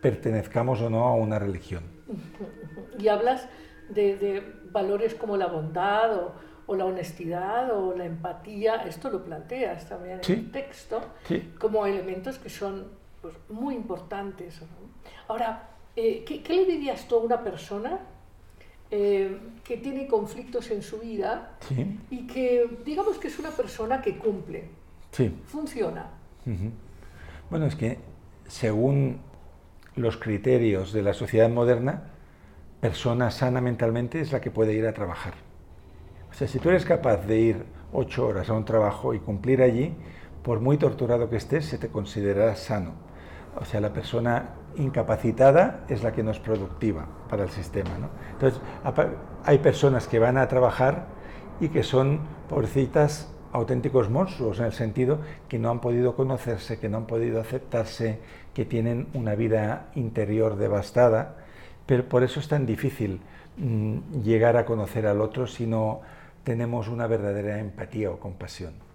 pertenezcamos 0.00 0.80
o 0.80 0.90
no 0.90 1.04
a 1.04 1.14
una 1.14 1.38
religión. 1.38 1.84
Y 2.98 3.06
hablas 3.06 3.48
de, 3.90 4.16
de 4.16 4.42
valores 4.72 5.14
como 5.14 5.36
la 5.36 5.46
bondad 5.46 6.16
o 6.16 6.32
o 6.68 6.76
la 6.76 6.84
honestidad 6.84 7.70
o 7.72 7.96
la 7.96 8.04
empatía, 8.04 8.76
esto 8.86 9.08
lo 9.08 9.24
planteas 9.24 9.88
también 9.88 10.20
en 10.22 10.32
el 10.38 10.52
texto, 10.52 11.00
como 11.58 11.86
elementos 11.86 12.38
que 12.38 12.50
son 12.50 12.88
pues, 13.22 13.34
muy 13.48 13.74
importantes. 13.74 14.60
Ahora, 15.28 15.70
eh, 15.96 16.24
¿qué, 16.26 16.54
le 16.54 16.66
dirías 16.66 17.08
tú 17.08 17.16
a 17.16 17.20
una 17.20 17.42
persona 17.42 18.00
eh, 18.90 19.38
que 19.64 19.76
tiene 19.76 20.06
conflictos 20.06 20.70
en 20.70 20.82
su 20.82 20.98
vida 20.98 21.58
y 22.10 22.26
que 22.26 22.78
digamos 22.84 23.18
que 23.18 23.28
es 23.28 23.38
una 23.38 23.50
persona 23.50 24.00
que 24.00 24.16
cumple, 24.16 24.64
funciona? 25.46 26.10
Bueno, 27.50 27.66
es 27.66 27.76
que 27.76 27.98
según 28.46 29.20
los 29.94 30.16
criterios 30.16 30.92
de 30.92 31.02
la 31.02 31.12
sociedad 31.12 31.50
moderna, 31.50 32.04
persona 32.80 33.30
sana 33.30 33.60
mentalmente 33.60 34.20
es 34.20 34.32
la 34.32 34.40
que 34.40 34.50
puede 34.50 34.72
ir 34.72 34.86
a 34.86 34.92
trabajar. 34.92 35.34
Sea, 36.38 36.46
si 36.46 36.60
tú 36.60 36.68
eres 36.68 36.84
capaz 36.84 37.26
de 37.26 37.40
ir 37.40 37.64
ocho 37.92 38.28
horas 38.28 38.48
a 38.48 38.52
un 38.52 38.64
trabajo 38.64 39.12
y 39.12 39.18
cumplir 39.18 39.60
allí, 39.60 39.92
por 40.44 40.60
muy 40.60 40.76
torturado 40.76 41.28
que 41.28 41.36
estés, 41.36 41.66
se 41.66 41.78
te 41.78 41.88
considerará 41.88 42.54
sano. 42.54 42.92
O 43.56 43.64
sea, 43.64 43.80
la 43.80 43.92
persona 43.92 44.50
incapacitada 44.78 45.84
es 45.88 46.02
la 46.02 46.12
que 46.12 46.22
no 46.22 46.30
es 46.30 46.38
productiva 46.38 47.06
para 47.28 47.44
el 47.44 47.50
sistema. 47.50 47.90
Entonces, 48.32 48.60
hay 49.44 49.58
personas 49.58 50.08
que 50.08 50.18
van 50.18 50.38
a 50.38 50.48
trabajar 50.48 51.06
y 51.60 51.68
que 51.68 51.82
son, 51.82 52.20
pobrecitas, 52.48 53.32
auténticos 53.52 54.10
monstruos, 54.10 54.58
en 54.60 54.66
el 54.66 54.72
sentido 54.72 55.20
que 55.48 55.58
no 55.58 55.70
han 55.70 55.80
podido 55.80 56.14
conocerse, 56.14 56.78
que 56.78 56.88
no 56.88 56.98
han 56.98 57.06
podido 57.06 57.40
aceptarse, 57.40 58.20
que 58.54 58.64
tienen 58.64 59.08
una 59.14 59.34
vida 59.34 59.90
interior 59.94 60.56
devastada, 60.56 61.36
pero 61.86 62.08
por 62.08 62.22
eso 62.22 62.40
es 62.40 62.48
tan 62.48 62.66
difícil 62.66 63.20
mm, 63.56 64.22
llegar 64.22 64.56
a 64.56 64.64
conocer 64.64 65.06
al 65.06 65.20
otro 65.20 65.46
si 65.46 65.66
no 65.66 66.00
tenemos 66.44 66.88
una 66.88 67.06
verdadera 67.06 67.58
empatía 67.58 68.10
o 68.10 68.18
compasión. 68.18 68.87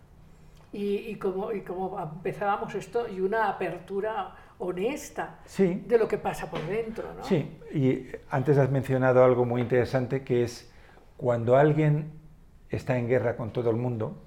Y, 0.76 1.16
como, 1.18 1.52
y 1.52 1.62
como 1.62 2.00
empezábamos 2.02 2.74
esto, 2.74 3.08
y 3.08 3.22
una 3.22 3.48
apertura 3.48 4.36
honesta 4.58 5.40
sí. 5.46 5.84
de 5.88 6.00
lo 6.00 6.08
que 6.08 6.18
pasa 6.18 6.50
por 6.50 6.66
dentro. 6.66 7.14
¿no? 7.16 7.24
Sí, 7.24 7.60
y 7.72 8.08
antes 8.32 8.58
has 8.58 8.72
mencionado 8.72 9.24
algo 9.24 9.46
muy 9.46 9.62
interesante 9.62 10.24
que 10.24 10.44
es 10.44 10.74
cuando 11.16 11.56
alguien 11.56 12.12
está 12.70 12.98
en 12.98 13.08
guerra 13.08 13.38
con 13.38 13.54
todo 13.54 13.70
el 13.70 13.76
mundo, 13.76 14.24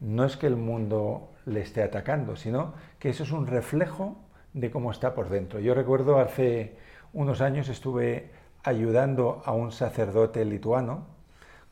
no 0.00 0.24
es 0.24 0.36
que 0.38 0.46
el 0.46 0.56
mundo 0.56 1.34
le 1.44 1.60
esté 1.60 1.82
atacando, 1.82 2.36
sino 2.36 2.74
que 2.98 3.10
eso 3.10 3.24
es 3.24 3.32
un 3.32 3.46
reflejo 3.46 4.16
de 4.54 4.70
cómo 4.70 4.90
está 4.90 5.14
por 5.14 5.28
dentro. 5.28 5.60
Yo 5.60 5.74
recuerdo 5.74 6.18
hace 6.18 6.78
unos 7.12 7.40
años 7.40 7.68
estuve 7.68 8.30
ayudando 8.62 9.42
a 9.44 9.52
un 9.52 9.72
sacerdote 9.72 10.44
lituano 10.44 11.06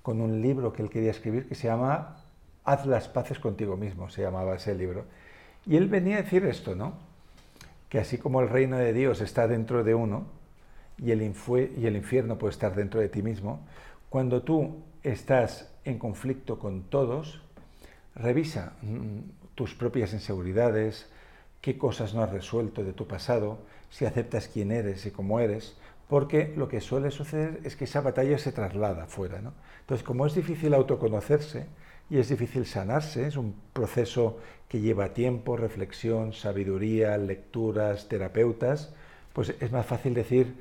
con 0.03 0.21
un 0.21 0.41
libro 0.41 0.73
que 0.73 0.83
él 0.83 0.91
quería 0.91 1.11
escribir 1.11 1.49
que 1.49 1.55
se 1.55 1.69
llama 1.69 2.17
Haz 2.67 2.85
las 2.85 3.09
paces 3.09 3.39
contigo 3.39 3.77
mismo, 3.77 4.11
se 4.11 4.21
llamaba 4.21 4.57
ese 4.57 4.75
libro. 4.75 5.07
Y 5.65 5.77
él 5.77 5.89
venía 5.89 6.19
a 6.19 6.23
decir 6.23 6.45
esto, 6.45 6.75
¿no? 6.75 6.99
Que 7.89 7.99
así 7.99 8.19
como 8.19 8.43
el 8.43 8.49
reino 8.49 8.77
de 8.77 8.93
Dios 8.93 9.21
está 9.21 9.49
dentro 9.49 9.83
de 9.83 9.95
uno 9.95 10.27
y 10.99 11.13
el, 11.13 11.23
infierno 11.23 12.39
puede 12.39 12.53
estar 12.53 12.75
dentro 12.75 13.01
de 13.01 13.09
ti 13.09 13.23
mismo, 13.23 13.61
cuando 14.09 14.43
tú 14.43 14.83
estás 15.03 15.73
en 15.85 15.99
conflicto 15.99 16.59
con 16.59 16.85
todos, 16.85 17.43
Revisa 18.15 18.73
mm, 18.81 19.19
tus 19.55 19.75
propias 19.75 20.13
inseguridades, 20.15 21.11
qué 21.61 21.77
cosas 21.77 22.15
no 22.15 22.23
has 22.23 22.33
resuelto 22.33 22.83
de 22.83 22.93
tu 22.95 23.07
pasado, 23.07 23.59
si 23.91 24.07
aceptas 24.07 24.49
quién 24.49 24.73
eres 24.73 25.05
y 25.07 25.11
cómo 25.11 25.39
eres, 25.39 25.77
porque 26.09 26.55
lo 26.57 26.69
que 26.69 26.81
suele 26.81 27.11
suceder 27.11 27.61
es 27.65 27.77
que 27.77 27.85
esa 27.85 28.01
batalla 28.01 28.39
se 28.39 28.53
traslada 28.53 29.07
fuera. 29.07 29.41
¿no? 29.41 29.53
Entonces, 29.81 30.05
como 30.05 30.27
es 30.27 30.35
difícil 30.35 30.73
autoconocerse 30.73 31.67
y 32.09 32.19
es 32.19 32.29
difícil 32.29 32.67
sanarse, 32.67 33.27
es 33.27 33.37
un 33.37 33.55
proceso 33.73 34.39
que 34.69 34.81
lleva 34.81 35.13
tiempo, 35.13 35.57
reflexión, 35.57 36.33
sabiduría, 36.33 37.17
lecturas, 37.19 38.09
terapeutas, 38.09 38.93
pues 39.33 39.55
es 39.61 39.73
más 39.73 39.87
fácil 39.87 40.15
decir 40.15 40.55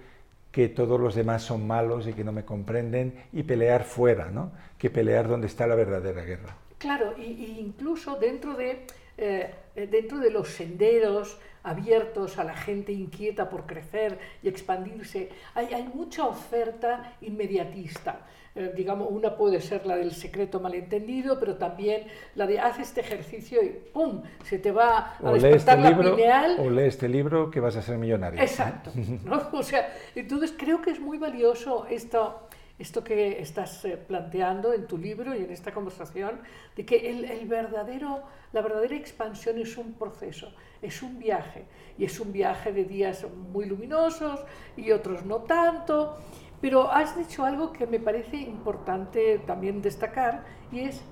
que 0.52 0.70
todos 0.70 1.00
los 1.00 1.16
demás 1.16 1.44
son 1.44 1.68
malos 1.68 2.08
y 2.08 2.14
que 2.14 2.24
no 2.24 2.32
me 2.32 2.46
comprenden 2.46 3.14
y 3.34 3.44
pelear 3.44 3.84
fuera, 3.84 4.32
¿no? 4.32 4.52
que 4.78 4.90
pelear 4.90 5.28
donde 5.28 5.48
está 5.48 5.68
la 5.68 5.76
verdadera 5.76 6.24
guerra. 6.24 6.56
Claro, 6.78 7.16
y, 7.18 7.58
incluso 7.60 8.18
dentro 8.18 8.56
de, 8.56 8.86
eh, 9.18 9.54
dentro 9.76 10.20
de 10.20 10.32
los 10.32 10.50
senderos 10.50 11.38
abiertos 11.64 12.38
a 12.38 12.44
la 12.44 12.56
gente 12.56 12.92
inquieta 12.92 13.50
por 13.50 13.66
crecer 13.66 14.20
y 14.44 14.48
expandirse, 14.48 15.30
hay, 15.56 15.74
hay 15.74 15.84
mucha 15.94 16.26
oferta 16.26 17.18
inmediatista. 17.22 18.22
Eh, 18.58 18.72
digamos, 18.74 19.10
una 19.12 19.36
puede 19.36 19.60
ser 19.60 19.86
la 19.86 19.98
del 19.98 20.14
secreto 20.14 20.62
malentendido, 20.62 21.38
pero 21.38 21.58
también 21.58 22.04
la 22.36 22.48
de 22.48 22.58
haz 22.58 22.80
este 22.80 23.02
ejercicio 23.02 23.62
y 23.62 23.68
¡pum! 23.68 24.24
se 24.46 24.60
te 24.60 24.72
va 24.72 25.18
a 25.22 25.34
despertar 25.34 25.78
este 25.80 25.92
la 25.92 26.12
pineal. 26.12 26.56
O 26.60 26.70
lee 26.70 26.84
este 26.84 27.10
libro 27.10 27.52
que 27.52 27.60
vas 27.60 27.76
a 27.76 27.82
ser 27.82 27.98
millonario. 27.98 28.42
Exacto. 28.42 28.92
¿no? 29.26 29.50
O 29.52 29.64
sea, 29.64 29.94
entonces 30.16 30.54
creo 30.58 30.82
que 30.82 30.92
es 30.92 31.02
muy 31.02 31.18
valioso 31.18 31.86
esto 31.90 32.48
esto 32.78 33.04
que 33.04 33.42
estás 33.42 33.86
eh, 33.86 33.98
planteando 33.98 34.74
en 34.74 34.86
tu 34.86 34.98
libro 34.98 35.34
y 35.34 35.44
en 35.44 35.52
esta 35.52 35.74
conversación, 35.74 36.42
de 36.76 36.86
que 36.86 37.10
el, 37.10 37.48
verdadero, 37.48 38.24
la 38.52 38.62
verdadera 38.62 38.96
expansión 38.96 39.58
es 39.60 39.78
un 39.78 39.94
proceso, 39.94 40.52
es 40.82 41.02
un 41.02 41.18
viaje, 41.18 41.66
y 41.98 42.04
es 42.04 42.20
un 42.20 42.34
viaje 42.34 42.74
de 42.74 42.84
días 42.84 43.26
muy 43.52 43.66
luminosos 43.66 44.42
y 44.76 44.92
otros 44.92 45.24
no 45.26 45.38
tanto, 45.38 46.18
pero 46.62 46.92
has 46.92 47.18
dicho 47.18 47.46
algo 47.46 47.72
que 47.72 47.88
me 47.88 48.00
parece 48.00 48.38
importante 48.38 49.40
también 49.46 49.82
destacar, 49.82 50.44
y 50.72 50.82
es 50.82 51.04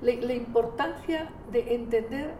la 0.00 0.34
importancia 0.34 1.30
de 1.50 1.74
entender 1.74 2.34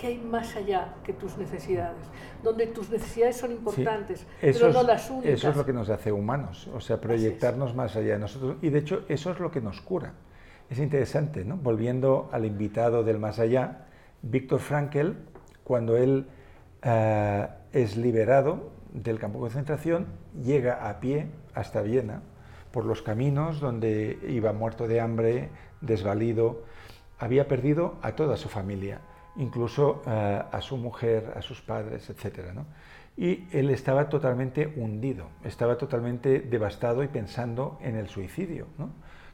que 0.00 0.06
hay 0.06 0.18
más 0.18 0.56
allá 0.56 0.94
que 1.04 1.12
tus 1.12 1.36
necesidades, 1.36 2.00
donde 2.42 2.66
tus 2.66 2.88
necesidades 2.88 3.36
son 3.36 3.52
importantes, 3.52 4.26
pero 4.40 4.72
no 4.72 4.82
las 4.82 5.10
únicas. 5.10 5.32
Eso 5.32 5.50
es 5.50 5.56
lo 5.56 5.66
que 5.66 5.74
nos 5.74 5.90
hace 5.90 6.10
humanos, 6.10 6.68
o 6.74 6.80
sea, 6.80 6.98
proyectarnos 6.98 7.74
más 7.74 7.96
allá 7.96 8.14
de 8.14 8.18
nosotros. 8.18 8.56
Y 8.62 8.70
de 8.70 8.78
hecho, 8.78 9.04
eso 9.08 9.30
es 9.30 9.40
lo 9.40 9.50
que 9.50 9.60
nos 9.60 9.82
cura. 9.82 10.14
Es 10.70 10.78
interesante, 10.78 11.44
¿no? 11.44 11.56
Volviendo 11.56 12.30
al 12.32 12.46
invitado 12.46 13.04
del 13.04 13.18
más 13.18 13.38
allá, 13.38 13.86
Víctor 14.22 14.60
Frankel, 14.60 15.16
cuando 15.64 15.98
él 15.98 16.26
eh, 16.82 17.46
es 17.72 17.96
liberado 17.98 18.70
del 18.92 19.18
campo 19.18 19.38
de 19.38 19.42
concentración, 19.42 20.06
llega 20.42 20.88
a 20.88 21.00
pie 21.00 21.28
hasta 21.54 21.82
Viena, 21.82 22.22
por 22.70 22.84
los 22.84 23.02
caminos 23.02 23.60
donde 23.60 24.18
iba 24.28 24.52
muerto 24.52 24.86
de 24.86 25.00
hambre, 25.00 25.50
desvalido, 25.80 26.62
había 27.18 27.48
perdido 27.48 27.96
a 28.02 28.12
toda 28.12 28.36
su 28.36 28.48
familia 28.48 29.00
incluso 29.36 30.02
eh, 30.06 30.42
a 30.50 30.60
su 30.60 30.76
mujer, 30.76 31.32
a 31.36 31.42
sus 31.42 31.60
padres, 31.60 32.08
etc. 32.10 32.50
Y 33.16 33.46
él 33.52 33.70
estaba 33.70 34.08
totalmente 34.08 34.72
hundido, 34.76 35.28
estaba 35.44 35.76
totalmente 35.76 36.40
devastado 36.40 37.02
y 37.02 37.08
pensando 37.08 37.78
en 37.82 37.96
el 37.96 38.08
suicidio, 38.08 38.66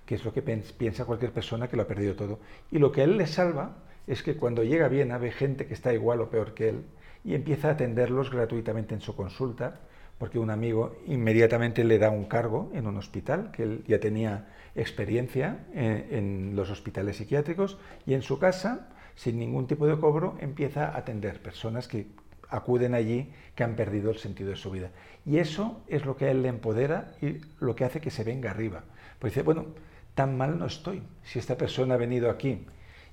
que 0.04 0.14
es 0.16 0.24
lo 0.24 0.32
que 0.32 0.42
piensa 0.42 1.04
cualquier 1.04 1.32
persona 1.32 1.68
que 1.68 1.76
lo 1.76 1.82
ha 1.82 1.86
perdido 1.86 2.14
todo. 2.14 2.40
Y 2.70 2.78
lo 2.78 2.92
que 2.92 3.02
él 3.02 3.16
le 3.16 3.26
salva 3.26 3.76
es 4.06 4.22
que 4.22 4.36
cuando 4.36 4.62
llega 4.62 4.86
a 4.86 4.88
Viena 4.88 5.18
ve 5.18 5.32
gente 5.32 5.66
que 5.66 5.74
está 5.74 5.92
igual 5.92 6.20
o 6.20 6.30
peor 6.30 6.54
que 6.54 6.68
él 6.68 6.84
y 7.26 7.34
empieza 7.34 7.68
a 7.68 7.72
atenderlos 7.72 8.30
gratuitamente 8.30 8.94
en 8.94 9.02
su 9.02 9.14
consulta, 9.14 9.80
porque 10.16 10.38
un 10.38 10.48
amigo 10.48 10.96
inmediatamente 11.06 11.84
le 11.84 11.98
da 11.98 12.08
un 12.08 12.24
cargo 12.24 12.70
en 12.72 12.86
un 12.86 12.96
hospital, 12.96 13.50
que 13.50 13.64
él 13.64 13.84
ya 13.86 14.00
tenía 14.00 14.46
experiencia 14.74 15.58
en 15.74 16.56
los 16.56 16.70
hospitales 16.70 17.16
psiquiátricos, 17.16 17.76
y 18.06 18.14
en 18.14 18.22
su 18.22 18.38
casa 18.38 18.88
sin 19.16 19.38
ningún 19.38 19.66
tipo 19.66 19.86
de 19.86 19.98
cobro, 19.98 20.36
empieza 20.40 20.88
a 20.88 20.98
atender 20.98 21.42
personas 21.42 21.88
que 21.88 22.06
acuden 22.48 22.94
allí 22.94 23.32
que 23.56 23.64
han 23.64 23.74
perdido 23.74 24.10
el 24.10 24.18
sentido 24.18 24.50
de 24.50 24.56
su 24.56 24.70
vida. 24.70 24.90
Y 25.24 25.38
eso 25.38 25.80
es 25.88 26.04
lo 26.04 26.16
que 26.16 26.26
a 26.26 26.30
él 26.30 26.42
le 26.42 26.48
empodera 26.48 27.12
y 27.20 27.40
lo 27.58 27.74
que 27.74 27.84
hace 27.84 28.00
que 28.00 28.10
se 28.10 28.22
venga 28.22 28.50
arriba. 28.50 28.84
Pues 29.18 29.32
dice, 29.32 29.42
bueno, 29.42 29.66
tan 30.14 30.36
mal 30.36 30.58
no 30.58 30.66
estoy. 30.66 31.02
Si 31.24 31.38
esta 31.38 31.56
persona 31.56 31.94
ha 31.94 31.98
venido 31.98 32.30
aquí 32.30 32.66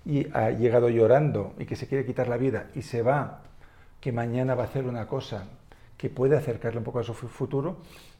y 0.05 0.28
ha 0.34 0.51
llegado 0.51 0.89
llorando 0.89 1.55
y 1.57 1.66
que 1.66 1.78
se 1.78 1.88
quiere 1.88 2.05
quitar 2.05 2.28
la 2.28 2.38
vida 2.38 2.70
y 2.76 2.82
se 2.84 3.01
va, 3.01 3.41
que 4.04 4.12
mañana 4.12 4.54
va 4.54 4.64
a 4.64 4.66
hacer 4.66 4.86
una 4.86 5.08
cosa 5.08 5.45
que 5.95 6.10
puede 6.10 6.36
acercarle 6.36 6.80
un 6.80 6.84
poco 6.84 6.99
a 6.99 7.04
su 7.06 7.14
futuro, 7.14 7.78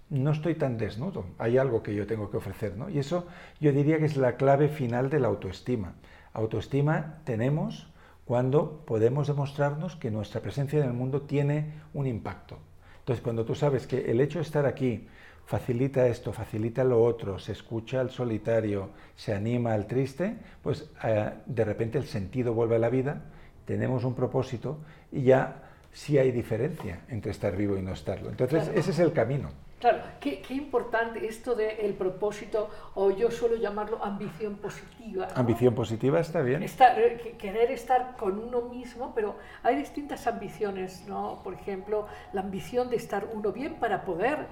no 0.09 0.31
estoy 0.31 0.55
tan 0.55 0.77
desnudo. 0.77 1.25
Hay 1.38 1.57
algo 1.57 1.84
que 1.84 1.93
yo 1.93 2.07
tengo 2.07 2.31
que 2.31 2.38
ofrecer, 2.38 2.77
¿no? 2.77 2.89
Y 2.89 2.99
eso 2.99 3.27
yo 3.59 3.73
diría 3.73 3.97
que 3.97 4.05
es 4.05 4.15
la 4.15 4.38
clave 4.38 4.69
final 4.69 5.09
de 5.09 5.19
la 5.19 5.27
autoestima. 5.27 5.95
Autoestima 6.31 7.19
tenemos 7.25 7.91
cuando 8.23 8.86
podemos 8.86 9.27
demostrarnos 9.27 9.97
que 9.97 10.09
nuestra 10.09 10.39
presencia 10.39 10.79
en 10.79 10.86
el 10.86 10.93
mundo 10.93 11.23
tiene 11.23 11.73
un 11.93 12.07
impacto. 12.07 12.59
Entonces, 12.99 13.21
cuando 13.21 13.43
tú 13.43 13.53
sabes 13.53 13.86
que 13.86 14.09
el 14.09 14.21
hecho 14.21 14.39
de 14.39 14.43
estar 14.43 14.65
aquí 14.65 15.09
facilita 15.43 16.07
esto, 16.07 16.31
facilita 16.31 16.86
lo 16.86 17.03
otro, 17.03 17.39
se 17.39 17.51
escucha 17.51 17.99
al 17.99 18.09
solitario, 18.09 18.91
se 19.17 19.34
anima 19.34 19.73
al 19.73 19.88
triste, 19.88 20.38
pues 20.61 20.89
eh, 21.03 21.34
de 21.45 21.65
repente 21.65 21.97
el 21.97 22.05
sentido 22.05 22.53
vuelve 22.53 22.77
a 22.77 22.79
la 22.79 22.89
vida, 22.89 23.23
tenemos 23.65 24.05
un 24.05 24.15
propósito 24.15 24.77
y 25.11 25.23
ya 25.23 25.62
sí 25.93 26.17
hay 26.17 26.31
diferencia 26.31 27.01
entre 27.09 27.31
estar 27.31 27.55
vivo 27.55 27.77
y 27.77 27.81
no 27.81 27.93
estarlo. 27.93 28.29
Entonces, 28.29 28.69
ese 28.75 28.91
es 28.91 28.99
el 28.99 29.13
camino. 29.13 29.49
Claro, 29.83 30.01
qué, 30.21 30.41
importante 30.51 31.27
esto 31.27 31.55
del 31.55 31.93
propósito, 31.95 32.69
o 32.95 33.11
yo 33.11 33.29
suelo 33.29 33.57
llamarlo 33.57 34.01
ambición 34.01 34.55
positiva. 34.55 35.27
Ambición 35.35 35.75
positiva 35.75 36.21
está 36.21 36.41
bien. 36.41 36.63
Eh, 36.63 37.35
querer 37.37 37.69
estar 37.69 38.15
con 38.15 38.39
uno 38.39 38.61
mismo, 38.61 39.11
pero 39.13 39.35
hay 39.61 39.75
distintas 39.75 40.25
ambiciones, 40.25 41.03
¿no? 41.05 41.41
Por 41.43 41.53
ejemplo, 41.53 42.07
la 42.31 42.39
ambición 42.39 42.89
de 42.89 42.95
estar 42.95 43.27
uno 43.33 43.51
bien 43.51 43.75
para 43.75 44.05
poder 44.05 44.47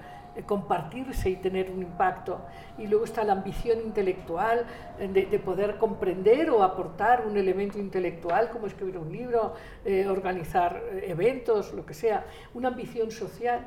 compartirse 0.46 1.30
y 1.30 1.36
tener 1.36 1.70
un 1.70 1.82
impacto. 1.82 2.40
Y 2.78 2.86
luego 2.86 3.04
está 3.04 3.24
la 3.24 3.34
ambición 3.34 3.80
intelectual, 3.80 4.66
eh, 4.98 5.08
de, 5.08 5.38
poder 5.38 5.78
comprender 5.78 6.50
o 6.50 6.62
aportar 6.62 7.26
un 7.26 7.36
elemento 7.36 7.78
intelectual, 7.78 8.50
como 8.50 8.66
escribir 8.66 8.98
un 8.98 9.12
libro, 9.12 9.54
organizar 10.08 10.82
eventos, 11.02 11.72
lo 11.72 11.84
que 11.84 11.94
sea. 11.94 12.24
Una 12.54 12.68
ambición 12.68 13.10
social 13.10 13.66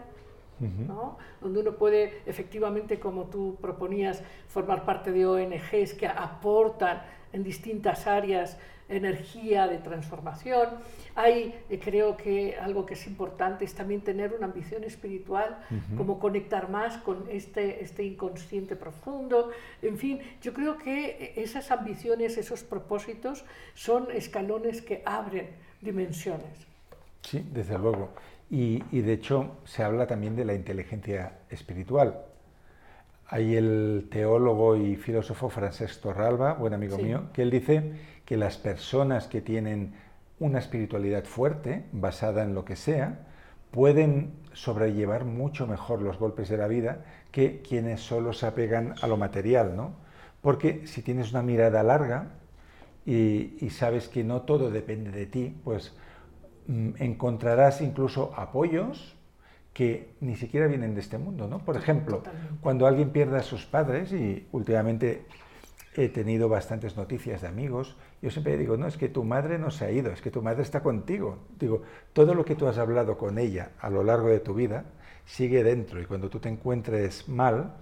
¿no? 0.60 1.18
donde 1.42 1.60
uno 1.60 1.74
puede 1.74 2.22
efectivamente, 2.26 3.00
como 3.00 3.26
tú 3.26 3.58
proponías, 3.62 4.24
formar 4.48 4.86
parte 4.86 5.12
de 5.12 5.26
ONGs 5.26 5.94
que 5.94 6.08
aportan 6.08 7.02
en 7.34 7.44
distintas 7.44 8.08
áreas 8.08 8.58
energía 8.88 9.68
de 9.68 9.78
transformación. 9.78 10.70
Hay, 11.16 11.56
eh, 11.70 11.80
creo 11.80 12.18
que 12.18 12.56
algo 12.60 12.86
que 12.86 12.94
es 12.94 13.08
importante 13.08 13.66
es 13.66 13.74
también 13.74 14.02
tener 14.02 14.34
una 14.34 14.46
ambición 14.46 14.84
espiritual, 14.84 15.60
como 15.98 16.20
conectar 16.20 16.70
más 16.70 16.98
con 16.98 17.26
este, 17.30 17.84
este 17.84 18.04
inconsciente 18.04 18.76
profundo. 18.76 19.50
En 19.82 19.98
fin, 19.98 20.20
yo 20.42 20.54
creo 20.54 20.78
que 20.78 21.34
esas 21.38 21.72
ambiciones, 21.72 22.38
esos 22.38 22.64
propósitos 22.64 23.46
son 23.74 24.12
escalones 24.12 24.82
que 24.82 25.02
abren 25.06 25.50
dimensiones. 25.82 26.68
Sí, 27.22 27.44
desde 27.52 27.78
luego. 27.78 28.10
Y, 28.52 28.84
y 28.92 29.02
de 29.02 29.14
hecho 29.14 29.58
se 29.66 29.84
habla 29.84 30.06
también 30.06 30.36
de 30.36 30.46
la 30.46 30.54
inteligencia 30.54 31.40
espiritual. 31.50 32.22
Hay 33.28 33.56
el 33.56 34.08
teólogo 34.12 34.76
y 34.76 34.96
filósofo 34.98 35.50
Francesc 35.50 36.00
Torralba, 36.02 36.54
buen 36.54 36.76
amigo 36.76 36.98
mío, 37.00 37.24
que 37.34 37.42
él 37.42 37.50
dice 37.50 37.94
que 38.26 38.38
las 38.38 38.58
personas 38.58 39.28
que 39.28 39.42
tienen 39.42 39.94
una 40.40 40.60
espiritualidad 40.60 41.24
fuerte, 41.26 41.86
basada 41.92 42.44
en 42.44 42.54
lo 42.54 42.66
que 42.66 42.76
sea, 42.76 43.20
pueden 43.72 44.34
sobrellevar 44.54 45.26
mucho 45.26 45.68
mejor 45.68 46.02
los 46.02 46.18
golpes 46.18 46.50
de 46.50 46.58
la 46.58 46.68
vida 46.68 47.06
que 47.32 47.62
quienes 47.62 48.02
solo 48.02 48.34
se 48.34 48.48
apegan 48.48 48.96
a 49.02 49.08
lo 49.08 49.18
material, 49.18 49.76
¿no? 49.76 49.94
Porque 50.42 50.88
si 50.88 51.02
tienes 51.02 51.32
una 51.32 51.42
mirada 51.42 51.84
larga 51.84 52.30
y, 53.06 53.58
y 53.60 53.70
sabes 53.70 54.08
que 54.08 54.24
no 54.24 54.42
todo 54.44 54.72
depende 54.72 55.12
de 55.12 55.26
ti, 55.26 55.56
pues 55.64 55.94
mm, 56.68 56.92
encontrarás 57.00 57.82
incluso 57.82 58.34
apoyos 58.36 59.16
que 59.76 60.16
ni 60.22 60.38
siquiera 60.38 60.68
vienen 60.68 60.96
de 60.96 61.02
este 61.02 61.18
mundo, 61.18 61.50
¿no? 61.50 61.60
Por 61.60 61.76
ejemplo, 61.76 62.24
cuando 62.62 62.88
alguien 62.88 63.10
pierde 63.10 63.38
a 63.38 63.44
sus 63.44 63.66
padres, 63.66 64.14
y 64.14 64.48
últimamente 64.54 65.26
he 66.04 66.10
tenido 66.10 66.50
bastantes 66.50 66.98
noticias 66.98 67.42
de 67.42 67.48
amigos, 67.48 67.96
yo 68.22 68.30
siempre 68.30 68.58
digo, 68.58 68.76
no, 68.76 68.88
es 68.88 68.98
que 68.98 69.08
tu 69.08 69.24
madre 69.24 69.58
no 69.58 69.72
se 69.72 69.86
ha 69.86 69.92
ido, 69.92 70.12
es 70.12 70.22
que 70.22 70.32
tu 70.32 70.42
madre 70.42 70.64
está 70.64 70.82
contigo. 70.84 71.38
Digo, 71.58 71.84
todo 72.12 72.34
lo 72.34 72.44
que 72.44 72.56
tú 72.56 72.68
has 72.68 72.78
hablado 72.78 73.18
con 73.18 73.38
ella 73.38 73.72
a 73.80 73.90
lo 73.90 74.04
largo 74.04 74.28
de 74.28 74.40
tu 74.40 74.54
vida 74.54 74.84
sigue 75.26 75.64
dentro 75.64 76.02
y 76.02 76.06
cuando 76.06 76.30
tú 76.30 76.40
te 76.40 76.50
encuentres 76.50 77.30
mal, 77.30 77.76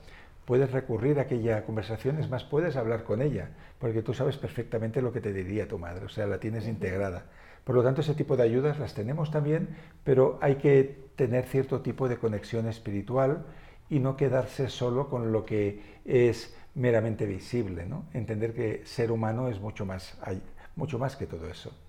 puedes 0.46 0.72
recurrir 0.72 1.20
a 1.20 1.24
aquella 1.24 1.66
conversación, 1.66 2.20
es 2.20 2.30
más, 2.30 2.44
puedes 2.44 2.76
hablar 2.76 3.04
con 3.04 3.22
ella, 3.22 3.50
porque 3.80 4.02
tú 4.02 4.14
sabes 4.14 4.38
perfectamente 4.38 5.02
lo 5.02 5.12
que 5.12 5.22
te 5.22 5.34
diría 5.34 5.68
tu 5.68 5.80
madre, 5.80 6.06
o 6.06 6.10
sea, 6.10 6.28
la 6.28 6.40
tienes 6.40 6.68
integrada. 6.68 7.26
Por 7.64 7.76
lo 7.76 7.84
tanto, 7.84 8.02
ese 8.02 8.14
tipo 8.14 8.36
de 8.36 8.44
ayudas 8.44 8.78
las 8.78 8.94
tenemos 8.94 9.32
también, 9.32 9.70
pero 10.04 10.38
hay 10.42 10.56
que 10.56 11.04
tener 11.16 11.46
cierto 11.46 11.82
tipo 11.82 12.10
de 12.10 12.18
conexión 12.18 12.68
espiritual 12.68 13.46
y 13.90 14.00
no 14.00 14.18
quedarse 14.18 14.70
solo 14.70 15.10
con 15.10 15.32
lo 15.32 15.46
que 15.46 15.82
es 16.04 16.56
meramente 16.76 17.26
visible, 17.26 17.86
¿no? 17.86 18.06
Entender 18.14 18.54
que 18.54 18.86
ser 18.86 19.12
humano 19.12 19.50
es 19.50 19.60
mucho 19.60 19.86
más, 19.86 20.18
hay, 20.22 20.42
mucho 20.76 20.98
más 21.00 21.16
que 21.16 21.28
todo 21.28 21.48
eso. 21.50 21.72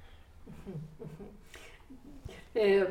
Eh, 2.57 2.87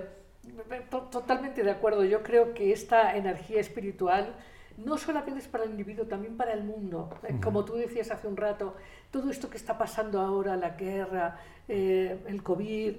totalmente 1.10 1.64
de 1.64 1.72
acuerdo. 1.72 2.04
Yo 2.04 2.22
creo 2.22 2.54
que 2.54 2.74
esta 2.74 3.16
energía 3.16 3.62
espiritual 3.62 4.36
no 4.78 4.98
solamente 4.98 5.39
es 5.39 5.48
para 5.48 5.64
el 5.64 5.72
individuo, 5.72 6.06
también 6.06 6.36
para 6.36 6.54
el 6.54 6.64
mundo. 6.64 7.10
Eh, 7.24 7.39
como 7.41 7.64
tú 7.64 7.76
decías 7.76 8.12
hace 8.12 8.28
un 8.28 8.36
rato, 8.36 8.76
todo 9.12 9.30
esto 9.30 9.50
que 9.50 9.58
está 9.58 9.78
pasando 9.78 10.20
ahora, 10.20 10.56
la 10.58 10.72
guerra, 10.72 11.39
eh, 11.68 12.20
el 12.28 12.44
COVID. 12.44 12.96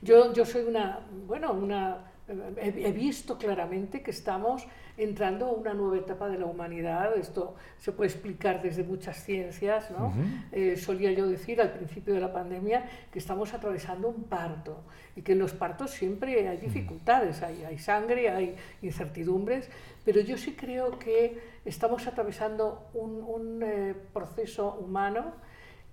Yo, 0.00 0.32
yo 0.32 0.44
soy 0.44 0.62
una, 0.62 1.00
bueno, 1.26 1.52
una, 1.52 2.11
he, 2.56 2.92
visto 2.92 3.38
claramente 3.38 4.02
que 4.02 4.10
estamos 4.10 4.66
entrando 4.96 5.46
a 5.46 5.52
una 5.52 5.74
nueva 5.74 5.98
etapa 5.98 6.28
de 6.28 6.38
la 6.38 6.46
humanidad. 6.46 7.16
Esto 7.16 7.54
se 7.78 7.92
puede 7.92 8.10
explicar 8.10 8.62
desde 8.62 8.84
muchas 8.84 9.24
ciencias. 9.24 9.90
¿no? 9.90 10.12
Eh, 10.52 10.76
solía 10.76 11.12
yo 11.12 11.26
decir 11.26 11.60
al 11.60 11.72
principio 11.72 12.14
de 12.14 12.20
la 12.20 12.32
pandemia 12.32 12.84
que 13.12 13.18
estamos 13.18 13.54
atravesando 13.54 14.08
un 14.08 14.24
parto 14.24 14.82
y 15.16 15.22
que 15.22 15.32
en 15.32 15.38
los 15.38 15.52
partos 15.52 15.90
siempre 15.90 16.48
hay 16.48 16.58
dificultades, 16.58 17.42
hay, 17.42 17.64
hay 17.64 17.78
sangre, 17.78 18.30
hay 18.30 18.56
incertidumbres, 18.82 19.68
pero 20.04 20.20
yo 20.20 20.36
sí 20.36 20.54
creo 20.54 20.98
que 20.98 21.38
estamos 21.64 22.06
atravesando 22.06 22.88
un, 22.94 23.22
un 23.22 23.62
eh, 23.62 23.94
proceso 24.12 24.74
humano 24.74 25.32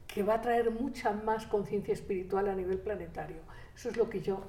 que 0.08 0.24
va 0.24 0.36
a 0.36 0.42
traer 0.42 0.72
mucha 0.72 1.12
más 1.12 1.46
conciencia 1.46 1.94
espiritual 1.94 2.50
a 2.50 2.56
nivel 2.56 2.80
planetario. 2.80 3.38
Eso 3.76 3.90
es 3.90 3.98
lo 3.98 4.10
que 4.10 4.22
yo 4.22 4.42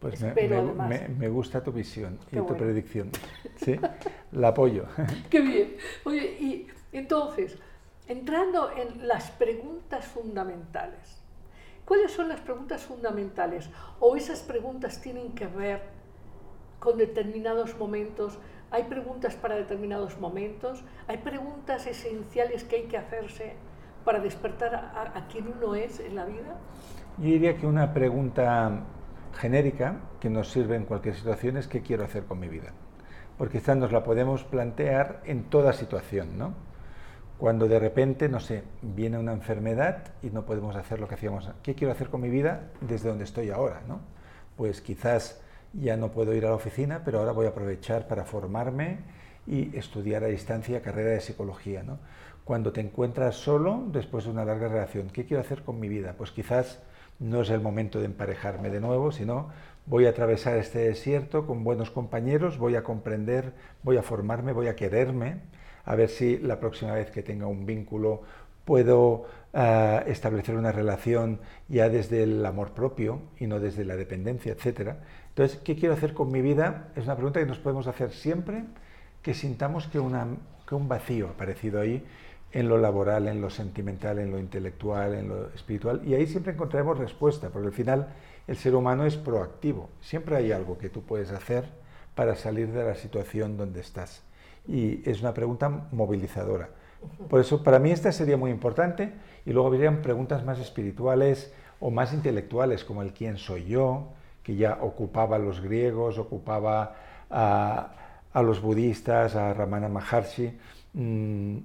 pues 0.00 0.20
me, 0.20 1.08
me, 1.08 1.28
gusta 1.28 1.62
tu 1.62 1.72
visión 1.72 2.18
y 2.30 2.36
tu 2.36 2.56
predicción. 2.56 3.10
¿Sí? 3.56 3.78
La 4.32 4.48
apoyo. 4.48 4.84
Qué 5.30 5.40
bien. 5.40 5.76
Oye, 6.04 6.36
y 6.40 6.66
entonces, 6.92 7.58
entrando 8.06 8.70
en 8.72 9.08
las 9.08 9.30
preguntas 9.30 10.04
fundamentales, 10.06 11.22
¿cuáles 11.84 12.12
son 12.12 12.28
las 12.28 12.40
preguntas 12.40 12.82
fundamentales? 12.82 13.70
¿O 13.98 14.16
esas 14.16 14.40
preguntas 14.40 15.00
tienen 15.00 15.32
que 15.32 15.46
ver 15.46 15.82
con 16.78 16.98
determinados 16.98 17.76
momentos? 17.78 18.38
¿Hay 18.70 18.84
preguntas 18.84 19.34
para 19.34 19.54
determinados 19.54 20.18
momentos? 20.20 20.84
¿Hay 21.08 21.18
preguntas 21.18 21.86
esenciales 21.86 22.64
que 22.64 22.76
hay 22.76 22.82
que 22.84 22.98
hacerse? 22.98 23.54
para 24.06 24.20
despertar 24.20 24.72
a, 24.72 25.26
quien 25.26 25.48
uno 25.48 25.74
es 25.74 25.98
en 25.98 26.14
la 26.14 26.24
vida? 26.24 26.56
Yo 27.18 27.24
diría 27.24 27.56
que 27.56 27.66
una 27.66 27.92
pregunta 27.92 28.84
genérica 29.36 30.00
que 30.20 30.30
nos 30.30 30.50
sirve 30.50 30.76
en 30.76 30.84
cualquier 30.84 31.14
situación 31.14 31.56
es 31.56 31.68
¿qué 31.68 31.82
quiero 31.82 32.04
hacer 32.04 32.24
con 32.24 32.40
mi 32.40 32.48
vida? 32.48 32.72
Porque 33.38 33.58
quizás 33.58 33.76
nos 33.76 33.92
la 33.92 34.02
podemos 34.02 34.44
plantear 34.44 35.22
en 35.24 35.44
toda 35.44 35.72
situación, 35.72 36.38
¿no? 36.38 36.54
Cuando 37.38 37.68
de 37.68 37.78
repente, 37.78 38.30
no 38.30 38.40
sé, 38.40 38.62
viene 38.80 39.18
una 39.18 39.32
enfermedad 39.32 40.04
y 40.22 40.30
no 40.30 40.46
podemos 40.46 40.74
hacer 40.74 41.00
lo 41.00 41.06
que 41.06 41.16
hacíamos. 41.16 41.50
¿Qué 41.62 41.74
quiero 41.74 41.92
hacer 41.92 42.08
con 42.08 42.22
mi 42.22 42.30
vida 42.30 42.70
desde 42.80 43.10
donde 43.10 43.24
estoy 43.24 43.50
ahora, 43.50 43.82
no? 43.86 44.00
Pues 44.56 44.80
quizás 44.80 45.42
ya 45.74 45.98
no 45.98 46.10
puedo 46.10 46.34
ir 46.34 46.46
a 46.46 46.48
la 46.48 46.54
oficina, 46.54 47.02
pero 47.04 47.18
ahora 47.18 47.32
voy 47.32 47.44
a 47.44 47.50
aprovechar 47.50 48.08
para 48.08 48.24
formarme 48.24 49.00
y 49.46 49.76
estudiar 49.76 50.24
a 50.24 50.28
distancia 50.28 50.80
carrera 50.80 51.10
de 51.10 51.20
psicología, 51.20 51.82
¿no? 51.82 51.98
cuando 52.46 52.72
te 52.72 52.80
encuentras 52.80 53.34
solo 53.34 53.82
después 53.88 54.24
de 54.24 54.30
una 54.30 54.44
larga 54.44 54.68
relación. 54.68 55.10
¿Qué 55.10 55.26
quiero 55.26 55.40
hacer 55.40 55.62
con 55.62 55.80
mi 55.80 55.88
vida? 55.88 56.14
Pues 56.16 56.30
quizás 56.30 56.80
no 57.18 57.42
es 57.42 57.50
el 57.50 57.60
momento 57.60 57.98
de 57.98 58.06
emparejarme 58.06 58.70
de 58.70 58.80
nuevo, 58.80 59.12
sino 59.12 59.48
voy 59.86 60.06
a 60.06 60.10
atravesar 60.10 60.56
este 60.56 60.80
desierto 60.80 61.46
con 61.46 61.64
buenos 61.64 61.90
compañeros, 61.90 62.58
voy 62.58 62.76
a 62.76 62.82
comprender, 62.82 63.52
voy 63.82 63.96
a 63.96 64.02
formarme, 64.02 64.52
voy 64.52 64.68
a 64.68 64.76
quererme, 64.76 65.38
a 65.84 65.94
ver 65.94 66.08
si 66.08 66.38
la 66.38 66.58
próxima 66.58 66.92
vez 66.92 67.10
que 67.10 67.22
tenga 67.22 67.46
un 67.46 67.64
vínculo 67.64 68.22
puedo 68.64 69.26
uh, 69.54 70.00
establecer 70.06 70.56
una 70.56 70.72
relación 70.72 71.40
ya 71.68 71.88
desde 71.88 72.24
el 72.24 72.44
amor 72.44 72.72
propio 72.72 73.20
y 73.38 73.46
no 73.46 73.60
desde 73.60 73.84
la 73.84 73.96
dependencia, 73.96 74.52
etc. 74.52 74.96
Entonces, 75.28 75.60
¿qué 75.62 75.76
quiero 75.76 75.94
hacer 75.94 76.14
con 76.14 76.32
mi 76.32 76.42
vida? 76.42 76.88
Es 76.96 77.04
una 77.04 77.14
pregunta 77.14 77.38
que 77.38 77.46
nos 77.46 77.58
podemos 77.58 77.86
hacer 77.86 78.10
siempre 78.10 78.64
que 79.22 79.34
sintamos 79.34 79.86
que, 79.86 80.00
que 80.68 80.74
un 80.74 80.88
vacío 80.88 81.28
ha 81.28 81.30
aparecido 81.30 81.80
ahí 81.80 82.04
en 82.56 82.70
lo 82.70 82.78
laboral, 82.78 83.28
en 83.28 83.42
lo 83.42 83.50
sentimental, 83.50 84.18
en 84.18 84.30
lo 84.30 84.38
intelectual, 84.38 85.12
en 85.12 85.28
lo 85.28 85.48
espiritual, 85.54 86.00
y 86.06 86.14
ahí 86.14 86.26
siempre 86.26 86.54
encontraremos 86.54 86.96
respuesta, 86.96 87.50
porque 87.50 87.66
al 87.66 87.74
final 87.74 88.08
el 88.48 88.56
ser 88.56 88.74
humano 88.74 89.04
es 89.04 89.18
proactivo, 89.18 89.90
siempre 90.00 90.36
hay 90.36 90.52
algo 90.52 90.78
que 90.78 90.88
tú 90.88 91.02
puedes 91.02 91.32
hacer 91.32 91.64
para 92.14 92.34
salir 92.34 92.72
de 92.72 92.82
la 92.82 92.94
situación 92.94 93.58
donde 93.58 93.80
estás. 93.80 94.22
Y 94.66 95.02
es 95.08 95.20
una 95.20 95.34
pregunta 95.34 95.68
movilizadora. 95.92 96.70
Por 97.28 97.40
eso, 97.40 97.62
para 97.62 97.78
mí 97.78 97.90
esta 97.90 98.10
sería 98.10 98.38
muy 98.38 98.50
importante, 98.50 99.12
y 99.44 99.52
luego 99.52 99.68
vendrían 99.68 100.00
preguntas 100.00 100.42
más 100.42 100.58
espirituales 100.58 101.52
o 101.78 101.90
más 101.90 102.14
intelectuales, 102.14 102.84
como 102.84 103.02
el 103.02 103.12
quién 103.12 103.36
soy 103.36 103.66
yo, 103.66 104.14
que 104.42 104.56
ya 104.56 104.78
ocupaba 104.80 105.36
a 105.36 105.38
los 105.38 105.60
griegos, 105.60 106.16
ocupaba 106.16 106.96
a, 107.28 107.92
a 108.32 108.42
los 108.42 108.62
budistas, 108.62 109.36
a 109.36 109.52
Ramana 109.52 109.90
Maharshi. 109.90 110.58
Mmm, 110.94 111.58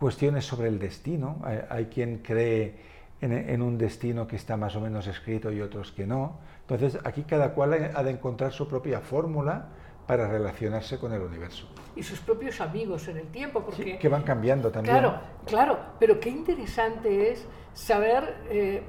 cuestiones 0.00 0.46
sobre 0.46 0.68
el 0.68 0.78
destino. 0.78 1.36
Hay, 1.68 1.86
quien 1.86 2.18
cree 2.18 2.74
en, 3.20 3.62
un 3.62 3.76
destino 3.76 4.26
que 4.26 4.36
está 4.36 4.56
más 4.56 4.74
o 4.74 4.80
menos 4.80 5.06
escrito 5.06 5.52
y 5.52 5.60
otros 5.60 5.92
que 5.92 6.06
no. 6.06 6.38
Entonces, 6.62 6.98
aquí 7.04 7.22
cada 7.22 7.52
cual 7.52 7.92
ha 7.94 8.02
de 8.02 8.10
encontrar 8.10 8.52
su 8.52 8.66
propia 8.66 9.00
fórmula 9.00 9.68
para 10.06 10.26
relacionarse 10.26 10.98
con 10.98 11.12
el 11.12 11.20
universo. 11.20 11.68
Y 11.94 12.02
sus 12.02 12.18
propios 12.18 12.60
amigos 12.60 13.06
en 13.08 13.18
el 13.18 13.26
tiempo, 13.28 13.62
porque... 13.62 13.98
que 13.98 14.08
van 14.08 14.22
cambiando 14.22 14.70
también. 14.70 14.96
Claro, 14.96 15.20
claro, 15.46 15.78
pero 16.00 16.18
qué 16.18 16.30
interesante 16.30 17.30
es 17.30 17.46
saber, 17.74 18.38
eh, 18.50 18.82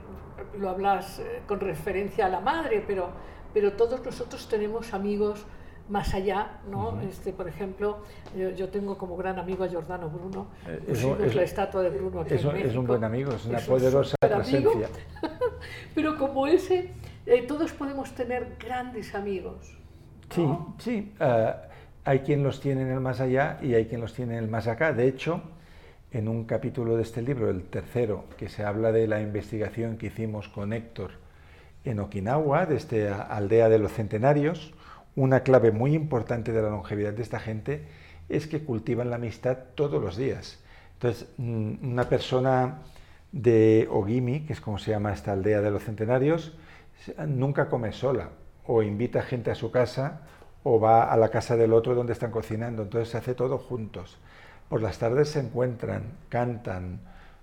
lo 0.57 0.69
hablas 0.69 1.19
eh, 1.19 1.41
con 1.45 1.59
referencia 1.59 2.25
a 2.25 2.29
la 2.29 2.39
madre, 2.39 2.83
pero, 2.87 3.09
pero 3.53 3.73
todos 3.73 4.03
nosotros 4.03 4.47
tenemos 4.47 4.93
amigos 4.93 5.45
más 5.91 6.13
allá, 6.13 6.59
¿no? 6.71 6.99
este, 7.01 7.33
por 7.33 7.49
ejemplo, 7.49 7.97
yo, 8.57 8.69
tengo 8.69 8.97
como 8.97 9.17
gran 9.17 9.37
amigo 9.37 9.65
a 9.65 9.67
Giordano 9.67 10.09
Bruno, 10.09 10.47
eh, 10.65 10.79
es, 10.87 11.35
la 11.35 11.43
estatua 11.43 11.83
de 11.83 11.89
Bruno 11.89 12.21
aquí 12.21 12.35
es, 12.35 12.45
en 12.45 12.55
es 12.55 12.75
un 12.77 12.87
buen 12.87 13.03
amigo, 13.03 13.33
es 13.33 13.45
una 13.45 13.59
poderosa 13.59 14.15
presencia. 14.21 14.87
Pero 15.95 16.17
como 16.17 16.47
ese, 16.47 16.91
eh, 17.25 17.41
todos 17.45 17.73
podemos 17.73 18.09
tener 18.15 18.55
grandes 18.57 19.13
amigos. 19.13 19.77
Sí, 20.29 20.41
¿no? 20.41 20.75
sí. 20.79 21.11
eh, 21.19 21.53
hay 22.05 22.19
quien 22.19 22.41
los 22.41 22.61
tiene 22.61 22.83
en 22.83 22.91
el 22.91 23.01
más 23.01 23.19
allá 23.19 23.59
y 23.61 23.73
hay 23.73 23.85
quien 23.85 23.99
los 23.99 24.13
tiene 24.13 24.37
en 24.37 24.45
el 24.45 24.49
más 24.49 24.67
acá. 24.67 24.93
De 24.93 25.07
hecho, 25.07 25.41
en 26.13 26.29
un 26.29 26.45
capítulo 26.45 26.95
de 26.95 27.03
este 27.03 27.21
libro, 27.21 27.49
el 27.49 27.63
tercero, 27.63 28.23
que 28.37 28.47
se 28.47 28.63
habla 28.63 28.93
de 28.93 29.07
la 29.07 29.21
investigación 29.21 29.97
que 29.97 30.07
hicimos 30.07 30.47
con 30.47 30.71
Héctor 30.71 31.11
en 31.83 31.99
Okinawa, 31.99 32.65
de 32.65 32.77
esta 32.77 33.23
aldea 33.23 33.67
de 33.67 33.77
los 33.77 33.91
centenarios, 33.91 34.73
una 35.15 35.41
clave 35.41 35.71
muy 35.71 35.93
importante 35.93 36.51
de 36.51 36.61
la 36.61 36.69
longevidad 36.69 37.13
de 37.13 37.21
esta 37.21 37.39
gente 37.39 37.85
es 38.29 38.47
que 38.47 38.63
cultivan 38.63 39.09
la 39.09 39.17
amistad 39.17 39.57
todos 39.75 40.01
los 40.01 40.17
días. 40.17 40.59
Entonces, 40.93 41.27
mm, 41.37 41.91
una 41.91 42.07
persona 42.07 42.79
de 43.31 43.87
Ogimi, 43.91 44.41
que 44.45 44.53
es 44.53 44.61
como 44.61 44.77
se 44.77 44.91
llama 44.91 45.13
esta 45.13 45.33
aldea 45.33 45.61
de 45.61 45.71
los 45.71 45.83
centenarios, 45.83 46.55
nunca 47.27 47.69
come 47.69 47.91
sola 47.91 48.29
o 48.65 48.83
invita 48.83 49.21
gente 49.21 49.51
a 49.51 49.55
su 49.55 49.71
casa 49.71 50.21
o 50.63 50.79
va 50.79 51.11
a 51.11 51.17
la 51.17 51.29
casa 51.29 51.55
del 51.55 51.73
otro 51.73 51.95
donde 51.95 52.13
están 52.13 52.31
cocinando. 52.31 52.83
Entonces 52.83 53.09
se 53.09 53.17
hace 53.17 53.33
todo 53.33 53.57
juntos. 53.57 54.17
Por 54.69 54.81
las 54.81 54.99
tardes 54.99 55.29
se 55.29 55.39
encuentran, 55.39 56.03
cantan, 56.29 57.01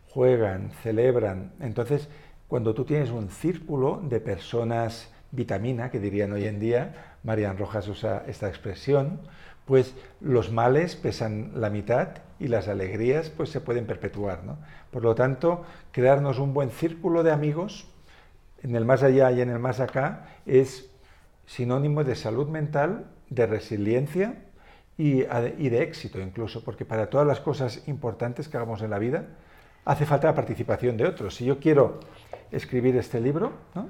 juegan, 0.08 0.70
celebran. 0.82 1.52
Entonces, 1.60 2.08
cuando 2.46 2.74
tú 2.74 2.84
tienes 2.84 3.10
un 3.10 3.28
círculo 3.28 4.00
de 4.02 4.20
personas 4.20 5.12
vitamina, 5.30 5.90
que 5.90 6.00
dirían 6.00 6.32
hoy 6.32 6.46
en 6.46 6.58
día, 6.58 7.07
Marian 7.24 7.58
Rojas 7.58 7.88
usa 7.88 8.24
esta 8.26 8.48
expresión, 8.48 9.20
pues 9.64 9.94
los 10.20 10.50
males 10.50 10.96
pesan 10.96 11.52
la 11.54 11.70
mitad 11.70 12.08
y 12.40 12.48
las 12.48 12.68
alegrías 12.68 13.28
pues 13.28 13.50
se 13.50 13.60
pueden 13.60 13.86
perpetuar. 13.86 14.44
¿no? 14.44 14.58
Por 14.90 15.02
lo 15.02 15.14
tanto, 15.14 15.64
crearnos 15.92 16.38
un 16.38 16.54
buen 16.54 16.70
círculo 16.70 17.22
de 17.22 17.32
amigos 17.32 17.86
en 18.62 18.74
el 18.74 18.84
más 18.84 19.02
allá 19.02 19.30
y 19.30 19.40
en 19.40 19.50
el 19.50 19.58
más 19.58 19.80
acá 19.80 20.26
es 20.46 20.90
sinónimo 21.46 22.02
de 22.04 22.14
salud 22.14 22.48
mental, 22.48 23.06
de 23.30 23.46
resiliencia 23.46 24.44
y, 24.96 25.22
y 25.22 25.68
de 25.68 25.82
éxito 25.82 26.18
incluso, 26.20 26.64
porque 26.64 26.84
para 26.84 27.10
todas 27.10 27.26
las 27.26 27.40
cosas 27.40 27.86
importantes 27.88 28.48
que 28.48 28.56
hagamos 28.56 28.82
en 28.82 28.90
la 28.90 28.98
vida 28.98 29.26
hace 29.84 30.06
falta 30.06 30.28
la 30.28 30.34
participación 30.34 30.96
de 30.96 31.06
otros. 31.06 31.36
Si 31.36 31.44
yo 31.44 31.58
quiero 31.58 32.00
escribir 32.50 32.96
este 32.96 33.20
libro, 33.20 33.52
¿no? 33.74 33.88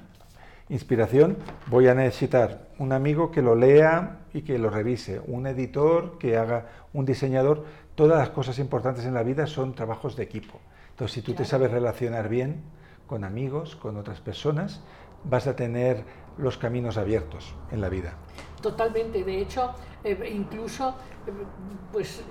Inspiración, 0.69 1.37
voy 1.66 1.89
a 1.89 1.95
necesitar 1.95 2.69
un 2.79 2.93
amigo 2.93 3.31
que 3.31 3.43
lo 3.43 3.55
lea 3.55 4.21
y 4.33 4.43
que 4.43 4.59
lo 4.59 4.71
revise, 4.71 5.21
un 5.27 5.47
editor 5.47 6.19
que 6.19 6.37
haga, 6.37 6.66
un 6.93 7.05
diseñador. 7.05 7.64
Todas 7.95 8.19
las 8.19 8.31
cosas 8.31 8.59
importantes 8.59 9.05
en 9.05 9.14
la 9.14 9.23
vida 9.23 9.47
son 9.47 9.75
trabajos 9.75 10.16
de 10.16 10.25
equipo. 10.25 10.61
Entonces, 10.91 11.14
si 11.14 11.23
tú 11.23 11.35
te 11.35 11.45
sabes 11.45 11.71
relacionar 11.71 12.29
bien 12.29 12.62
con 13.07 13.25
amigos, 13.25 13.77
con 13.77 13.97
otras 13.97 14.21
personas, 14.21 14.83
vas 15.25 15.47
a 15.47 15.57
tener 15.57 16.05
los 16.39 16.57
caminos 16.59 16.97
abiertos 16.97 17.55
en 17.70 17.80
la 17.80 17.89
vida. 17.89 18.14
Totalmente. 18.62 19.22
De 19.24 19.39
hecho, 19.41 19.72
eh, 20.05 20.30
incluso, 20.34 20.97
eh, 21.26 21.32
pues 21.93 22.22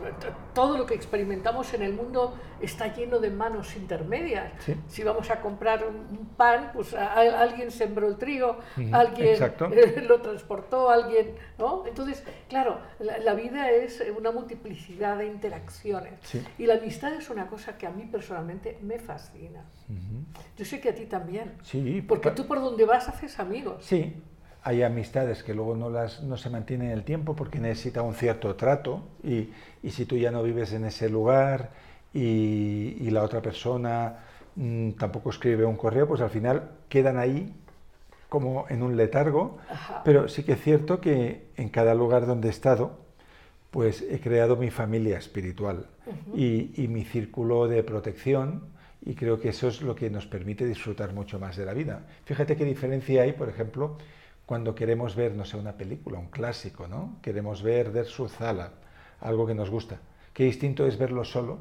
todo 0.54 0.78
lo 0.78 0.86
que 0.86 0.94
experimentamos 0.94 1.74
en 1.74 1.82
el 1.84 1.94
mundo 1.94 2.34
está 2.62 2.94
lleno 2.94 3.20
de 3.20 3.30
manos 3.30 3.76
intermedias. 3.76 4.52
Sí. 4.60 4.76
Si 4.88 5.04
vamos 5.04 5.30
a 5.30 5.40
comprar 5.42 5.86
un 5.88 6.08
un 6.18 6.26
pan, 6.38 6.72
pues 6.74 6.94
a- 6.94 7.14
a- 7.14 7.42
alguien 7.42 7.72
sembró 7.72 8.08
el 8.08 8.18
trigo, 8.18 8.58
alguien 8.92 9.38
eh, 9.72 10.06
lo 10.08 10.22
transportó, 10.22 10.90
alguien, 10.90 11.36
¿no? 11.58 11.84
Entonces, 11.88 12.24
claro, 12.50 12.80
la, 13.00 13.18
la 13.20 13.34
vida 13.34 13.70
es 13.72 14.04
una 14.18 14.32
multiplicidad 14.32 15.18
de 15.18 15.28
interacciones. 15.28 16.14
Sí. 16.24 16.44
Y 16.58 16.66
la 16.66 16.76
amistad 16.76 17.14
es 17.14 17.30
una 17.30 17.48
cosa 17.48 17.78
que 17.78 17.88
a 17.88 17.90
mí 17.92 18.04
personalmente 18.06 18.78
me 18.82 19.00
fascina. 19.00 19.64
Yo 20.58 20.66
sé 20.66 20.80
que 20.82 20.90
a 20.90 20.96
ti 20.96 21.06
también. 21.06 21.54
Sí, 21.64 22.02
Porque 22.02 22.32
tú 22.32 22.46
por 22.48 22.60
donde 22.62 22.84
vas 22.86 23.08
haces 23.08 23.40
amigos. 23.40 23.84
Sí, 23.86 23.97
hay 24.64 24.84
amistades 24.84 25.44
que 25.44 25.54
luego 25.54 25.76
no, 25.76 25.90
las, 25.90 26.24
no 26.24 26.36
se 26.38 26.50
mantienen 26.50 26.88
en 26.88 26.94
el 26.94 27.04
tiempo 27.04 27.36
porque 27.36 27.60
necesita 27.60 28.02
un 28.02 28.14
cierto 28.16 28.56
trato 28.56 29.02
y, 29.24 29.50
y 29.82 29.92
si 29.92 30.06
tú 30.06 30.18
ya 30.18 30.32
no 30.32 30.44
vives 30.44 30.74
en 30.74 30.84
ese 30.86 31.10
lugar 31.10 31.70
y, 32.14 32.98
y 33.00 33.10
la 33.12 33.24
otra 33.24 33.42
persona 33.42 34.18
mm, 34.56 34.92
tampoco 34.92 35.30
escribe 35.30 35.64
un 35.66 35.78
correo, 35.78 36.08
pues 36.08 36.22
al 36.22 36.30
final 36.30 36.72
quedan 36.90 37.18
ahí 37.18 37.54
como 38.30 38.66
en 38.70 38.84
un 38.84 38.98
letargo, 38.98 39.58
Ajá. 39.70 40.02
pero 40.04 40.28
sí 40.28 40.44
que 40.44 40.54
es 40.54 40.62
cierto 40.62 41.00
que 41.00 41.46
en 41.56 41.70
cada 41.70 41.94
lugar 41.96 42.26
donde 42.26 42.50
he 42.50 42.52
estado, 42.52 43.00
pues 43.72 44.02
he 44.02 44.20
creado 44.20 44.58
mi 44.58 44.70
familia 44.70 45.18
espiritual 45.18 45.86
y, 46.36 46.72
y 46.82 46.88
mi 46.88 47.04
círculo 47.06 47.68
de 47.68 47.84
protección 47.84 48.64
y 49.02 49.16
creo 49.16 49.40
que 49.40 49.50
eso 49.50 49.68
es 49.68 49.82
lo 49.82 49.96
que 49.96 50.10
nos 50.10 50.26
permite 50.26 50.66
disfrutar 50.66 51.14
mucho 51.14 51.40
más 51.40 51.56
de 51.56 51.66
la 51.66 51.74
vida. 51.74 52.06
Fíjate 52.26 52.56
qué 52.56 52.66
diferencia 52.66 53.24
hay, 53.24 53.34
por 53.34 53.50
ejemplo, 53.50 53.98
cuando 54.46 54.76
queremos 54.76 55.16
ver, 55.16 55.34
no 55.34 55.46
sé, 55.46 55.58
una 55.58 55.74
película, 55.74 56.20
un 56.20 56.30
clásico, 56.30 56.88
¿no? 56.88 57.18
Queremos 57.22 57.62
ver 57.62 57.92
Der 57.92 58.06
Zala, 58.06 58.72
algo 59.20 59.46
que 59.46 59.54
nos 59.54 59.70
gusta. 59.70 60.00
Qué 60.34 60.46
distinto 60.46 60.88
es 60.88 60.98
verlo 60.98 61.24
solo 61.24 61.60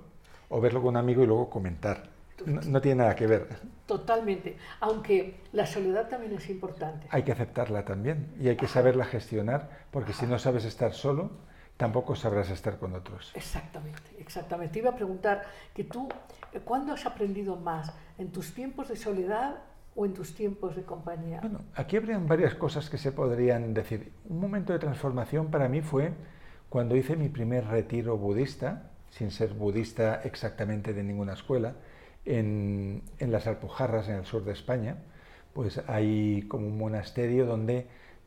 o 0.48 0.60
verlo 0.60 0.80
con 0.80 0.90
un 0.90 0.96
amigo 0.96 1.22
y 1.22 1.26
luego 1.26 1.50
comentar. 1.50 2.10
No, 2.44 2.60
no 2.60 2.80
tiene 2.80 3.02
nada 3.02 3.16
que 3.16 3.26
ver. 3.26 3.48
Totalmente. 3.86 4.56
Aunque 4.80 5.36
la 5.52 5.66
soledad 5.66 6.08
también 6.08 6.34
es 6.34 6.48
importante. 6.50 7.06
Hay 7.10 7.22
que 7.22 7.32
aceptarla 7.32 7.84
también 7.84 8.28
y 8.40 8.48
hay 8.48 8.56
que 8.56 8.68
saberla 8.68 9.04
gestionar 9.04 9.70
porque 9.90 10.12
si 10.12 10.26
no 10.26 10.38
sabes 10.38 10.64
estar 10.64 10.92
solo, 10.92 11.30
tampoco 11.76 12.16
sabrás 12.16 12.50
estar 12.50 12.78
con 12.78 12.94
otros. 12.94 13.32
Exactamente, 13.34 14.02
exactamente. 14.18 14.72
Te 14.72 14.78
iba 14.80 14.90
a 14.90 14.96
preguntar 14.96 15.44
que 15.74 15.84
tú, 15.84 16.08
eh, 16.52 16.60
¿cuándo 16.64 16.92
has 16.92 17.06
aprendido 17.06 17.56
más? 17.56 17.92
¿En 18.18 18.30
tus 18.32 18.54
tiempos 18.54 18.88
de 18.88 18.96
soledad 18.96 19.56
o 19.94 20.06
en 20.06 20.14
tus 20.14 20.34
tiempos 20.34 20.76
de 20.76 20.82
compañía? 20.82 21.40
Bueno, 21.40 21.60
aquí 21.74 21.96
habrían 21.96 22.26
varias 22.26 22.54
cosas 22.54 22.88
que 22.88 22.98
se 22.98 23.12
podrían 23.12 23.74
decir. 23.74 24.12
Un 24.28 24.40
momento 24.40 24.72
de 24.72 24.78
transformación 24.78 25.50
para 25.50 25.68
mí 25.68 25.82
fue 25.82 26.12
cuando 26.68 26.96
hice 26.96 27.16
mi 27.16 27.28
primer 27.28 27.66
retiro 27.66 28.16
budista, 28.16 28.90
sin 29.10 29.30
ser 29.30 29.54
budista 29.54 30.22
exactamente 30.24 30.92
de 30.92 31.02
ninguna 31.02 31.34
escuela, 31.34 31.74
en, 32.24 33.02
en 33.18 33.32
las 33.32 33.46
Alpujarras, 33.46 34.08
en 34.08 34.16
el 34.16 34.24
sur 34.24 34.44
de 34.44 34.52
España. 34.52 34.96
Pues 35.52 35.80
hay 35.86 36.42
como 36.48 36.66
un 36.66 36.76
monasterio 36.76 37.46
donde 37.46 37.86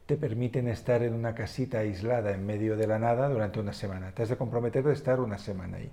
te 0.09 0.17
permiten 0.17 0.67
estar 0.67 1.03
en 1.03 1.13
una 1.13 1.35
casita 1.35 1.81
aislada 1.81 2.31
en 2.31 2.43
medio 2.43 2.75
de 2.75 2.87
la 2.87 2.97
nada 2.97 3.29
durante 3.29 3.59
una 3.59 3.73
semana. 3.73 4.11
Te 4.11 4.23
has 4.23 4.29
de 4.29 4.37
comprometer 4.37 4.83
de 4.83 4.93
estar 4.93 5.19
una 5.19 5.37
semana 5.37 5.77
ahí. 5.77 5.91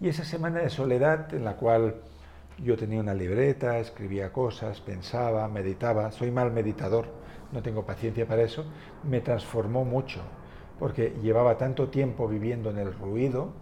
Y 0.00 0.08
esa 0.08 0.24
semana 0.24 0.58
de 0.58 0.70
soledad 0.70 1.32
en 1.32 1.44
la 1.44 1.54
cual 1.54 2.00
yo 2.58 2.76
tenía 2.76 2.98
una 2.98 3.14
libreta, 3.14 3.78
escribía 3.78 4.32
cosas, 4.32 4.80
pensaba, 4.80 5.46
meditaba, 5.46 6.10
soy 6.10 6.32
mal 6.32 6.50
meditador, 6.50 7.06
no 7.52 7.62
tengo 7.62 7.86
paciencia 7.86 8.26
para 8.26 8.42
eso, 8.42 8.64
me 9.04 9.20
transformó 9.20 9.84
mucho, 9.84 10.22
porque 10.80 11.14
llevaba 11.22 11.56
tanto 11.56 11.90
tiempo 11.90 12.26
viviendo 12.26 12.70
en 12.70 12.78
el 12.78 12.92
ruido 12.92 13.52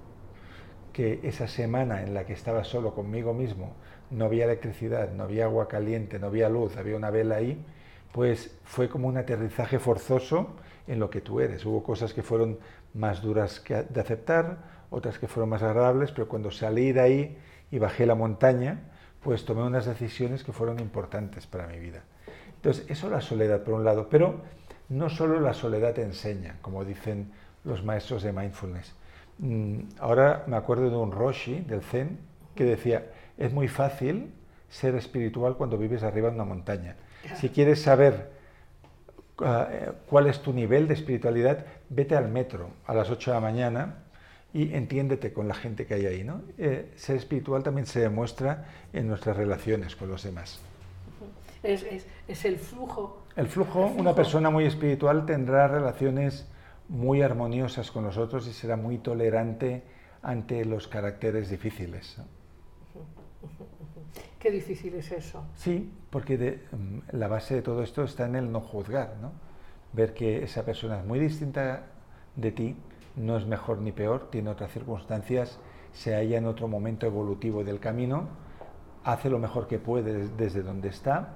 que 0.94 1.20
esa 1.22 1.48
semana 1.48 2.02
en 2.02 2.14
la 2.14 2.24
que 2.24 2.32
estaba 2.32 2.64
solo 2.64 2.94
conmigo 2.94 3.34
mismo, 3.34 3.74
no 4.10 4.24
había 4.24 4.46
electricidad, 4.46 5.12
no 5.12 5.24
había 5.24 5.44
agua 5.44 5.68
caliente, 5.68 6.18
no 6.18 6.28
había 6.28 6.48
luz, 6.48 6.78
había 6.78 6.96
una 6.96 7.10
vela 7.10 7.34
ahí, 7.36 7.62
pues 8.12 8.54
fue 8.64 8.88
como 8.88 9.08
un 9.08 9.16
aterrizaje 9.16 9.78
forzoso 9.78 10.54
en 10.86 10.98
lo 10.98 11.10
que 11.10 11.20
tú 11.20 11.40
eres. 11.40 11.64
Hubo 11.64 11.82
cosas 11.82 12.12
que 12.12 12.22
fueron 12.22 12.58
más 12.94 13.22
duras 13.22 13.60
que 13.60 13.82
de 13.82 14.00
aceptar, 14.00 14.58
otras 14.90 15.18
que 15.18 15.28
fueron 15.28 15.48
más 15.48 15.62
agradables, 15.62 16.12
pero 16.12 16.28
cuando 16.28 16.50
salí 16.50 16.92
de 16.92 17.00
ahí 17.00 17.38
y 17.70 17.78
bajé 17.78 18.04
la 18.06 18.14
montaña, 18.14 18.80
pues 19.22 19.44
tomé 19.44 19.62
unas 19.62 19.86
decisiones 19.86 20.44
que 20.44 20.52
fueron 20.52 20.80
importantes 20.80 21.46
para 21.46 21.66
mi 21.66 21.78
vida. 21.78 22.02
Entonces, 22.56 22.84
eso 22.88 23.08
la 23.08 23.20
soledad 23.20 23.62
por 23.62 23.74
un 23.74 23.84
lado, 23.84 24.08
pero 24.10 24.42
no 24.88 25.08
solo 25.08 25.40
la 25.40 25.54
soledad 25.54 25.94
te 25.94 26.02
enseña, 26.02 26.58
como 26.60 26.84
dicen 26.84 27.32
los 27.64 27.82
maestros 27.84 28.22
de 28.22 28.32
mindfulness. 28.32 28.94
Mm, 29.38 29.80
Ahora 29.98 30.44
me 30.46 30.56
acuerdo 30.56 30.90
de 30.90 30.96
un 30.96 31.12
Roshi 31.12 31.60
del 31.60 31.82
Zen 31.82 32.18
que 32.54 32.64
decía, 32.64 33.06
es 33.38 33.52
muy 33.52 33.68
fácil 33.68 34.32
ser 34.68 34.94
espiritual 34.94 35.56
cuando 35.56 35.78
vives 35.78 36.02
arriba 36.02 36.28
de 36.28 36.34
una 36.34 36.44
montaña. 36.44 36.96
Si 37.36 37.48
quieres 37.48 37.80
saber 37.82 38.30
ah, 39.38 39.68
eh, 39.70 39.92
cuál 40.06 40.26
es 40.26 40.40
tu 40.40 40.52
nivel 40.52 40.88
de 40.88 40.94
espiritualidad, 40.94 41.64
vete 41.88 42.16
al 42.16 42.28
metro 42.28 42.70
a 42.86 42.94
las 42.94 43.10
8 43.10 43.30
de 43.30 43.34
la 43.34 43.40
mañana 43.40 43.94
y 44.52 44.74
entiéndete 44.74 45.32
con 45.32 45.48
la 45.48 45.54
gente 45.54 45.86
que 45.86 45.94
hay 45.94 46.06
ahí. 46.06 46.24
¿no? 46.24 46.42
Eh, 46.58 46.92
ser 46.96 47.16
espiritual 47.16 47.62
también 47.62 47.86
se 47.86 48.00
demuestra 48.00 48.66
en 48.92 49.08
nuestras 49.08 49.36
relaciones 49.36 49.96
con 49.96 50.08
los 50.08 50.22
demás. 50.22 50.60
Es, 51.62 51.82
es- 51.84 52.06
es 52.28 52.44
el 52.44 52.56
flujo. 52.58 53.22
El 53.36 53.46
flujo, 53.46 53.92
El 53.94 54.00
una 54.00 54.14
persona 54.14 54.50
muy 54.50 54.64
espiritual 54.66 55.24
tendrá 55.26 55.68
relaciones 55.68 56.46
muy 56.88 57.22
armoniosas 57.22 57.90
con 57.90 58.04
los 58.04 58.18
otros 58.18 58.46
y 58.48 58.52
será 58.52 58.76
muy 58.76 58.98
tolerante 58.98 59.82
ante 60.22 60.64
los 60.64 60.88
caracteres 60.88 61.48
difíciles. 61.48 62.16
¿no? 62.18 62.24
Qué 64.42 64.50
difícil 64.50 64.92
es 64.94 65.12
eso. 65.12 65.44
Sí, 65.54 65.88
porque 66.10 66.36
de- 66.36 66.62
mm, 66.72 67.16
la 67.16 67.28
base 67.28 67.54
de 67.54 67.62
todo 67.62 67.80
esto 67.84 68.02
está 68.02 68.26
en 68.26 68.34
el 68.34 68.50
no 68.50 68.60
juzgar, 68.60 69.14
¿no? 69.22 69.30
Ver 69.92 70.14
que 70.14 70.42
esa 70.42 70.64
persona 70.64 70.98
es 70.98 71.04
muy 71.06 71.20
distinta 71.20 71.84
de 72.34 72.50
ti, 72.50 72.74
no 73.14 73.36
es 73.36 73.46
mejor 73.46 73.78
ni 73.78 73.92
peor, 73.92 74.30
tiene 74.32 74.50
otras 74.50 74.72
circunstancias, 74.72 75.60
se 75.92 76.16
halla 76.16 76.38
en 76.38 76.46
otro 76.46 76.66
momento 76.66 77.06
evolutivo 77.06 77.62
del 77.62 77.78
camino, 77.78 78.26
hace 79.04 79.30
lo 79.30 79.38
mejor 79.38 79.68
que 79.68 79.78
puede 79.78 80.12
des- 80.12 80.36
desde 80.36 80.62
donde 80.62 80.88
está 80.88 81.34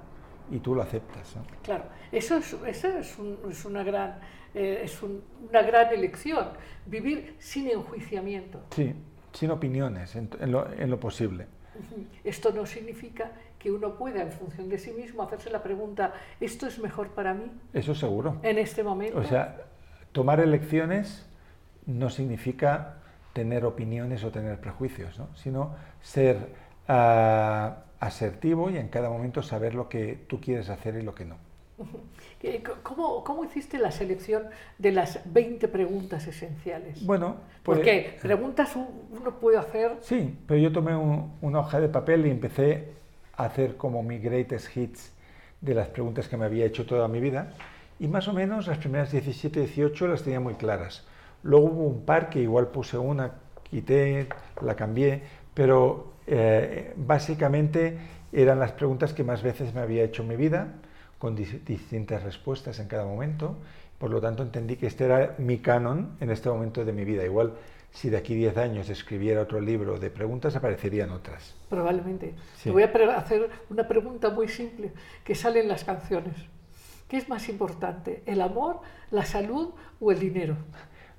y 0.51 0.59
tú 0.59 0.75
lo 0.75 0.83
aceptas. 0.83 1.37
¿no? 1.37 1.43
Claro, 1.63 1.85
eso 2.11 2.39
es, 2.39 2.57
eso 2.67 2.89
es, 2.89 3.17
un- 3.21 3.39
es 3.49 3.65
una, 3.65 3.85
gran, 3.85 4.19
eh, 4.53 4.81
es 4.83 5.01
un- 5.01 5.23
una 5.49 5.63
gran 5.63 5.95
elección, 5.95 6.49
vivir 6.87 7.37
sin 7.39 7.69
enjuiciamiento. 7.71 8.63
Sí, 8.71 8.95
sin 9.33 9.53
opiniones, 9.53 10.17
en, 10.17 10.29
en 10.41 10.51
lo, 10.51 10.69
en 10.73 10.91
lo 10.91 10.99
posible. 10.99 11.47
Esto 12.25 12.53
no 12.53 12.67
significa 12.67 13.33
que 13.59 13.71
uno 13.71 13.95
pueda, 13.97 14.23
en 14.23 14.33
función 14.33 14.69
de 14.69 14.79
sí 14.79 14.93
mismo, 14.93 15.23
hacerse 15.23 15.51
la 15.51 15.63
pregunta, 15.63 16.13
¿esto 16.41 16.67
es 16.67 16.79
mejor 16.79 17.09
para 17.09 17.35
mí 17.35 17.51
Eso 17.73 17.95
seguro. 17.95 18.37
en 18.43 18.59
este 18.59 18.83
momento? 18.83 19.19
O 19.19 19.25
sea, 19.25 19.57
tomar 20.13 20.41
elecciones 20.41 21.27
no 21.87 22.11
significa 22.11 22.97
tener 23.33 23.65
opiniones 23.65 24.25
o 24.25 24.31
tener 24.31 24.59
prejuicios, 24.61 25.19
¿no? 25.19 25.29
sino 25.35 25.75
ser 26.01 26.55
ah, 26.89 27.85
asertivo 28.01 28.71
y 28.71 28.79
en 28.79 28.89
cada 28.89 29.11
momento 29.11 29.43
saber 29.43 29.75
lo 29.75 29.89
que 29.89 30.25
tú 30.29 30.41
quieres 30.41 30.69
hacer 30.71 30.97
y 30.97 31.03
lo 31.03 31.15
que 31.15 31.25
no. 31.25 31.37
¿Cómo, 32.83 33.25
¿Cómo 33.25 33.45
hiciste 33.45 33.79
la 33.79 33.91
selección 33.91 34.45
de 34.79 34.93
las 34.93 35.21
20 35.33 35.69
preguntas 35.69 36.27
esenciales? 36.27 37.05
Bueno, 37.05 37.37
pues, 37.63 37.79
Porque 37.79 38.17
preguntas 38.23 38.75
uno 38.77 39.39
puede 39.41 39.59
hacer 39.59 39.93
Sí, 40.01 40.37
pero 40.47 40.61
yo 40.61 40.73
tomé 40.73 40.95
un- 40.97 41.33
una 41.41 41.61
hoja 41.61 41.81
de 41.81 41.89
papel 41.89 42.27
y 42.27 42.31
empecé 42.31 42.93
a 43.37 43.45
hacer 43.45 43.77
como 43.77 44.03
mi 44.03 44.19
greatest 44.19 44.77
hits 44.77 45.13
de 45.61 45.75
las 45.75 45.89
preguntas 45.89 46.29
que 46.29 46.37
me 46.37 46.45
había 46.45 46.65
hecho 46.65 46.87
toda 46.87 47.09
mi 47.09 47.21
vida 47.21 47.53
y 47.99 48.09
más 48.09 48.29
o 48.29 48.33
menos 48.33 48.67
las 48.67 48.79
primeras 48.79 49.11
17, 49.11 49.61
18 49.61 50.07
las 50.07 50.23
tenía 50.23 50.41
muy 50.41 50.55
claras. 50.55 51.07
Luego 51.43 51.67
hubo 51.67 51.83
un 51.85 52.05
par 52.05 52.29
que 52.31 52.41
igual 52.41 52.69
puse 52.69 52.99
una, 52.99 53.33
quité, 53.65 54.29
la 54.63 54.77
cambié, 54.77 55.23
pero 55.55 56.13
eh, 56.27 56.93
básicamente 56.97 57.97
eran 58.33 58.59
las 58.59 58.73
preguntas 58.73 59.13
que 59.15 59.25
más 59.25 59.43
veces 59.43 59.75
me 59.75 59.81
había 59.81 60.05
hecho 60.05 60.23
en 60.23 60.29
mi 60.29 60.37
vida, 60.37 60.69
con 61.19 61.37
dis- 61.37 61.63
distintas 61.65 62.23
respuestas 62.23 62.79
en 62.79 62.89
cada 62.89 63.05
momento. 63.05 63.57
Por 63.99 64.11
lo 64.11 64.21
tanto, 64.21 64.43
entendí 64.43 64.77
que 64.77 64.87
este 64.87 65.05
era 65.05 65.35
mi 65.39 65.59
canon 65.59 66.17
en 66.21 66.31
este 66.31 66.49
momento 66.49 66.85
de 66.85 66.93
mi 66.93 67.05
vida. 67.05 67.25
Igual, 67.25 67.55
si 67.93 68.11
de 68.11 68.19
aquí 68.19 68.35
10 68.35 68.57
años 68.59 68.91
escribiera 68.91 69.41
otro 69.41 69.61
libro 69.61 69.99
de 69.99 70.11
preguntas, 70.11 70.55
aparecerían 70.55 71.11
otras. 71.11 71.55
Probablemente. 71.71 72.35
Sí. 72.57 72.65
Te 72.65 72.71
voy 72.71 72.83
a 72.83 73.17
hacer 73.17 73.49
una 73.71 73.89
pregunta 73.89 74.29
muy 74.31 74.49
simple 74.49 74.93
que 75.25 75.35
sale 75.35 75.61
en 75.61 75.69
las 75.69 75.85
canciones. 75.85 76.35
¿Qué 77.09 77.17
es 77.17 77.29
más 77.29 77.49
importante, 77.49 78.23
el 78.27 78.43
amor, 78.43 78.81
la 79.11 79.25
salud 79.25 79.71
o 80.01 80.11
el 80.13 80.19
dinero? 80.19 80.57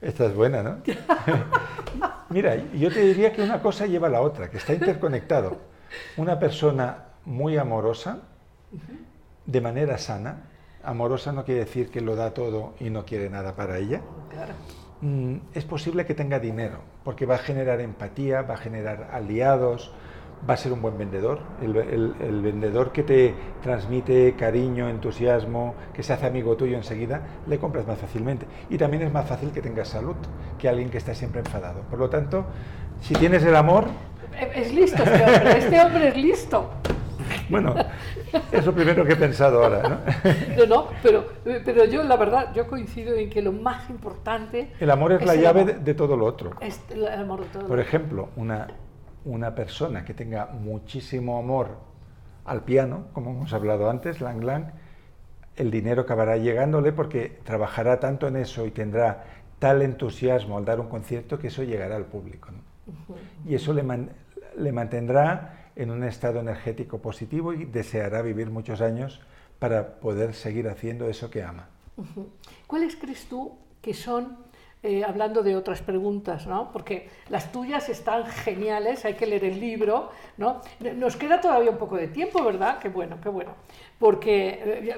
Esta 0.02 0.26
es 0.26 0.36
buena, 0.36 0.62
¿no? 0.62 0.78
Mira, 2.30 2.56
yo 2.74 2.92
te 2.92 3.00
diría 3.02 3.32
que 3.34 3.42
una 3.42 3.62
cosa 3.62 3.88
lleva 3.88 4.08
a 4.08 4.12
la 4.12 4.22
otra, 4.22 4.50
que 4.52 4.58
está 4.58 4.74
interconectado. 4.74 5.58
Una 6.18 6.38
persona 6.40 7.06
muy 7.26 7.58
amorosa, 7.58 8.20
de 9.48 9.62
manera 9.62 9.98
sana, 9.98 10.44
amorosa 10.84 11.32
no 11.32 11.44
quiere 11.44 11.62
decir 11.62 11.90
que 11.90 12.02
lo 12.02 12.16
da 12.16 12.34
todo 12.36 12.76
y 12.80 12.90
no 12.92 13.04
quiere 13.06 13.30
nada 13.30 13.56
para 13.56 13.78
ella, 13.80 14.02
Claro. 14.30 14.54
Mm, 15.02 15.38
es 15.54 15.64
posible 15.64 16.06
que 16.06 16.14
tenga 16.16 16.40
dinero, 16.40 16.80
porque 17.04 17.26
va 17.28 17.36
a 17.36 17.40
generar 17.40 17.82
empatía, 17.82 18.42
va 18.42 18.56
a 18.56 18.58
generar 18.58 19.10
aliados, 19.14 19.92
va 20.50 20.56
a 20.56 20.58
ser 20.58 20.72
un 20.74 20.82
buen 20.82 20.98
vendedor. 20.98 21.40
El, 21.62 21.76
el- 21.78 22.16
el 22.20 22.42
vendedor 22.42 22.92
que 22.92 23.04
te 23.04 23.36
transmite 23.62 24.34
cariño, 24.36 24.90
entusiasmo, 24.90 25.76
que 25.94 26.02
se 26.02 26.14
hace 26.14 26.26
amigo 26.26 26.56
tuyo 26.58 26.78
enseguida, 26.78 27.22
le 27.48 27.60
compras 27.60 27.86
más 27.86 28.00
fácilmente. 28.00 28.46
Y 28.72 28.78
también 28.80 29.04
es 29.04 29.12
más 29.14 29.28
fácil 29.28 29.52
que 29.52 29.62
tengas 29.62 29.88
salud 29.88 30.16
que 30.58 30.68
alguien 30.68 30.90
que 30.90 30.98
está 30.98 31.14
siempre 31.14 31.42
enfadado. 31.42 31.82
Por 31.92 32.00
lo 32.00 32.10
tanto, 32.10 32.46
si 33.02 33.14
tienes 33.16 33.44
el 33.44 33.56
amor, 33.56 33.86
Es 34.56 34.74
listo 34.74 35.04
este 35.04 35.24
hombre, 35.24 35.58
este 35.60 35.80
hombre 35.82 36.08
es 36.10 36.18
listo. 36.18 36.70
Bueno, 37.50 37.76
es 38.52 38.66
lo 38.66 38.74
primero 38.74 39.06
que 39.06 39.14
he 39.14 39.18
pensado 39.18 39.64
ahora. 39.64 39.82
¿no? 39.90 40.00
No, 40.58 40.66
no, 40.66 40.88
pero, 41.02 41.26
pero 41.44 41.86
yo 41.86 42.04
la 42.04 42.18
verdad, 42.18 42.54
yo 42.54 42.68
coincido 42.68 43.16
en 43.16 43.30
que 43.30 43.42
lo 43.42 43.52
más 43.52 43.90
importante 43.90 44.74
El 44.80 44.92
amor 44.92 45.12
es 45.14 45.26
la 45.26 45.36
llave 45.36 45.64
de 45.66 45.94
todo 45.94 46.18
lo 46.18 46.26
otro. 46.26 46.52
es 46.62 46.80
el 46.90 47.08
amor 47.08 47.42
de 47.42 47.48
todo. 47.48 47.68
Por 47.68 47.80
ejemplo, 47.80 48.30
una, 48.36 48.68
una 49.26 49.56
persona 49.56 50.04
que 50.06 50.14
tenga 50.14 50.48
muchísimo 50.48 51.38
amor 51.40 51.78
al 52.46 52.64
piano, 52.64 53.08
como 53.14 53.32
hemos 53.32 53.54
hablado 53.54 53.90
antes, 53.90 54.22
Lang 54.22 54.44
Lang, 54.44 54.66
el 55.56 55.72
dinero 55.72 56.04
acabará 56.04 56.38
llegándole 56.38 56.92
porque 56.94 57.40
trabajará 57.44 58.00
tanto 58.00 58.28
en 58.28 58.36
eso 58.38 58.66
y 58.66 58.72
tendrá 58.72 59.24
tal 59.60 59.82
entusiasmo 59.82 60.58
al 60.58 60.66
dar 60.66 60.80
un 60.80 60.88
concierto 60.88 61.40
que 61.40 61.48
eso 61.48 61.64
llegará 61.64 61.96
al 61.96 62.06
público. 62.06 62.50
¿no? 62.52 63.16
Y 63.50 63.56
eso 63.56 63.74
le, 63.74 63.82
man- 63.84 64.12
le 64.56 64.72
mantendrá 64.72 65.57
en 65.78 65.92
un 65.92 66.04
estado 66.04 66.40
energético 66.40 66.98
positivo 67.00 67.54
y 67.54 67.66
deseará 67.66 68.22
vivir 68.22 68.50
muchos 68.50 68.82
años 68.82 69.22
para 69.60 70.00
poder 70.00 70.34
seguir 70.34 70.68
haciendo 70.68 71.08
eso 71.08 71.30
que 71.30 71.44
ama. 71.44 71.70
¿Cuáles 72.66 72.96
crees 72.96 73.28
tú 73.28 73.58
que 73.82 73.94
son, 73.94 74.38
eh, 74.82 75.04
hablando 75.04 75.44
de 75.44 75.56
otras 75.56 75.82
preguntas, 75.82 76.48
¿no? 76.48 76.72
porque 76.72 77.10
las 77.30 77.52
tuyas 77.52 77.90
están 77.90 78.26
geniales, 78.26 79.06
hay 79.06 79.14
que 79.14 79.28
leer 79.28 79.46
el 79.46 79.60
libro, 79.60 80.10
¿no? 80.38 80.62
nos 80.96 81.16
queda 81.16 81.40
todavía 81.40 81.72
un 81.72 81.78
poco 81.78 81.96
de 81.96 82.08
tiempo, 82.08 82.44
¿verdad? 82.44 82.80
Qué 82.80 82.90
bueno, 82.90 83.18
qué 83.22 83.30
bueno, 83.30 83.54
porque 84.00 84.60
eh, 84.64 84.98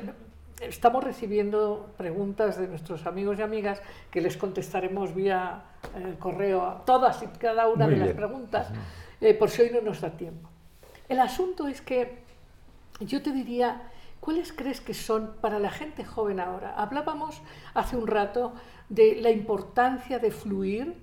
estamos 0.61 1.03
recibiendo 1.03 1.91
preguntas 1.97 2.57
de 2.57 2.67
nuestros 2.67 3.05
amigos 3.05 3.37
y 3.39 3.41
amigas 3.41 3.81
que 4.09 4.21
les 4.21 4.37
contestaremos 4.37 5.13
vía 5.13 5.61
eh, 5.95 6.15
correo 6.19 6.65
a 6.65 6.85
todas 6.85 7.21
y 7.23 7.27
cada 7.37 7.67
una 7.67 7.85
Muy 7.85 7.95
de 7.95 8.05
las 8.05 8.13
preguntas, 8.13 8.67
por 9.37 9.49
si 9.49 9.63
hoy 9.63 9.71
no 9.71 9.81
nos 9.81 9.99
da 9.99 10.11
tiempo. 10.11 10.48
El 11.09 11.19
asunto 11.19 11.67
es 11.67 11.81
que 11.81 12.19
yo 12.99 13.23
te 13.23 13.31
diría, 13.31 13.81
¿cuáles 14.19 14.53
crees 14.53 14.79
que 14.79 14.93
son 14.93 15.35
para 15.41 15.57
la 15.57 15.71
gente 15.71 16.05
joven 16.05 16.39
ahora? 16.39 16.75
Hablábamos 16.75 17.41
hace 17.73 17.97
un 17.97 18.05
rato 18.05 18.53
de 18.89 19.15
la 19.15 19.31
importancia 19.31 20.19
de 20.19 20.29
fluir, 20.29 20.95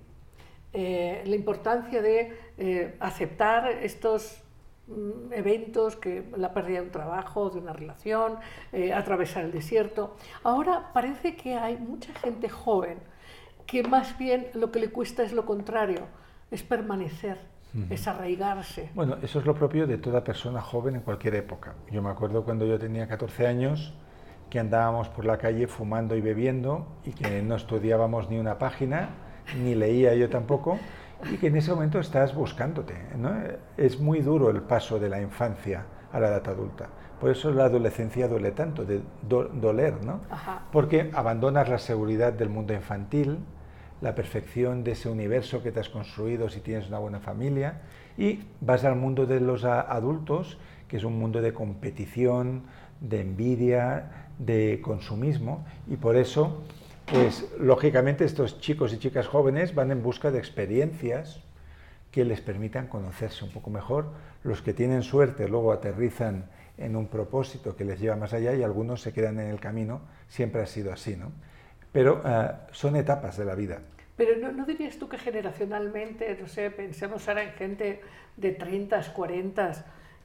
eh, 0.73 1.25
la 1.27 1.35
importancia 1.35 2.01
de 2.03 2.39
eh, 2.57 2.97
aceptar 3.01 3.69
estos 3.69 4.43
mm, 4.87 5.33
eventos, 5.33 5.97
que 5.97 6.25
la 6.37 6.55
pérdida 6.55 6.79
de 6.79 6.87
un 6.87 6.93
trabajo, 6.93 7.51
de 7.51 7.59
una 7.59 7.73
relación, 7.73 8.39
eh, 8.73 8.93
atravesar 8.93 9.45
el 9.45 9.51
desierto. 9.51 10.17
Ahora 10.45 10.93
parece 10.93 11.35
que 11.35 11.57
hay 11.57 11.79
mucha 11.79 12.15
gente 12.15 12.49
joven 12.49 13.01
que 13.67 13.83
más 13.83 14.17
bien 14.19 14.51
lo 14.55 14.71
que 14.71 14.79
le 14.79 14.91
cuesta 14.91 15.25
es 15.25 15.33
lo 15.33 15.45
contrario, 15.45 16.07
es 16.53 16.63
permanecer, 16.63 17.56
es 17.91 18.07
arraigarse. 18.09 18.91
Bueno, 18.95 19.17
eso 19.23 19.39
es 19.41 19.47
lo 19.47 19.55
propio 19.55 19.87
de 19.87 19.99
toda 19.99 20.25
persona 20.25 20.61
joven 20.61 20.97
en 20.97 21.01
cualquier 21.03 21.35
época. 21.35 21.75
Yo 21.91 22.03
me 22.03 22.11
acuerdo 22.11 22.45
cuando 22.45 22.65
yo 22.67 22.79
tenía 22.79 23.07
14 23.09 23.47
años 23.47 23.95
que 24.51 24.59
andábamos 24.61 25.09
por 25.09 25.25
la 25.25 25.39
calle 25.39 25.67
fumando 25.67 26.15
y 26.17 26.21
bebiendo 26.21 26.87
y 27.05 27.11
que 27.13 27.43
no 27.43 27.57
estudiábamos 27.57 28.31
ni 28.31 28.39
una 28.39 28.59
página, 28.59 29.11
ni 29.63 29.75
leía 29.75 30.15
yo 30.15 30.29
tampoco, 30.31 30.79
y 31.33 31.37
que 31.39 31.49
en 31.49 31.57
ese 31.57 31.73
momento 31.73 31.99
estás 31.99 32.35
buscándote. 32.35 32.95
¿no? 33.17 33.33
Es 33.77 33.99
muy 33.99 34.21
duro 34.21 34.51
el 34.51 34.63
paso 34.63 34.99
de 34.99 35.09
la 35.09 35.21
infancia 35.21 35.85
a 36.13 36.21
la 36.21 36.29
edad 36.29 36.49
adulta. 36.49 36.89
Por 37.21 37.31
eso 37.31 37.51
la 37.51 37.65
adolescencia 37.65 38.29
duele 38.29 38.51
tanto, 38.53 38.85
de 38.85 39.01
do- 39.27 39.45
doler, 39.49 40.05
¿no? 40.05 40.21
Ajá. 40.31 40.63
Porque 40.71 41.11
abandonas 41.15 41.69
la 41.69 41.79
seguridad 41.79 42.33
del 42.33 42.51
mundo 42.51 42.75
infantil, 42.75 43.39
la 44.01 44.15
perfección 44.15 44.85
de 44.85 44.93
ese 44.93 45.09
universo 45.09 45.63
que 45.63 45.73
te 45.73 45.81
has 45.81 45.89
construido 45.89 46.49
si 46.49 46.61
tienes 46.61 46.89
una 46.89 46.99
buena 46.99 47.21
familia 47.21 47.83
y 48.19 48.41
vas 48.61 48.85
al 48.85 48.97
mundo 48.97 49.27
de 49.27 49.41
los 49.41 49.65
adultos, 49.65 50.59
que 50.89 50.97
es 50.97 51.05
un 51.05 51.19
mundo 51.19 51.41
de 51.41 51.53
competición, 51.53 52.65
de 53.01 53.21
envidia, 53.21 54.29
de 54.39 54.81
consumismo 54.83 55.65
y 55.89 55.97
por 55.97 56.17
eso, 56.17 56.63
pues 57.07 57.47
lógicamente 57.59 58.25
estos 58.25 58.61
chicos 58.61 58.93
y 58.93 58.99
chicas 58.99 59.27
jóvenes 59.27 59.75
van 59.75 59.91
en 59.91 60.03
busca 60.03 60.31
de 60.31 60.39
experiencias 60.39 61.41
que 62.11 62.25
les 62.25 62.41
permitan 62.41 62.87
conocerse 62.87 63.45
un 63.45 63.51
poco 63.51 63.71
mejor. 63.71 64.07
Los 64.43 64.63
que 64.63 64.73
tienen 64.73 65.03
suerte 65.03 65.49
luego 65.49 65.73
aterrizan 65.73 66.47
en 66.79 66.97
un 66.97 67.09
propósito 67.09 67.77
que 67.77 67.85
les 67.85 68.01
lleva 68.01 68.17
más 68.17 68.33
allá 68.33 68.55
y 68.55 68.63
algunos 68.63 69.03
se 69.03 69.13
quedan 69.13 69.39
en 69.39 69.49
el 69.49 69.61
camino. 69.61 70.01
Siempre 70.29 70.63
ha 70.63 70.67
sido 70.67 70.93
así, 70.93 71.17
¿no? 71.17 71.33
Pero 71.97 72.21
ah, 72.27 72.67
son 72.73 72.95
etapas 72.97 73.39
de 73.39 73.47
la 73.47 73.55
vida. 73.55 73.79
Pero 74.19 74.37
¿no, 74.37 74.53
no 74.53 74.67
dirías 74.67 74.99
tú 74.99 75.09
que 75.09 75.17
generacionalmente, 75.17 76.37
no 76.39 76.47
sé, 76.47 76.71
pensemos 76.71 77.27
ahora 77.27 77.43
en 77.43 77.53
gente 77.53 78.03
de 78.37 78.53
30, 78.53 79.01
40, 79.15 79.73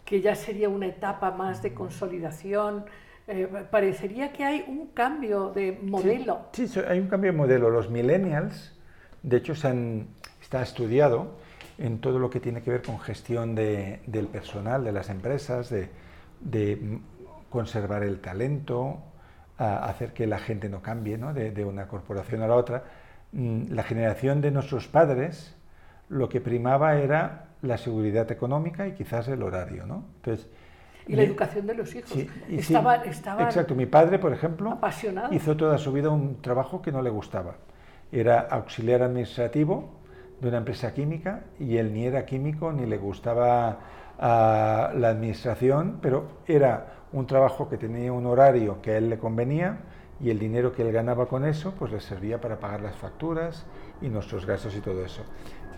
que 0.04 0.20
ya 0.20 0.36
sería 0.36 0.68
una 0.68 0.88
etapa 0.88 1.32
más 1.32 1.62
de 1.64 1.74
consolidación? 1.74 2.84
eh, 3.28 3.48
parecería 3.72 4.34
que 4.34 4.44
hay 4.44 4.66
un 4.68 4.88
cambio 4.88 5.52
de 5.56 5.80
modelo. 5.82 6.42
Sí, 6.52 6.68
sí, 6.68 6.82
hay 6.86 7.00
un 7.00 7.08
cambio 7.08 7.32
de 7.32 7.38
modelo. 7.38 7.70
Los 7.70 7.90
millennials, 7.90 8.78
de 9.24 9.38
hecho, 9.38 9.56
se 9.56 9.70
han, 9.70 10.08
está 10.42 10.62
estudiado 10.62 11.38
en 11.78 12.02
todo 12.02 12.20
lo 12.20 12.30
que 12.30 12.42
tiene 12.42 12.62
que 12.62 12.72
ver 12.72 12.82
con 12.82 13.00
gestión 13.00 13.56
de- 13.56 14.02
del 14.08 14.28
personal, 14.28 14.84
de 14.84 14.92
las 14.92 15.10
empresas, 15.10 15.70
de, 15.70 15.88
de, 16.42 17.00
conservar 17.50 18.04
el 18.04 18.20
talento, 18.20 19.00
a 19.66 19.86
hacer 19.86 20.14
que 20.14 20.28
la 20.28 20.40
gente 20.40 20.70
no 20.70 20.82
cambie 20.82 21.18
¿no? 21.18 21.34
De, 21.34 21.52
de 21.52 21.66
una 21.66 21.88
corporación 21.88 22.42
a 22.42 22.48
la 22.48 22.56
otra. 22.56 22.84
Mm, 23.32 23.72
La 23.74 23.84
generación 23.84 24.42
de 24.42 24.52
nuestros 24.52 24.88
padres 24.88 25.56
lo 26.10 26.28
que 26.30 26.42
primaba 26.42 26.98
era 26.98 27.48
la 27.62 27.78
seguridad 27.78 28.30
económica 28.32 28.88
y 28.88 28.94
quizás 28.94 29.28
el 29.28 29.44
horario. 29.44 29.86
¿no? 29.86 30.06
Entonces, 30.18 30.50
Y 31.08 31.16
la 31.16 31.24
educación 31.24 31.68
de 31.68 31.74
los 31.76 31.94
hijos. 31.96 32.10
Sí, 32.10 32.28
sí, 32.58 32.58
estaban, 32.58 33.02
estaban 33.06 33.46
Exacto, 33.46 33.76
mi 33.76 33.86
padre, 33.86 34.20
por 34.20 34.34
ejemplo, 34.34 34.72
apasionados. 34.72 35.32
hizo 35.32 35.56
toda 35.58 35.78
su 35.78 35.92
vida 35.92 36.10
un 36.10 36.42
trabajo 36.42 36.82
que 36.82 36.92
no 36.92 37.02
le 37.02 37.10
gustaba. 37.10 37.56
Era 38.12 38.40
auxiliar 38.42 39.02
administrativo 39.04 39.90
de 40.40 40.50
una 40.50 40.58
empresa 40.58 40.94
química 40.94 41.46
y 41.60 41.78
él 41.78 41.94
ni 41.94 42.06
era 42.06 42.26
químico 42.26 42.72
ni 42.74 42.86
le 42.86 42.98
gustaba 42.98 43.80
ah, 44.20 44.92
la 44.96 45.10
administración, 45.10 46.00
pero 46.02 46.42
era 46.48 46.88
un 47.14 47.28
trabajo 47.28 47.70
que 47.70 47.78
tenía 47.78 48.12
un 48.12 48.26
horario 48.26 48.82
que 48.82 48.92
a 48.92 48.98
él 48.98 49.10
le 49.10 49.18
convenía 49.18 49.80
y 50.20 50.30
el 50.30 50.40
dinero 50.40 50.72
que 50.72 50.84
él 50.84 50.92
ganaba 50.92 51.28
con 51.28 51.46
eso 51.46 51.74
pues 51.78 51.92
le 51.92 52.00
servía 52.00 52.40
para 52.40 52.60
pagar 52.60 52.82
las 52.82 52.96
facturas 52.96 53.66
y 54.02 54.10
nuestros 54.10 54.46
gastos 54.46 54.76
y 54.76 54.82
todo 54.82 55.04
eso. 55.04 55.24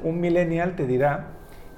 Un 0.03 0.19
millennial 0.19 0.75
te 0.75 0.85
dirá 0.85 1.27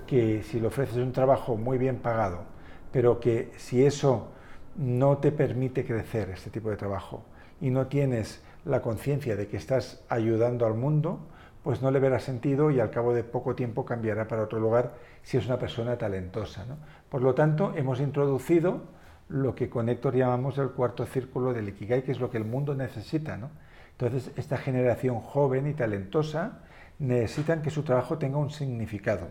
que 0.08 0.43
si 0.43 0.60
le 0.60 0.68
ofreces 0.68 0.97
un 0.97 1.12
trabajo 1.12 1.56
muy 1.56 1.78
bien 1.78 1.97
pagado, 1.97 2.43
pero 2.91 3.20
que 3.20 3.51
si 3.58 3.86
eso 3.86 4.30
no 4.76 5.18
te 5.18 5.32
permite 5.32 5.86
crecer, 5.86 6.30
este 6.30 6.49
tipo 6.49 6.70
de 6.70 6.78
trabajo, 6.78 7.24
y 7.62 7.70
no 7.70 7.88
tienes 7.88 8.43
la 8.66 8.82
conciencia 8.82 9.36
de 9.36 9.47
que 9.47 9.58
estás 9.58 10.03
ayudando 10.10 10.66
al 10.66 10.74
mundo, 10.74 11.20
pues 11.64 11.82
no 11.82 11.89
le 11.91 11.99
verá 11.99 12.20
sentido 12.20 12.70
y 12.70 12.80
al 12.80 12.91
cabo 12.91 13.14
de 13.14 13.24
poco 13.24 13.56
tiempo 13.56 13.86
cambiará 13.86 14.28
para 14.28 14.43
otro 14.43 14.60
lugar 14.60 14.93
si 15.24 15.38
es 15.38 15.45
una 15.47 15.58
persona 15.58 15.97
talentosa. 15.97 16.66
¿no? 16.66 16.78
Por 17.10 17.22
lo 17.22 17.34
tanto, 17.34 17.74
hemos 17.76 17.99
introducido 17.99 18.82
lo 19.30 19.55
que 19.55 19.69
con 19.69 19.89
Héctor 19.89 20.15
llamamos 20.15 20.57
el 20.57 20.69
cuarto 20.69 21.05
círculo 21.05 21.53
del 21.53 21.69
Ikigai, 21.69 22.03
que 22.03 22.11
es 22.11 22.19
lo 22.19 22.30
que 22.30 22.38
el 22.38 22.45
mundo 22.45 22.76
necesita. 22.76 23.38
¿no? 23.38 23.49
Entonces, 23.97 24.32
esta 24.36 24.57
generación 24.57 25.19
joven 25.19 25.67
y 25.67 25.73
talentosa 25.73 26.59
necesitan 26.99 27.61
que 27.61 27.69
su 27.69 27.84
trabajo 27.84 28.17
tenga 28.17 28.38
un 28.38 28.51
significado 28.51 29.30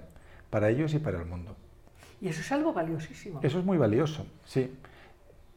para 0.51 0.68
ellos 0.68 0.95
y 0.95 0.99
para 0.99 1.18
el 1.18 1.26
mundo. 1.26 1.57
Y 2.20 2.28
eso 2.28 2.40
es 2.40 2.53
algo 2.53 2.72
valiosísimo. 2.72 3.40
Eso 3.42 3.59
es 3.59 3.64
muy 3.64 3.78
valioso, 3.78 4.26
sí. 4.45 4.76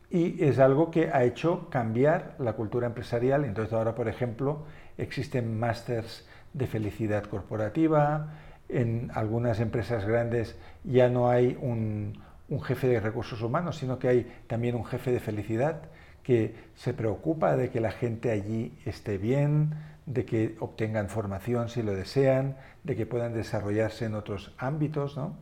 Y 0.10 0.44
es 0.44 0.60
algo 0.60 0.90
que 0.90 1.10
ha 1.10 1.24
hecho 1.24 1.70
cambiar 1.70 2.36
la 2.40 2.54
cultura 2.54 2.88
empresarial. 2.88 3.44
Entonces 3.46 3.74
ahora, 3.74 3.96
por 3.96 4.08
ejemplo, 4.08 4.66
existen 4.98 5.60
másters 5.60 6.28
de 6.54 6.68
felicidad 6.68 7.24
corporativa. 7.26 8.34
En 8.70 9.12
algunas 9.14 9.60
empresas 9.60 10.06
grandes 10.06 10.58
ya 10.84 11.10
no 11.10 11.30
hay 11.30 11.58
un, 11.62 12.22
un 12.50 12.62
jefe 12.62 12.88
de 12.88 13.00
recursos 13.00 13.42
humanos, 13.42 13.78
sino 13.78 14.00
que 14.00 14.08
hay 14.08 14.32
también 14.48 14.76
un 14.76 14.86
jefe 14.86 15.12
de 15.12 15.20
felicidad 15.20 15.82
que 16.24 16.56
se 16.76 16.94
preocupa 16.94 17.56
de 17.56 17.70
que 17.70 17.80
la 17.80 17.92
gente 17.92 18.32
allí 18.32 18.74
esté 18.86 19.18
bien, 19.18 19.76
de 20.06 20.26
que 20.26 20.56
obtengan 20.60 21.10
formación 21.10 21.70
si 21.70 21.82
lo 21.84 21.94
desean, 21.94 22.58
de 22.84 22.96
que 22.96 23.06
puedan 23.06 23.34
desarrollarse 23.34 24.06
en 24.06 24.16
otros 24.16 24.54
ámbitos, 24.58 25.18
¿no? 25.18 25.36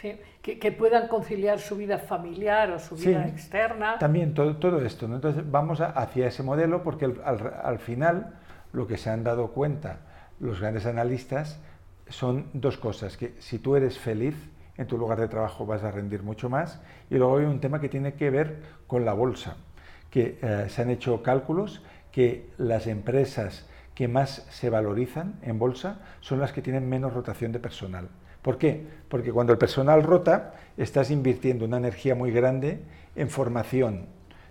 Sí, 0.00 0.18
que, 0.42 0.58
que 0.58 0.72
puedan 0.72 1.08
conciliar 1.08 1.58
su 1.58 1.76
vida 1.76 1.98
familiar 1.98 2.70
o 2.70 2.78
su 2.78 2.96
vida 2.96 3.24
Sí, 3.24 3.30
externa. 3.30 3.98
También 3.98 4.34
todo, 4.34 4.56
todo 4.56 4.80
esto. 4.84 5.08
¿no? 5.08 5.16
Entonces 5.16 5.42
vamos 5.50 5.80
a- 5.80 5.86
hacia 5.90 6.26
ese 6.26 6.42
modelo 6.42 6.82
porque 6.82 7.06
al, 7.06 7.20
al- 7.24 7.54
al 7.62 7.78
final 7.78 8.34
lo 8.72 8.86
que 8.86 8.98
se 8.98 9.08
han 9.08 9.24
dado 9.24 9.52
cuenta 9.52 10.00
los 10.38 10.60
grandes 10.60 10.84
analistas 10.84 11.58
son 12.08 12.46
dos 12.52 12.76
cosas, 12.76 13.16
que 13.16 13.34
si 13.38 13.58
tú 13.58 13.74
eres 13.74 13.98
feliz 13.98 14.34
en 14.78 14.86
tu 14.86 14.98
lugar 14.98 15.20
de 15.20 15.28
trabajo 15.28 15.66
vas 15.66 15.82
a 15.82 15.90
rendir 15.90 16.22
mucho 16.22 16.48
más 16.48 16.80
y 17.10 17.16
luego 17.16 17.38
hay 17.38 17.44
un 17.44 17.60
tema 17.60 17.80
que 17.80 17.88
tiene 17.88 18.14
que 18.14 18.30
ver 18.30 18.62
con 18.86 19.04
la 19.04 19.12
bolsa, 19.12 19.56
que 20.10 20.38
eh, 20.42 20.66
se 20.68 20.82
han 20.82 20.90
hecho 20.90 21.22
cálculos 21.22 21.82
que 22.12 22.48
las 22.58 22.86
empresas 22.86 23.66
que 23.94 24.08
más 24.08 24.46
se 24.50 24.70
valorizan 24.70 25.36
en 25.42 25.58
bolsa 25.58 26.00
son 26.20 26.40
las 26.40 26.52
que 26.52 26.62
tienen 26.62 26.88
menos 26.88 27.14
rotación 27.14 27.52
de 27.52 27.58
personal. 27.58 28.08
¿Por 28.42 28.58
qué? 28.58 28.86
Porque 29.08 29.32
cuando 29.32 29.52
el 29.52 29.58
personal 29.58 30.02
rota, 30.02 30.54
estás 30.76 31.10
invirtiendo 31.10 31.64
una 31.64 31.78
energía 31.78 32.14
muy 32.14 32.30
grande 32.30 32.80
en 33.16 33.28
formación 33.28 34.06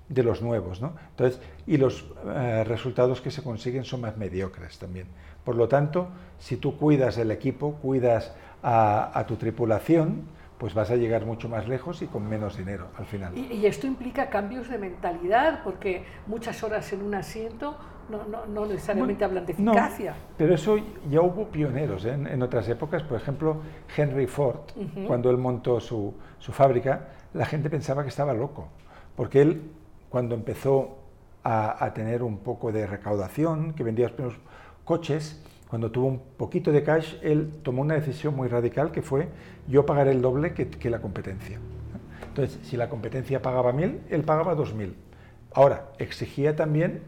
de 0.09 0.23
los 0.23 0.41
nuevos, 0.41 0.82
¿no? 0.82 0.95
Entonces, 1.11 1.39
y 1.65 1.78
los 1.78 2.05
eh, 2.28 2.63
resultados 2.65 3.21
que 3.21 3.32
se 3.32 3.41
consiguen 3.41 3.86
son 3.86 4.01
más 4.01 4.17
mediocres 4.17 4.78
también. 4.78 5.07
Por 5.43 5.55
lo 5.55 5.67
tanto, 5.67 6.09
si 6.39 6.57
tú 6.57 6.78
cuidas 6.78 7.17
el 7.17 7.32
equipo, 7.32 7.76
cuidas 7.76 8.34
a, 8.68 9.11
a 9.18 9.26
tu 9.28 9.36
tripulación, 9.36 10.24
pues 10.57 10.74
vas 10.74 10.89
a 10.89 10.95
llegar 10.95 11.26
mucho 11.26 11.47
más 11.49 11.68
lejos 11.68 12.01
y 12.01 12.07
con 12.07 12.28
menos 12.28 12.57
dinero 12.57 12.88
al 12.97 13.05
final. 13.05 13.38
Y, 13.38 13.53
y 13.53 13.66
esto 13.68 13.86
implica 13.86 14.30
cambios 14.30 14.70
de 14.70 14.78
mentalidad, 14.80 15.61
porque 15.63 16.03
muchas 16.26 16.63
horas 16.63 16.91
en 16.93 17.03
un 17.03 17.13
asiento 17.13 17.78
no, 18.09 18.24
no, 18.26 18.45
no 18.47 18.66
necesariamente 18.66 19.24
hablan 19.24 19.45
de 19.45 19.53
No, 19.57 19.74
eficacia. 19.74 20.16
pero 20.38 20.55
eso 20.55 20.78
ya 21.11 21.22
hubo 21.22 21.45
pioneros 21.49 22.05
¿eh? 22.05 22.13
en, 22.13 22.26
en 22.26 22.41
otras 22.41 22.68
épocas. 22.70 23.03
Por 23.03 23.18
ejemplo, 23.18 23.57
Henry 23.95 24.26
Ford, 24.28 24.61
cuando 25.05 25.30
él 25.30 25.38
montó 25.38 25.80
su, 25.80 26.13
su 26.39 26.51
fábrica, 26.51 27.09
la 27.34 27.45
gente 27.45 27.70
pensaba 27.70 28.01
que 28.03 28.09
estaba 28.09 28.34
loco, 28.34 28.70
porque 29.16 29.41
él, 29.41 29.72
cuando 30.09 30.34
empezó 30.36 30.97
a, 31.43 31.84
a 31.84 31.93
tener 31.93 32.24
un 32.24 32.38
poco 32.39 32.72
de 32.72 32.88
recaudación, 32.88 33.74
que 33.74 33.84
vendía 33.84 34.05
los 34.05 34.13
primeros 34.13 34.39
coches, 34.86 35.43
cuando 35.70 35.91
tuvo 35.91 36.07
un 36.07 36.20
poquito 36.38 36.72
de 36.72 36.84
cash, 36.84 37.16
él 37.22 37.51
tomó 37.63 37.82
una 37.82 37.95
decisión 37.95 38.36
muy 38.36 38.47
radical 38.47 38.91
que 38.91 39.01
fue 39.01 39.30
yo 39.68 39.86
pagaré 39.86 40.11
el 40.11 40.22
doble 40.22 40.53
que, 40.53 40.89
la 40.89 41.01
competencia. 41.01 41.59
Entonces, 42.28 42.59
si 42.63 42.78
la 42.78 42.89
competencia 42.89 43.41
pagaba 43.41 43.74
mil, 43.74 44.01
él 44.09 44.24
pagaba 44.24 44.55
dos 44.55 44.74
mil. 44.74 44.95
Ahora, 45.53 45.88
exigía 45.97 46.55
también 46.55 47.01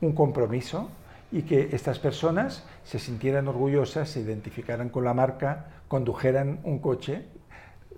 un 0.00 0.12
compromiso 0.12 0.90
y 1.32 1.42
que 1.42 1.70
estas 1.72 1.98
personas 1.98 2.66
se 2.84 2.98
sintieran 2.98 3.48
orgullosas, 3.48 4.08
se 4.08 4.20
identificaran 4.20 4.88
con 4.88 5.04
la 5.04 5.14
marca, 5.14 5.66
condujeran 5.88 6.60
un 6.64 6.78
coche 6.78 7.26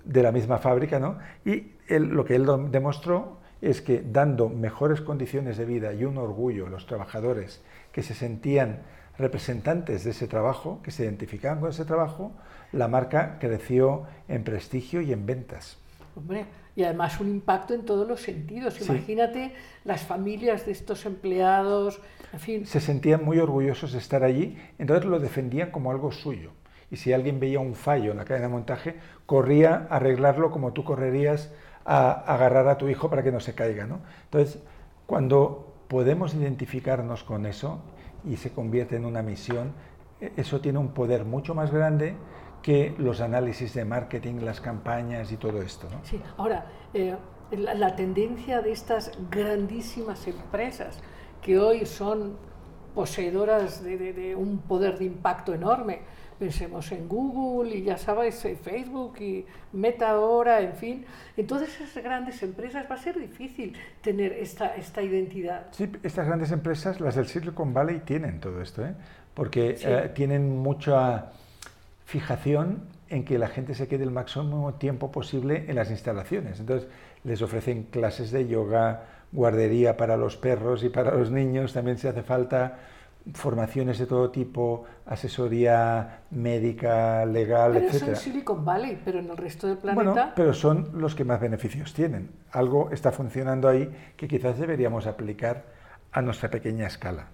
de 0.05 0.22
la 0.22 0.32
misma 0.32 0.59
fábrica, 0.59 0.98
¿no? 0.98 1.18
Y 1.44 1.72
lo 1.88 2.24
que 2.24 2.34
él 2.34 2.46
demostró 2.70 3.38
es 3.61 3.80
que 3.80 4.03
dando 4.03 4.48
mejores 4.48 5.00
condiciones 5.00 5.57
de 5.57 5.64
vida 5.64 5.92
y 5.92 6.05
un 6.05 6.18
orgullo 6.18 6.66
a 6.66 6.70
los 6.70 6.86
trabajadores 6.86 7.62
que 7.92 8.03
se 8.03 8.14
sentían 8.14 8.80
representantes 9.18 10.04
de 10.04 10.10
ese 10.10 10.26
trabajo, 10.26 10.80
que 10.82 10.90
se 10.90 11.04
identificaban 11.04 11.60
con 11.60 11.70
ese 11.70 11.84
trabajo, 11.84 12.32
la 12.72 12.88
marca 12.88 13.38
creció 13.38 14.04
en 14.28 14.44
prestigio 14.44 15.00
y 15.00 15.12
en 15.12 15.26
ventas. 15.26 15.78
Hombre, 16.16 16.46
y 16.74 16.84
además 16.84 17.20
un 17.20 17.28
impacto 17.28 17.74
en 17.74 17.84
todos 17.84 18.06
los 18.06 18.20
sentidos. 18.20 18.74
Sí. 18.74 18.84
Imagínate 18.84 19.52
las 19.84 20.02
familias 20.02 20.66
de 20.66 20.72
estos 20.72 21.04
empleados, 21.06 22.00
en 22.32 22.40
fin. 22.40 22.66
se 22.66 22.80
sentían 22.80 23.24
muy 23.24 23.38
orgullosos 23.38 23.92
de 23.92 23.98
estar 23.98 24.24
allí, 24.24 24.56
entonces 24.78 25.04
lo 25.04 25.20
defendían 25.20 25.70
como 25.70 25.90
algo 25.90 26.12
suyo. 26.12 26.52
Y 26.90 26.96
si 26.96 27.12
alguien 27.12 27.40
veía 27.40 27.58
un 27.58 27.74
fallo 27.74 28.10
en 28.10 28.18
la 28.18 28.24
cadena 28.24 28.48
de 28.48 28.52
montaje, 28.52 28.96
corría 29.24 29.86
a 29.88 29.96
arreglarlo 29.96 30.50
como 30.50 30.72
tú 30.72 30.84
correrías 30.84 31.50
a 31.84 32.10
agarrar 32.10 32.68
a 32.68 32.78
tu 32.78 32.88
hijo 32.88 33.08
para 33.08 33.22
que 33.22 33.32
no 33.32 33.40
se 33.40 33.54
caiga. 33.54 33.86
¿no? 33.86 34.00
Entonces, 34.24 34.62
cuando 35.06 35.74
podemos 35.88 36.34
identificarnos 36.34 37.24
con 37.24 37.46
eso 37.46 37.82
y 38.24 38.36
se 38.36 38.52
convierte 38.52 38.96
en 38.96 39.04
una 39.04 39.22
misión, 39.22 39.72
e- 40.20 40.32
eso 40.36 40.60
tiene 40.60 40.78
un 40.78 40.88
poder 40.88 41.24
mucho 41.24 41.54
más 41.54 41.70
grande 41.70 42.14
que 42.62 42.94
los 42.98 43.20
análisis 43.20 43.74
de 43.74 43.84
marketing, 43.84 44.36
las 44.42 44.60
campañas 44.60 45.32
y 45.32 45.36
todo 45.36 45.62
esto. 45.62 45.88
Sí, 46.04 46.20
ahora, 46.36 46.66
eh, 46.94 47.16
la, 47.50 47.96
tendencia 47.96 48.62
de 48.62 48.72
estas 48.72 49.12
grandísimas 49.30 50.26
empresas 50.26 51.00
que 51.42 51.58
hoy 51.58 51.84
son 51.86 52.36
poseedoras 52.94 53.82
de 53.82 54.34
un 54.36 54.58
poder 54.58 54.98
de 54.98 55.06
impacto 55.06 55.52
enorme, 55.52 56.02
pensemos 56.43 56.90
en 56.90 57.07
Google 57.09 57.76
y 57.76 57.84
ya 57.84 57.97
sabéis, 57.97 58.45
eh, 58.47 58.57
Facebook 58.61 59.14
y 59.20 59.47
Meta 59.72 60.11
ahora, 60.11 60.61
en 60.61 60.72
fin, 60.72 61.05
en 61.36 61.47
todas 61.47 61.68
esas 61.68 62.03
grandes 62.03 62.43
empresas 62.43 62.84
va 62.90 62.97
a 62.97 62.99
ser 62.99 63.16
difícil 63.16 63.76
tener 64.01 64.32
esta, 64.32 64.74
esta 64.74 65.03
identidad. 65.03 65.66
Sí, 65.70 65.88
estas 66.03 66.26
grandes 66.26 66.51
empresas, 66.51 67.01
las 67.01 67.14
del 67.14 67.26
Silicon 67.28 67.72
Valley, 67.72 68.01
tienen 68.01 68.40
todo 68.40 68.61
esto, 68.61 68.84
¿eh? 68.84 68.93
porque 69.34 69.76
Sí. 69.76 69.84
eh, 69.86 70.11
tienen 70.12 70.59
mucha 70.59 71.26
fijación 72.07 72.82
en 73.09 73.24
que 73.24 73.38
la 73.38 73.47
gente 73.47 73.76
se 73.76 73.86
quede 73.86 74.03
el 74.03 74.11
máximo 74.11 74.74
tiempo 74.74 75.12
posible 75.12 75.66
en 75.68 75.76
las 75.76 75.90
instalaciones. 75.93 76.59
Entonces, 76.59 76.88
les 77.22 77.40
ofrecen 77.40 77.84
clases 77.84 78.32
de 78.32 78.49
yoga, 78.49 79.05
guardería 79.30 79.97
para 79.97 80.16
los 80.16 80.36
perros 80.36 80.82
y 80.82 80.88
para 80.88 81.14
los 81.14 81.30
niños, 81.30 81.72
también 81.72 81.99
se 81.99 82.09
hace 82.09 82.24
falta 82.24 82.78
formaciones 83.34 83.98
de 83.98 84.06
todo 84.06 84.30
tipo, 84.30 84.84
asesoría 85.06 86.22
médica, 86.30 87.24
legal, 87.24 87.72
Pero 87.74 87.86
etcétera. 87.86 88.16
Silicon 88.16 88.64
Valley, 88.64 89.00
pero 89.04 89.20
en 89.20 89.30
el 89.30 89.36
resto 89.36 89.68
del 89.68 89.76
Bueno, 89.76 90.12
planeta... 90.12 90.32
pero 90.34 90.52
son 90.52 90.90
los 90.94 91.14
que 91.14 91.24
más 91.24 91.40
beneficios 91.40 91.92
tienen. 91.94 92.30
Algo 92.50 92.90
está 92.90 93.12
funcionando 93.12 93.68
ahí 93.68 93.90
que 94.16 94.26
quizás 94.26 94.58
deberíamos 94.58 95.06
aplicar 95.06 95.64
a 96.10 96.20
nuestra 96.20 96.50
pequeña 96.50 96.86
escala. 96.86 97.28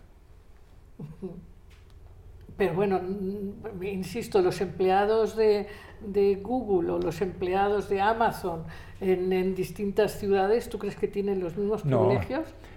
Pero 2.57 2.75
bueno, 2.75 3.01
mm, 3.01 3.83
insisto, 3.85 4.43
los 4.43 4.61
empleados 4.61 5.37
de, 5.37 5.69
de 6.01 6.37
Google 6.37 6.91
o 6.91 6.99
los 6.99 7.21
empleados 7.23 7.89
de 7.89 8.01
Amazon 8.01 8.65
en, 9.01 9.33
en 9.33 9.55
distintas 9.55 10.19
ciudades, 10.19 10.69
¿tú 10.69 10.79
crees 10.79 10.97
que 10.97 11.09
tienen 11.09 11.41
los 11.41 11.57
mismos 11.57 11.83
privilegios? 11.83 12.49
No, 12.49 12.68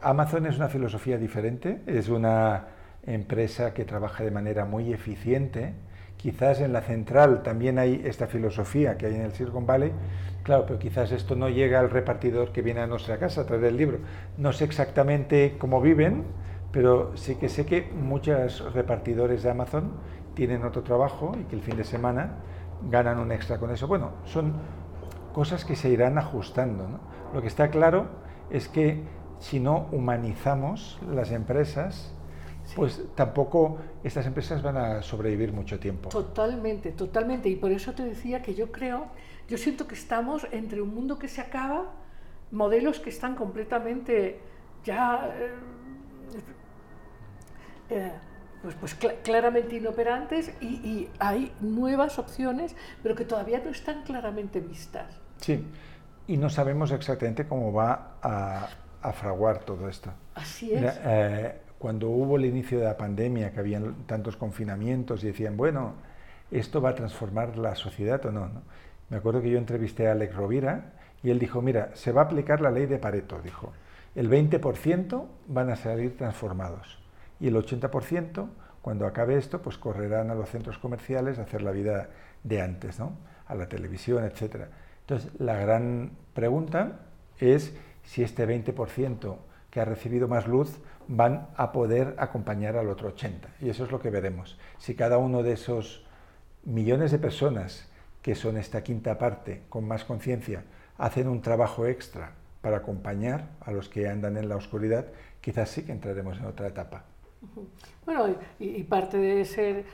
Amazon 0.00 0.46
es 0.46 0.56
una 0.56 0.68
filosofía 0.68 1.18
diferente, 1.18 1.80
es 1.86 2.08
una 2.08 2.66
empresa 3.04 3.74
que 3.74 3.84
trabaja 3.84 4.22
de 4.22 4.30
manera 4.30 4.64
muy 4.64 4.92
eficiente, 4.92 5.74
quizás 6.16 6.60
en 6.60 6.72
la 6.72 6.82
central 6.82 7.42
también 7.42 7.78
hay 7.78 8.02
esta 8.04 8.26
filosofía 8.26 8.96
que 8.96 9.06
hay 9.06 9.14
en 9.14 9.22
el 9.22 9.32
Silicon 9.32 9.66
Valley, 9.66 9.92
claro, 10.42 10.64
pero 10.66 10.78
quizás 10.78 11.10
esto 11.12 11.34
no 11.34 11.48
llega 11.48 11.80
al 11.80 11.90
repartidor 11.90 12.52
que 12.52 12.62
viene 12.62 12.80
a 12.80 12.86
nuestra 12.86 13.18
casa 13.18 13.42
a 13.42 13.46
traer 13.46 13.64
el 13.64 13.76
libro. 13.76 13.98
No 14.36 14.52
sé 14.52 14.64
exactamente 14.64 15.56
cómo 15.58 15.80
viven, 15.80 16.24
pero 16.70 17.16
sí 17.16 17.36
que 17.36 17.48
sé 17.48 17.66
que 17.66 17.90
muchos 17.92 18.72
repartidores 18.74 19.42
de 19.42 19.50
Amazon 19.50 19.92
tienen 20.34 20.64
otro 20.64 20.82
trabajo 20.82 21.32
y 21.40 21.44
que 21.44 21.56
el 21.56 21.62
fin 21.62 21.76
de 21.76 21.84
semana 21.84 22.36
ganan 22.90 23.18
un 23.18 23.32
extra 23.32 23.58
con 23.58 23.70
eso. 23.70 23.88
Bueno, 23.88 24.12
son 24.24 24.54
cosas 25.32 25.64
que 25.64 25.76
se 25.76 25.88
irán 25.88 26.18
ajustando. 26.18 26.86
¿no? 26.86 27.00
Lo 27.32 27.40
que 27.40 27.48
está 27.48 27.70
claro 27.70 28.06
es 28.50 28.68
que 28.68 29.02
si 29.40 29.60
no 29.60 29.88
humanizamos 29.92 30.98
las 31.10 31.30
empresas, 31.30 32.12
pues 32.74 33.02
tampoco 33.14 33.78
estas 34.04 34.26
empresas 34.26 34.62
van 34.62 34.76
a 34.76 35.02
sobrevivir 35.02 35.52
mucho 35.52 35.78
tiempo. 35.78 36.08
Totalmente, 36.10 36.92
totalmente. 36.92 37.48
Y 37.48 37.56
por 37.56 37.72
eso 37.72 37.92
te 37.92 38.04
decía 38.04 38.42
que 38.42 38.54
yo 38.54 38.70
creo, 38.70 39.06
yo 39.48 39.56
siento 39.58 39.86
que 39.86 39.94
estamos 39.94 40.46
entre 40.50 40.82
un 40.82 40.94
mundo 40.94 41.18
que 41.18 41.28
se 41.28 41.40
acaba, 41.40 41.92
modelos 42.50 43.00
que 43.00 43.10
están 43.10 43.34
completamente 43.34 44.40
ya 44.84 45.30
eh, 45.34 45.52
eh, 47.90 48.12
pues, 48.62 48.74
pues 48.74 48.96
claramente 49.22 49.76
inoperantes 49.76 50.52
y, 50.60 50.66
y, 50.66 51.10
hay 51.18 51.52
nuevas 51.60 52.18
opciones, 52.18 52.74
pero 53.02 53.14
que 53.14 53.24
todavía 53.24 53.60
no 53.64 53.70
están 53.70 54.02
claramente 54.02 54.60
vistas. 54.60 55.20
Sí, 55.38 55.64
y 56.26 56.36
no 56.36 56.50
sabemos 56.50 56.90
exactamente 56.90 57.46
cómo 57.46 57.72
va 57.72 58.18
a, 58.22 58.68
a 59.02 59.12
fraguar 59.12 59.60
todo 59.60 59.88
esto. 59.88 60.10
Así 60.34 60.72
es. 60.72 60.80
Mira, 60.80 60.94
eh, 61.04 61.60
cuando 61.78 62.08
hubo 62.08 62.36
el 62.36 62.44
inicio 62.44 62.78
de 62.78 62.84
la 62.84 62.96
pandemia, 62.96 63.52
que 63.52 63.60
habían 63.60 63.94
tantos 64.06 64.36
confinamientos 64.36 65.22
y 65.22 65.28
decían, 65.28 65.56
bueno, 65.56 65.94
¿esto 66.50 66.80
va 66.80 66.90
a 66.90 66.94
transformar 66.94 67.56
la 67.56 67.74
sociedad 67.74 68.24
o 68.26 68.32
no? 68.32 68.48
no? 68.48 68.62
Me 69.10 69.16
acuerdo 69.16 69.40
que 69.40 69.50
yo 69.50 69.58
entrevisté 69.58 70.08
a 70.08 70.12
Alex 70.12 70.34
Rovira 70.34 70.92
y 71.22 71.30
él 71.30 71.38
dijo, 71.38 71.62
mira, 71.62 71.90
se 71.94 72.12
va 72.12 72.22
a 72.22 72.24
aplicar 72.24 72.60
la 72.60 72.70
ley 72.70 72.86
de 72.86 72.98
Pareto, 72.98 73.40
dijo. 73.42 73.72
El 74.14 74.28
20% 74.28 75.26
van 75.46 75.70
a 75.70 75.76
salir 75.76 76.16
transformados 76.16 76.98
y 77.40 77.48
el 77.48 77.54
80%, 77.54 78.48
cuando 78.82 79.06
acabe 79.06 79.36
esto, 79.36 79.60
pues 79.62 79.78
correrán 79.78 80.30
a 80.30 80.34
los 80.34 80.48
centros 80.48 80.78
comerciales 80.78 81.38
a 81.38 81.42
hacer 81.42 81.62
la 81.62 81.70
vida 81.70 82.08
de 82.42 82.60
antes, 82.60 82.98
¿no? 82.98 83.12
a 83.46 83.54
la 83.54 83.68
televisión, 83.68 84.24
etc. 84.24 84.66
Entonces, 85.00 85.30
la 85.38 85.56
gran 85.56 86.12
pregunta 86.34 87.00
es 87.38 87.74
si 88.08 88.22
este 88.22 88.48
20% 88.48 89.36
que 89.70 89.80
ha 89.80 89.84
recibido 89.84 90.28
más 90.28 90.46
luz 90.46 90.78
van 91.08 91.48
a 91.56 91.72
poder 91.72 92.14
acompañar 92.16 92.76
al 92.76 92.88
otro 92.88 93.08
80. 93.08 93.48
Y 93.60 93.68
eso 93.68 93.84
es 93.84 93.90
lo 93.90 94.00
que 94.00 94.08
veremos. 94.08 94.58
Si 94.78 94.94
cada 94.94 95.18
uno 95.18 95.42
de 95.42 95.52
esos 95.52 96.06
millones 96.64 97.12
de 97.12 97.18
personas 97.18 97.86
que 98.22 98.34
son 98.34 98.56
esta 98.56 98.82
quinta 98.82 99.18
parte 99.18 99.62
con 99.68 99.86
más 99.86 100.04
conciencia 100.04 100.64
hacen 100.96 101.28
un 101.28 101.42
trabajo 101.42 101.86
extra 101.86 102.32
para 102.62 102.78
acompañar 102.78 103.50
a 103.60 103.72
los 103.72 103.90
que 103.90 104.08
andan 104.08 104.38
en 104.38 104.48
la 104.48 104.56
oscuridad, 104.56 105.06
quizás 105.42 105.68
sí 105.68 105.84
que 105.84 105.92
entraremos 105.92 106.38
en 106.38 106.46
otra 106.46 106.66
etapa. 106.66 107.04
Bueno, 108.06 108.34
y, 108.58 108.82
parte 108.84 109.18
de 109.18 109.44
ser 109.44 109.84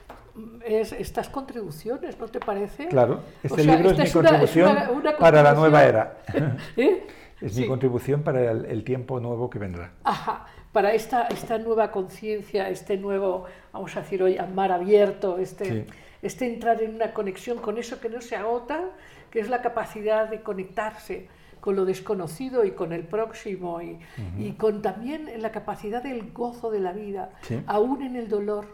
es 0.64 0.92
estas 0.92 1.28
contribuciones, 1.28 2.18
¿no 2.18 2.28
te 2.28 2.38
parece? 2.38 2.86
Claro, 2.86 3.20
este 3.42 3.64
libro 3.64 3.90
es 3.90 3.98
mi 3.98 4.10
contribución 4.10 4.76
para 5.18 5.42
la 5.42 5.52
nueva 5.52 5.84
era. 5.84 6.18
¿Eh? 6.76 7.06
Es 7.40 7.56
mi 7.56 7.66
contribución 7.66 8.22
para 8.22 8.50
el, 8.50 8.84
tiempo 8.84 9.20
nuevo 9.20 9.50
que 9.50 9.58
vendrá. 9.58 9.92
Ajá 10.04 10.46
para 10.74 10.92
esta, 10.92 11.28
esta 11.28 11.56
nueva 11.56 11.92
conciencia, 11.92 12.68
este 12.68 12.96
nuevo, 12.96 13.44
vamos 13.72 13.96
a 13.96 14.00
decir 14.00 14.20
hoy, 14.24 14.36
mar 14.52 14.72
abierto, 14.72 15.38
este, 15.38 15.86
este 16.20 16.52
entrar 16.52 16.82
en 16.82 16.96
una 16.96 17.14
conexión 17.14 17.58
con 17.58 17.78
eso 17.78 18.00
que 18.00 18.08
no 18.08 18.20
se 18.20 18.34
agota, 18.34 18.90
que 19.30 19.38
es 19.38 19.48
la 19.48 19.62
capacidad 19.62 20.28
de 20.28 20.42
conectarse 20.42 21.28
con 21.60 21.76
lo 21.76 21.84
desconocido 21.84 22.64
y 22.64 22.72
con 22.72 22.92
el 22.92 23.04
próximo 23.04 23.80
y, 23.80 24.00
y 24.36 24.54
con 24.54 24.82
también 24.82 25.30
la 25.40 25.52
capacidad 25.52 26.02
del 26.02 26.32
gozo 26.32 26.72
de 26.72 26.80
la 26.80 26.92
vida, 26.92 27.30
aún 27.66 28.02
en 28.02 28.16
el 28.16 28.28
dolor. 28.28 28.66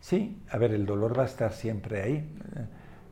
Sí, 0.00 0.38
a 0.50 0.56
ver, 0.56 0.72
el 0.72 0.86
dolor 0.86 1.16
va 1.16 1.24
a 1.24 1.26
estar 1.26 1.52
siempre 1.52 2.00
ahí. 2.00 2.26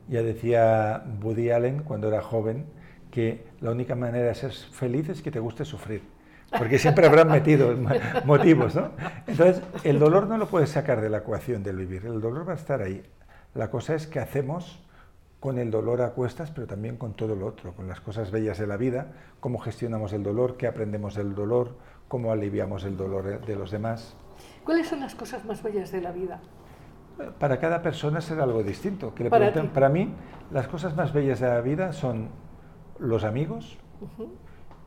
Ya 0.07 0.23
decía 0.23 1.03
Woody 1.21 1.51
Allen 1.51 1.83
cuando 1.83 2.07
era 2.07 2.23
joven 2.23 2.65
que 3.11 3.47
la 3.61 3.71
única 3.71 3.95
manera 3.95 4.27
de 4.27 4.35
ser 4.35 4.51
feliz 4.51 5.09
es 5.09 5.21
que 5.21 5.31
te 5.31 5.39
guste 5.39 5.65
sufrir 5.65 6.01
porque 6.57 6.79
siempre 6.79 7.05
habrán 7.05 7.29
metido 7.29 7.75
motivos, 8.25 8.75
¿no? 8.75 8.91
Entonces, 9.27 9.61
el 9.83 9.99
dolor 9.99 10.27
no 10.27 10.37
lo 10.37 10.47
puedes 10.47 10.69
sacar 10.69 11.01
de 11.01 11.09
la 11.09 11.19
ecuación 11.19 11.63
del 11.63 11.77
vivir, 11.77 12.05
el 12.05 12.21
dolor 12.21 12.47
va 12.47 12.53
a 12.53 12.55
estar 12.55 12.81
ahí. 12.81 13.03
La 13.53 13.69
cosa 13.69 13.95
es 13.95 14.07
qué 14.07 14.19
hacemos 14.19 14.83
con 15.39 15.57
el 15.57 15.71
dolor 15.71 16.01
a 16.01 16.11
cuestas, 16.11 16.51
pero 16.51 16.67
también 16.67 16.97
con 16.97 17.13
todo 17.13 17.35
lo 17.35 17.47
otro, 17.47 17.73
con 17.73 17.87
las 17.87 18.01
cosas 18.01 18.31
bellas 18.31 18.57
de 18.57 18.67
la 18.67 18.77
vida, 18.77 19.07
cómo 19.39 19.59
gestionamos 19.59 20.11
el 20.13 20.23
dolor, 20.23 20.57
qué 20.57 20.67
aprendemos 20.67 21.15
del 21.15 21.33
dolor, 21.33 21.77
cómo 22.07 22.31
aliviamos 22.31 22.83
el 22.83 22.97
dolor 22.97 23.45
de 23.45 23.55
los 23.55 23.71
demás. 23.71 24.15
¿Cuáles 24.63 24.87
son 24.87 24.99
las 24.99 25.15
cosas 25.15 25.45
más 25.45 25.63
bellas 25.63 25.91
de 25.91 26.01
la 26.01 26.11
vida? 26.11 26.41
Para 27.39 27.59
cada 27.59 27.81
persona 27.81 28.21
será 28.21 28.43
algo 28.43 28.63
distinto. 28.63 29.13
Que 29.13 29.25
le 29.25 29.29
para, 29.29 29.51
para, 29.51 29.89
mí, 29.89 30.13
las 30.51 30.67
cosas 30.67 30.95
más 30.95 31.13
bellas 31.13 31.39
de 31.39 31.47
la 31.47 31.61
vida 31.61 31.93
son 31.93 32.29
los 32.99 33.23
amigos 33.23 33.77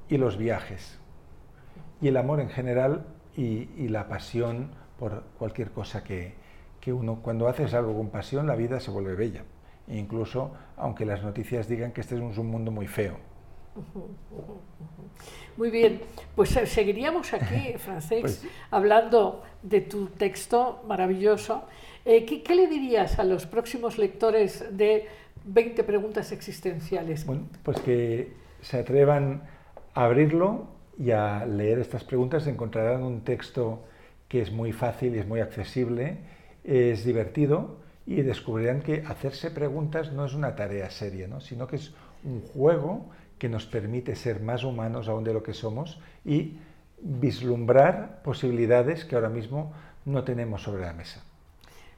y 0.09 0.17
los 0.19 0.37
viajes 0.37 0.99
y 2.01 2.09
el 2.09 2.17
amor 2.17 2.41
en 2.41 2.51
general 2.51 3.07
y, 3.37 3.89
la 3.89 4.09
pasión 4.09 4.71
por 4.99 5.23
cualquier 5.39 5.71
cosa 5.71 6.05
que, 6.05 6.35
que, 6.81 6.93
uno, 6.93 7.21
cuando 7.23 7.49
haces 7.49 7.73
algo 7.75 7.97
con 7.97 8.11
pasión, 8.11 8.47
la 8.47 8.57
vida 8.57 8.81
se 8.81 8.91
vuelve 8.91 9.15
bella. 9.15 9.45
E 9.89 9.97
incluso 9.97 10.53
aunque 10.77 11.05
las 11.05 11.23
noticias 11.23 11.69
digan 11.69 11.93
que 11.93 12.01
este 12.01 12.15
es 12.15 12.39
un 12.39 12.47
mundo 12.49 12.71
muy 12.71 12.87
feo. 12.87 13.17
Muy 15.57 15.71
bien, 15.71 16.03
pues 16.35 16.51
seguiríamos 16.51 17.33
aquí, 17.33 17.73
Francés, 17.79 18.21
pues 18.21 18.47
hablando 18.71 19.43
de 19.63 19.81
tu 19.81 20.07
texto 20.07 20.83
maravilloso. 20.87 21.65
Eh, 22.05 22.25
¿qué, 22.25 22.43
¿qué, 22.43 22.55
le 22.55 22.67
dirías 22.67 23.19
a 23.19 23.25
los 23.25 23.47
próximos 23.47 23.97
lectores 23.97 24.77
de 24.77 25.09
20 25.45 25.85
preguntas 25.85 26.33
existenciales? 26.33 27.27
Bueno, 27.27 27.47
pues 27.63 27.81
que 27.81 28.33
se 28.61 28.79
atrevan 28.79 29.43
a 29.95 30.05
abrirlo 30.05 30.69
y 30.99 31.11
a 31.11 31.45
leer 31.47 31.79
estas 31.79 32.05
preguntas 32.05 32.47
encontrarán 32.47 33.03
un 33.03 33.23
texto 33.23 33.85
que 34.29 34.41
es 34.41 34.53
muy 34.53 34.73
fácil 34.73 35.15
y 35.15 35.19
es 35.19 35.27
muy 35.27 35.41
accesible, 35.41 36.19
es 36.65 37.05
divertido 37.05 37.81
y 38.07 38.23
descubrirán 38.23 38.81
que 38.81 39.05
hacerse 39.07 39.51
preguntas 39.51 40.13
no 40.13 40.25
es 40.25 40.35
una 40.35 40.57
tarea 40.57 40.91
seria, 40.91 41.29
¿no? 41.29 41.41
sino 41.41 41.67
que 41.67 41.77
es 41.77 41.95
un 42.25 42.41
juego 42.41 43.11
que 43.39 43.49
nos 43.49 43.67
permite 43.67 44.15
ser 44.17 44.41
más 44.41 44.65
humanos 44.65 45.09
aún 45.09 45.25
de 45.25 45.35
lo 45.35 45.43
que 45.43 45.55
somos 45.55 46.01
y 46.25 46.59
vislumbrar 47.01 48.23
posibilidades 48.23 49.05
que 49.05 49.17
ahora 49.17 49.29
mismo 49.29 49.73
no 50.05 50.25
tenemos 50.25 50.63
sobre 50.63 50.83
la 50.83 50.93
mesa. 50.93 51.25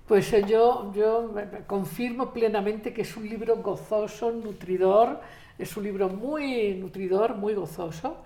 Pues 0.06 0.32
eh, 0.32 0.44
yo, 0.46 0.92
yo 0.94 1.32
confirmo 1.66 2.32
plenamente 2.32 2.92
que 2.92 3.02
es 3.02 3.16
un 3.16 3.28
libro 3.28 3.56
gozoso, 3.56 4.30
nutridor, 4.30 5.20
es 5.58 5.76
un 5.76 5.84
libro 5.84 6.08
muy 6.08 6.74
nutridor, 6.74 7.36
muy 7.36 7.54
gozoso 7.54 8.18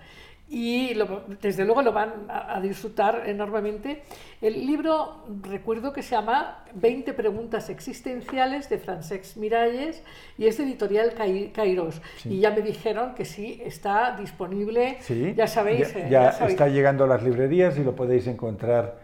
y 0.51 0.97
desde 1.41 1.63
luego 1.63 1.83
lo 1.83 1.93
van 1.93 2.25
a, 2.27 2.59
disfrutar 2.59 3.23
enormemente. 3.27 4.01
El 4.41 4.65
libro, 4.65 5.23
recuerdo 5.43 5.93
que 5.93 6.01
se 6.01 6.15
llama 6.15 6.65
20 6.73 7.13
preguntas 7.13 7.69
existenciales 7.69 8.67
de 8.67 8.79
Francesc 8.79 9.37
Miralles 9.37 10.01
y 10.39 10.47
es 10.47 10.57
de 10.57 10.63
editorial 10.63 11.13
Kairos. 11.53 12.01
Y 12.25 12.39
ya 12.39 12.49
me 12.49 12.61
dijeron 12.61 13.13
que 13.13 13.25
sí, 13.25 13.61
está 13.63 14.17
disponible, 14.19 14.97
ya 15.35 15.45
sabéis. 15.45 15.93
Ya, 16.09 16.31
eh, 16.31 16.45
está 16.47 16.67
llegando 16.67 17.03
a 17.03 17.07
las 17.07 17.21
librerías 17.21 17.77
y 17.77 17.83
lo 17.83 17.95
podéis 17.95 18.25
encontrar 18.25 18.97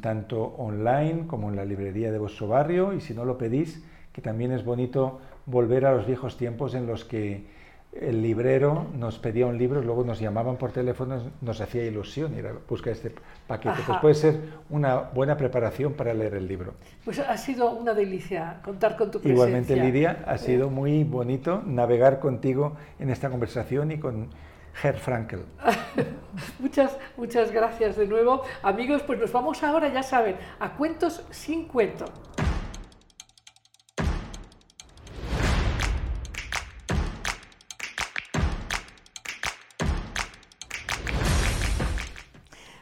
tanto 0.00 0.42
online 0.42 1.26
como 1.26 1.50
en 1.50 1.56
la 1.56 1.64
librería 1.64 2.10
de 2.10 2.18
vuestro 2.18 2.48
barrio 2.48 2.94
y 2.94 3.00
si 3.00 3.14
no 3.14 3.24
lo 3.24 3.36
pedís, 3.36 3.84
que 4.12 4.22
también 4.22 4.52
es 4.52 4.64
bonito 4.64 5.20
volver 5.46 5.86
a 5.86 5.92
los 5.92 6.06
viejos 6.06 6.36
tiempos 6.36 6.74
en 6.74 6.86
los 6.86 7.04
que 7.04 7.58
el 7.92 8.22
librero 8.22 8.86
nos 8.96 9.18
pedía 9.18 9.46
un 9.46 9.56
libro, 9.56 9.80
luego 9.80 10.04
nos 10.04 10.20
llamaban 10.20 10.56
por 10.56 10.72
teléfono, 10.72 11.20
nos 11.40 11.60
hacía 11.60 11.84
ilusión 11.84 12.36
ir 12.38 12.46
a 12.46 12.52
buscar 12.68 12.92
este 12.92 13.12
paquete. 13.46 13.80
Pues 13.86 13.98
puede 13.98 14.14
ser 14.14 14.40
una 14.70 14.96
buena 14.96 15.36
preparación 15.36 15.94
para 15.94 16.12
leer 16.12 16.34
el 16.34 16.46
libro. 16.46 16.74
Pues 17.04 17.18
ha 17.18 17.36
sido 17.36 17.70
una 17.70 17.94
delicia 17.94 18.60
contar 18.62 18.96
con 18.96 19.10
tu 19.10 19.20
presencia. 19.20 19.32
Igualmente, 19.32 19.76
Lidia, 19.76 20.22
ha 20.26 20.36
sido 20.38 20.70
muy 20.70 21.02
bonito 21.04 21.62
navegar 21.64 22.20
contigo 22.20 22.76
en 22.98 23.10
esta 23.10 23.30
conversación 23.30 23.90
y 23.90 23.98
con 23.98 24.28
Herr 24.82 24.98
Frankel. 24.98 25.44
muchas, 26.58 26.96
muchas 27.16 27.50
gracias 27.50 27.96
de 27.96 28.06
nuevo. 28.06 28.42
Amigos, 28.62 29.02
pues 29.02 29.18
nos 29.18 29.32
vamos 29.32 29.62
ahora, 29.62 29.88
ya 29.88 30.02
saben, 30.02 30.36
a 30.60 30.74
cuentos 30.74 31.24
sin 31.30 31.66
cuento. 31.66 32.04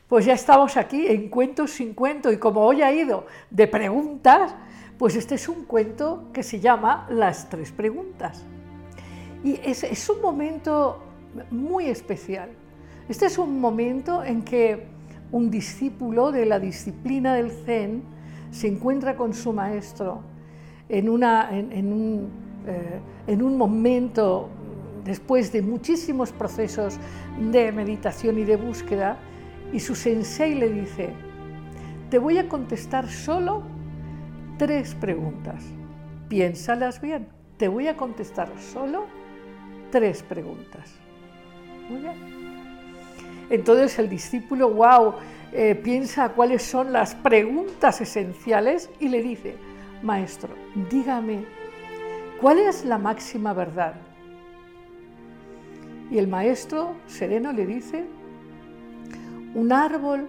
Pues 0.09 0.25
ya 0.25 0.35
estamos 0.35 0.77
aquí 0.77 1.09
en 1.09 1.29
Cuentos 1.29 1.73
sin 1.73 1.93
Cuento 1.93 2.31
y 2.31 2.39
como 2.39 2.65
hoy 2.65 2.81
ha 2.81 2.93
ido 2.93 3.27
de 3.51 3.67
preguntas, 3.67 4.55
Pues 4.99 5.15
este 5.15 5.35
es 5.35 5.47
un 5.47 5.67
cuento 5.67 6.31
que 6.33 6.43
se 6.43 6.59
llama 6.59 7.07
Las 7.11 7.51
tres 7.51 7.71
preguntas. 7.71 8.47
Y 9.45 9.61
es, 9.63 9.85
es 9.85 10.09
un 10.09 10.23
momento 10.23 11.06
muy 11.51 11.87
especial. 11.87 12.51
Este 13.09 13.26
es 13.26 13.39
un 13.39 13.61
momento 13.61 14.24
en 14.24 14.43
que 14.43 14.87
un 15.32 15.51
discípulo 15.51 16.32
de 16.32 16.47
la 16.47 16.59
disciplina 16.59 17.34
del 17.34 17.51
Zen 17.51 18.03
se 18.51 18.68
encuentra 18.68 19.16
con 19.16 19.34
su 19.34 19.53
maestro 19.53 20.22
en, 20.89 21.09
un, 21.09 21.22
eh, 22.66 23.43
un 23.43 23.57
momento 23.59 24.49
después 25.05 25.53
de 25.53 25.62
muchísimos 25.62 26.32
procesos 26.32 26.99
de 27.51 27.70
meditación 27.72 28.39
y 28.39 28.45
de 28.45 28.57
búsqueda, 28.57 29.18
y 29.72 29.80
su 29.80 29.95
sensei 29.95 30.55
le 30.55 30.68
dice, 30.68 31.11
te 32.11 32.18
voy 32.18 32.39
a 32.39 32.49
contestar 32.49 33.09
solo 33.09 33.62
tres 34.59 34.95
preguntas. 34.95 35.64
Piénsalas 36.28 37.01
bien. 37.01 37.28
Te 37.57 37.68
voy 37.68 37.89
a 37.89 37.97
contestar 37.97 38.51
solo 38.59 39.05
tres 39.91 40.22
preguntas. 40.22 41.06
Muy 41.89 42.01
bien. 42.01 42.37
Entonces 43.51 43.99
el 43.99 44.09
discípulo, 44.09 44.70
wow, 44.70 45.14
eh, 45.53 45.74
piensa 45.74 46.30
cuáles 46.30 46.62
son 46.62 46.93
las 46.93 47.14
preguntas 47.14 48.01
esenciales 48.01 48.91
y 48.99 49.09
le 49.09 49.22
dice, 49.22 49.57
maestro, 50.03 50.51
dígame, 50.91 51.45
¿cuál 52.41 52.59
es 52.59 52.84
la 52.84 52.99
máxima 52.99 53.53
verdad? 53.53 53.95
Y 56.11 56.18
el 56.18 56.28
maestro 56.28 56.95
sereno 57.07 57.53
le 57.53 57.66
dice, 57.66 58.05
un 59.55 59.72
árbol 59.72 60.28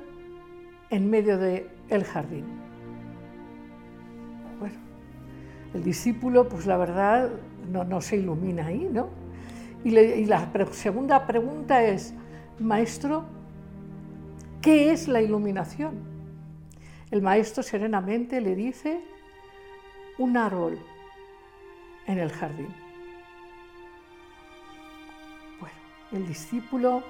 en 0.90 1.10
medio 1.10 1.38
del 1.38 1.68
el 1.90 2.04
jardín. 2.04 2.46
Bueno, 4.60 4.76
el 5.74 5.84
discípulo, 5.84 6.48
pues 6.48 6.66
la 6.68 6.78
verdad, 6.78 7.32
no 7.70 8.02
se 8.02 8.18
ilumina 8.18 8.68
ahí, 8.68 8.88
¿no? 8.92 9.27
Y, 9.84 10.26
la 10.26 10.52
segunda 10.72 11.26
pregunta 11.26 11.84
es, 11.84 12.14
maestro, 12.60 13.26
¿qué 14.62 14.92
es 14.92 15.08
la 15.08 15.22
iluminación? 15.22 16.00
El 17.12 17.22
maestro 17.22 17.64
serenamente 17.64 18.42
le 18.42 18.56
dice, 18.56 19.02
un 20.18 20.36
árbol 20.36 20.80
en 22.08 22.20
el 22.20 22.32
jardín. 22.32 22.74
Bueno, 25.60 25.76
el 26.12 26.28
discípulo 26.28 27.04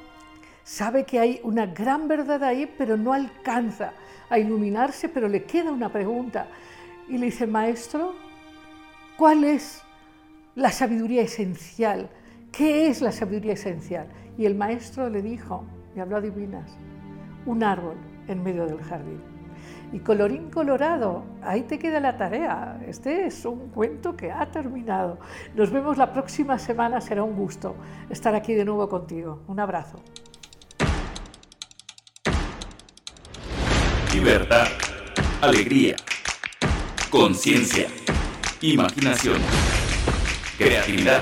sabe 0.64 1.06
que 1.06 1.20
hay 1.20 1.40
una 1.44 1.66
gran 1.66 2.08
verdad 2.08 2.44
ahí, 2.44 2.72
pero 2.78 2.98
no 2.98 3.14
alcanza 3.14 3.94
a 4.30 4.38
iluminarse, 4.38 5.08
pero 5.10 5.28
le 5.28 5.46
queda 5.46 5.72
una 5.72 5.90
pregunta. 5.90 6.48
Y 7.08 7.18
le 7.18 7.28
dice, 7.28 7.48
maestro, 7.48 8.14
¿cuál 9.18 9.46
es 9.46 9.82
la 10.56 10.72
sabiduría 10.72 11.22
esencial? 11.22 12.10
¿Qué 12.52 12.88
es 12.88 13.02
la 13.02 13.12
sabiduría 13.12 13.54
esencial? 13.54 14.08
Y 14.38 14.46
el 14.46 14.56
maestro 14.56 15.10
le 15.10 15.22
dijo, 15.22 15.64
me 15.96 16.02
habló 16.02 16.22
divinas, 16.22 16.78
un 17.46 17.64
árbol 17.64 17.96
en 18.28 18.44
medio 18.44 18.66
del 18.66 18.82
jardín. 18.82 19.22
Y 19.94 20.00
colorín 20.00 20.50
colorado, 20.50 21.24
ahí 21.42 21.62
te 21.64 21.80
queda 21.80 22.00
la 22.00 22.18
tarea. 22.18 22.80
Este 22.88 23.26
es 23.26 23.46
un 23.46 23.70
cuento 23.70 24.16
que 24.16 24.32
ha 24.32 24.52
terminado. 24.52 25.20
Nos 25.56 25.72
vemos 25.72 25.98
la 25.98 26.12
próxima 26.12 26.60
semana, 26.60 27.00
será 27.00 27.24
un 27.24 27.36
gusto 27.36 27.76
estar 28.10 28.36
aquí 28.36 28.54
de 28.54 28.66
nuevo 28.66 28.90
contigo. 28.90 29.44
Un 29.48 29.60
abrazo. 29.60 30.00
Libertad, 34.14 34.68
alegría, 35.42 35.96
conciencia, 37.10 37.88
imaginación, 38.62 39.38
creatividad, 40.58 41.22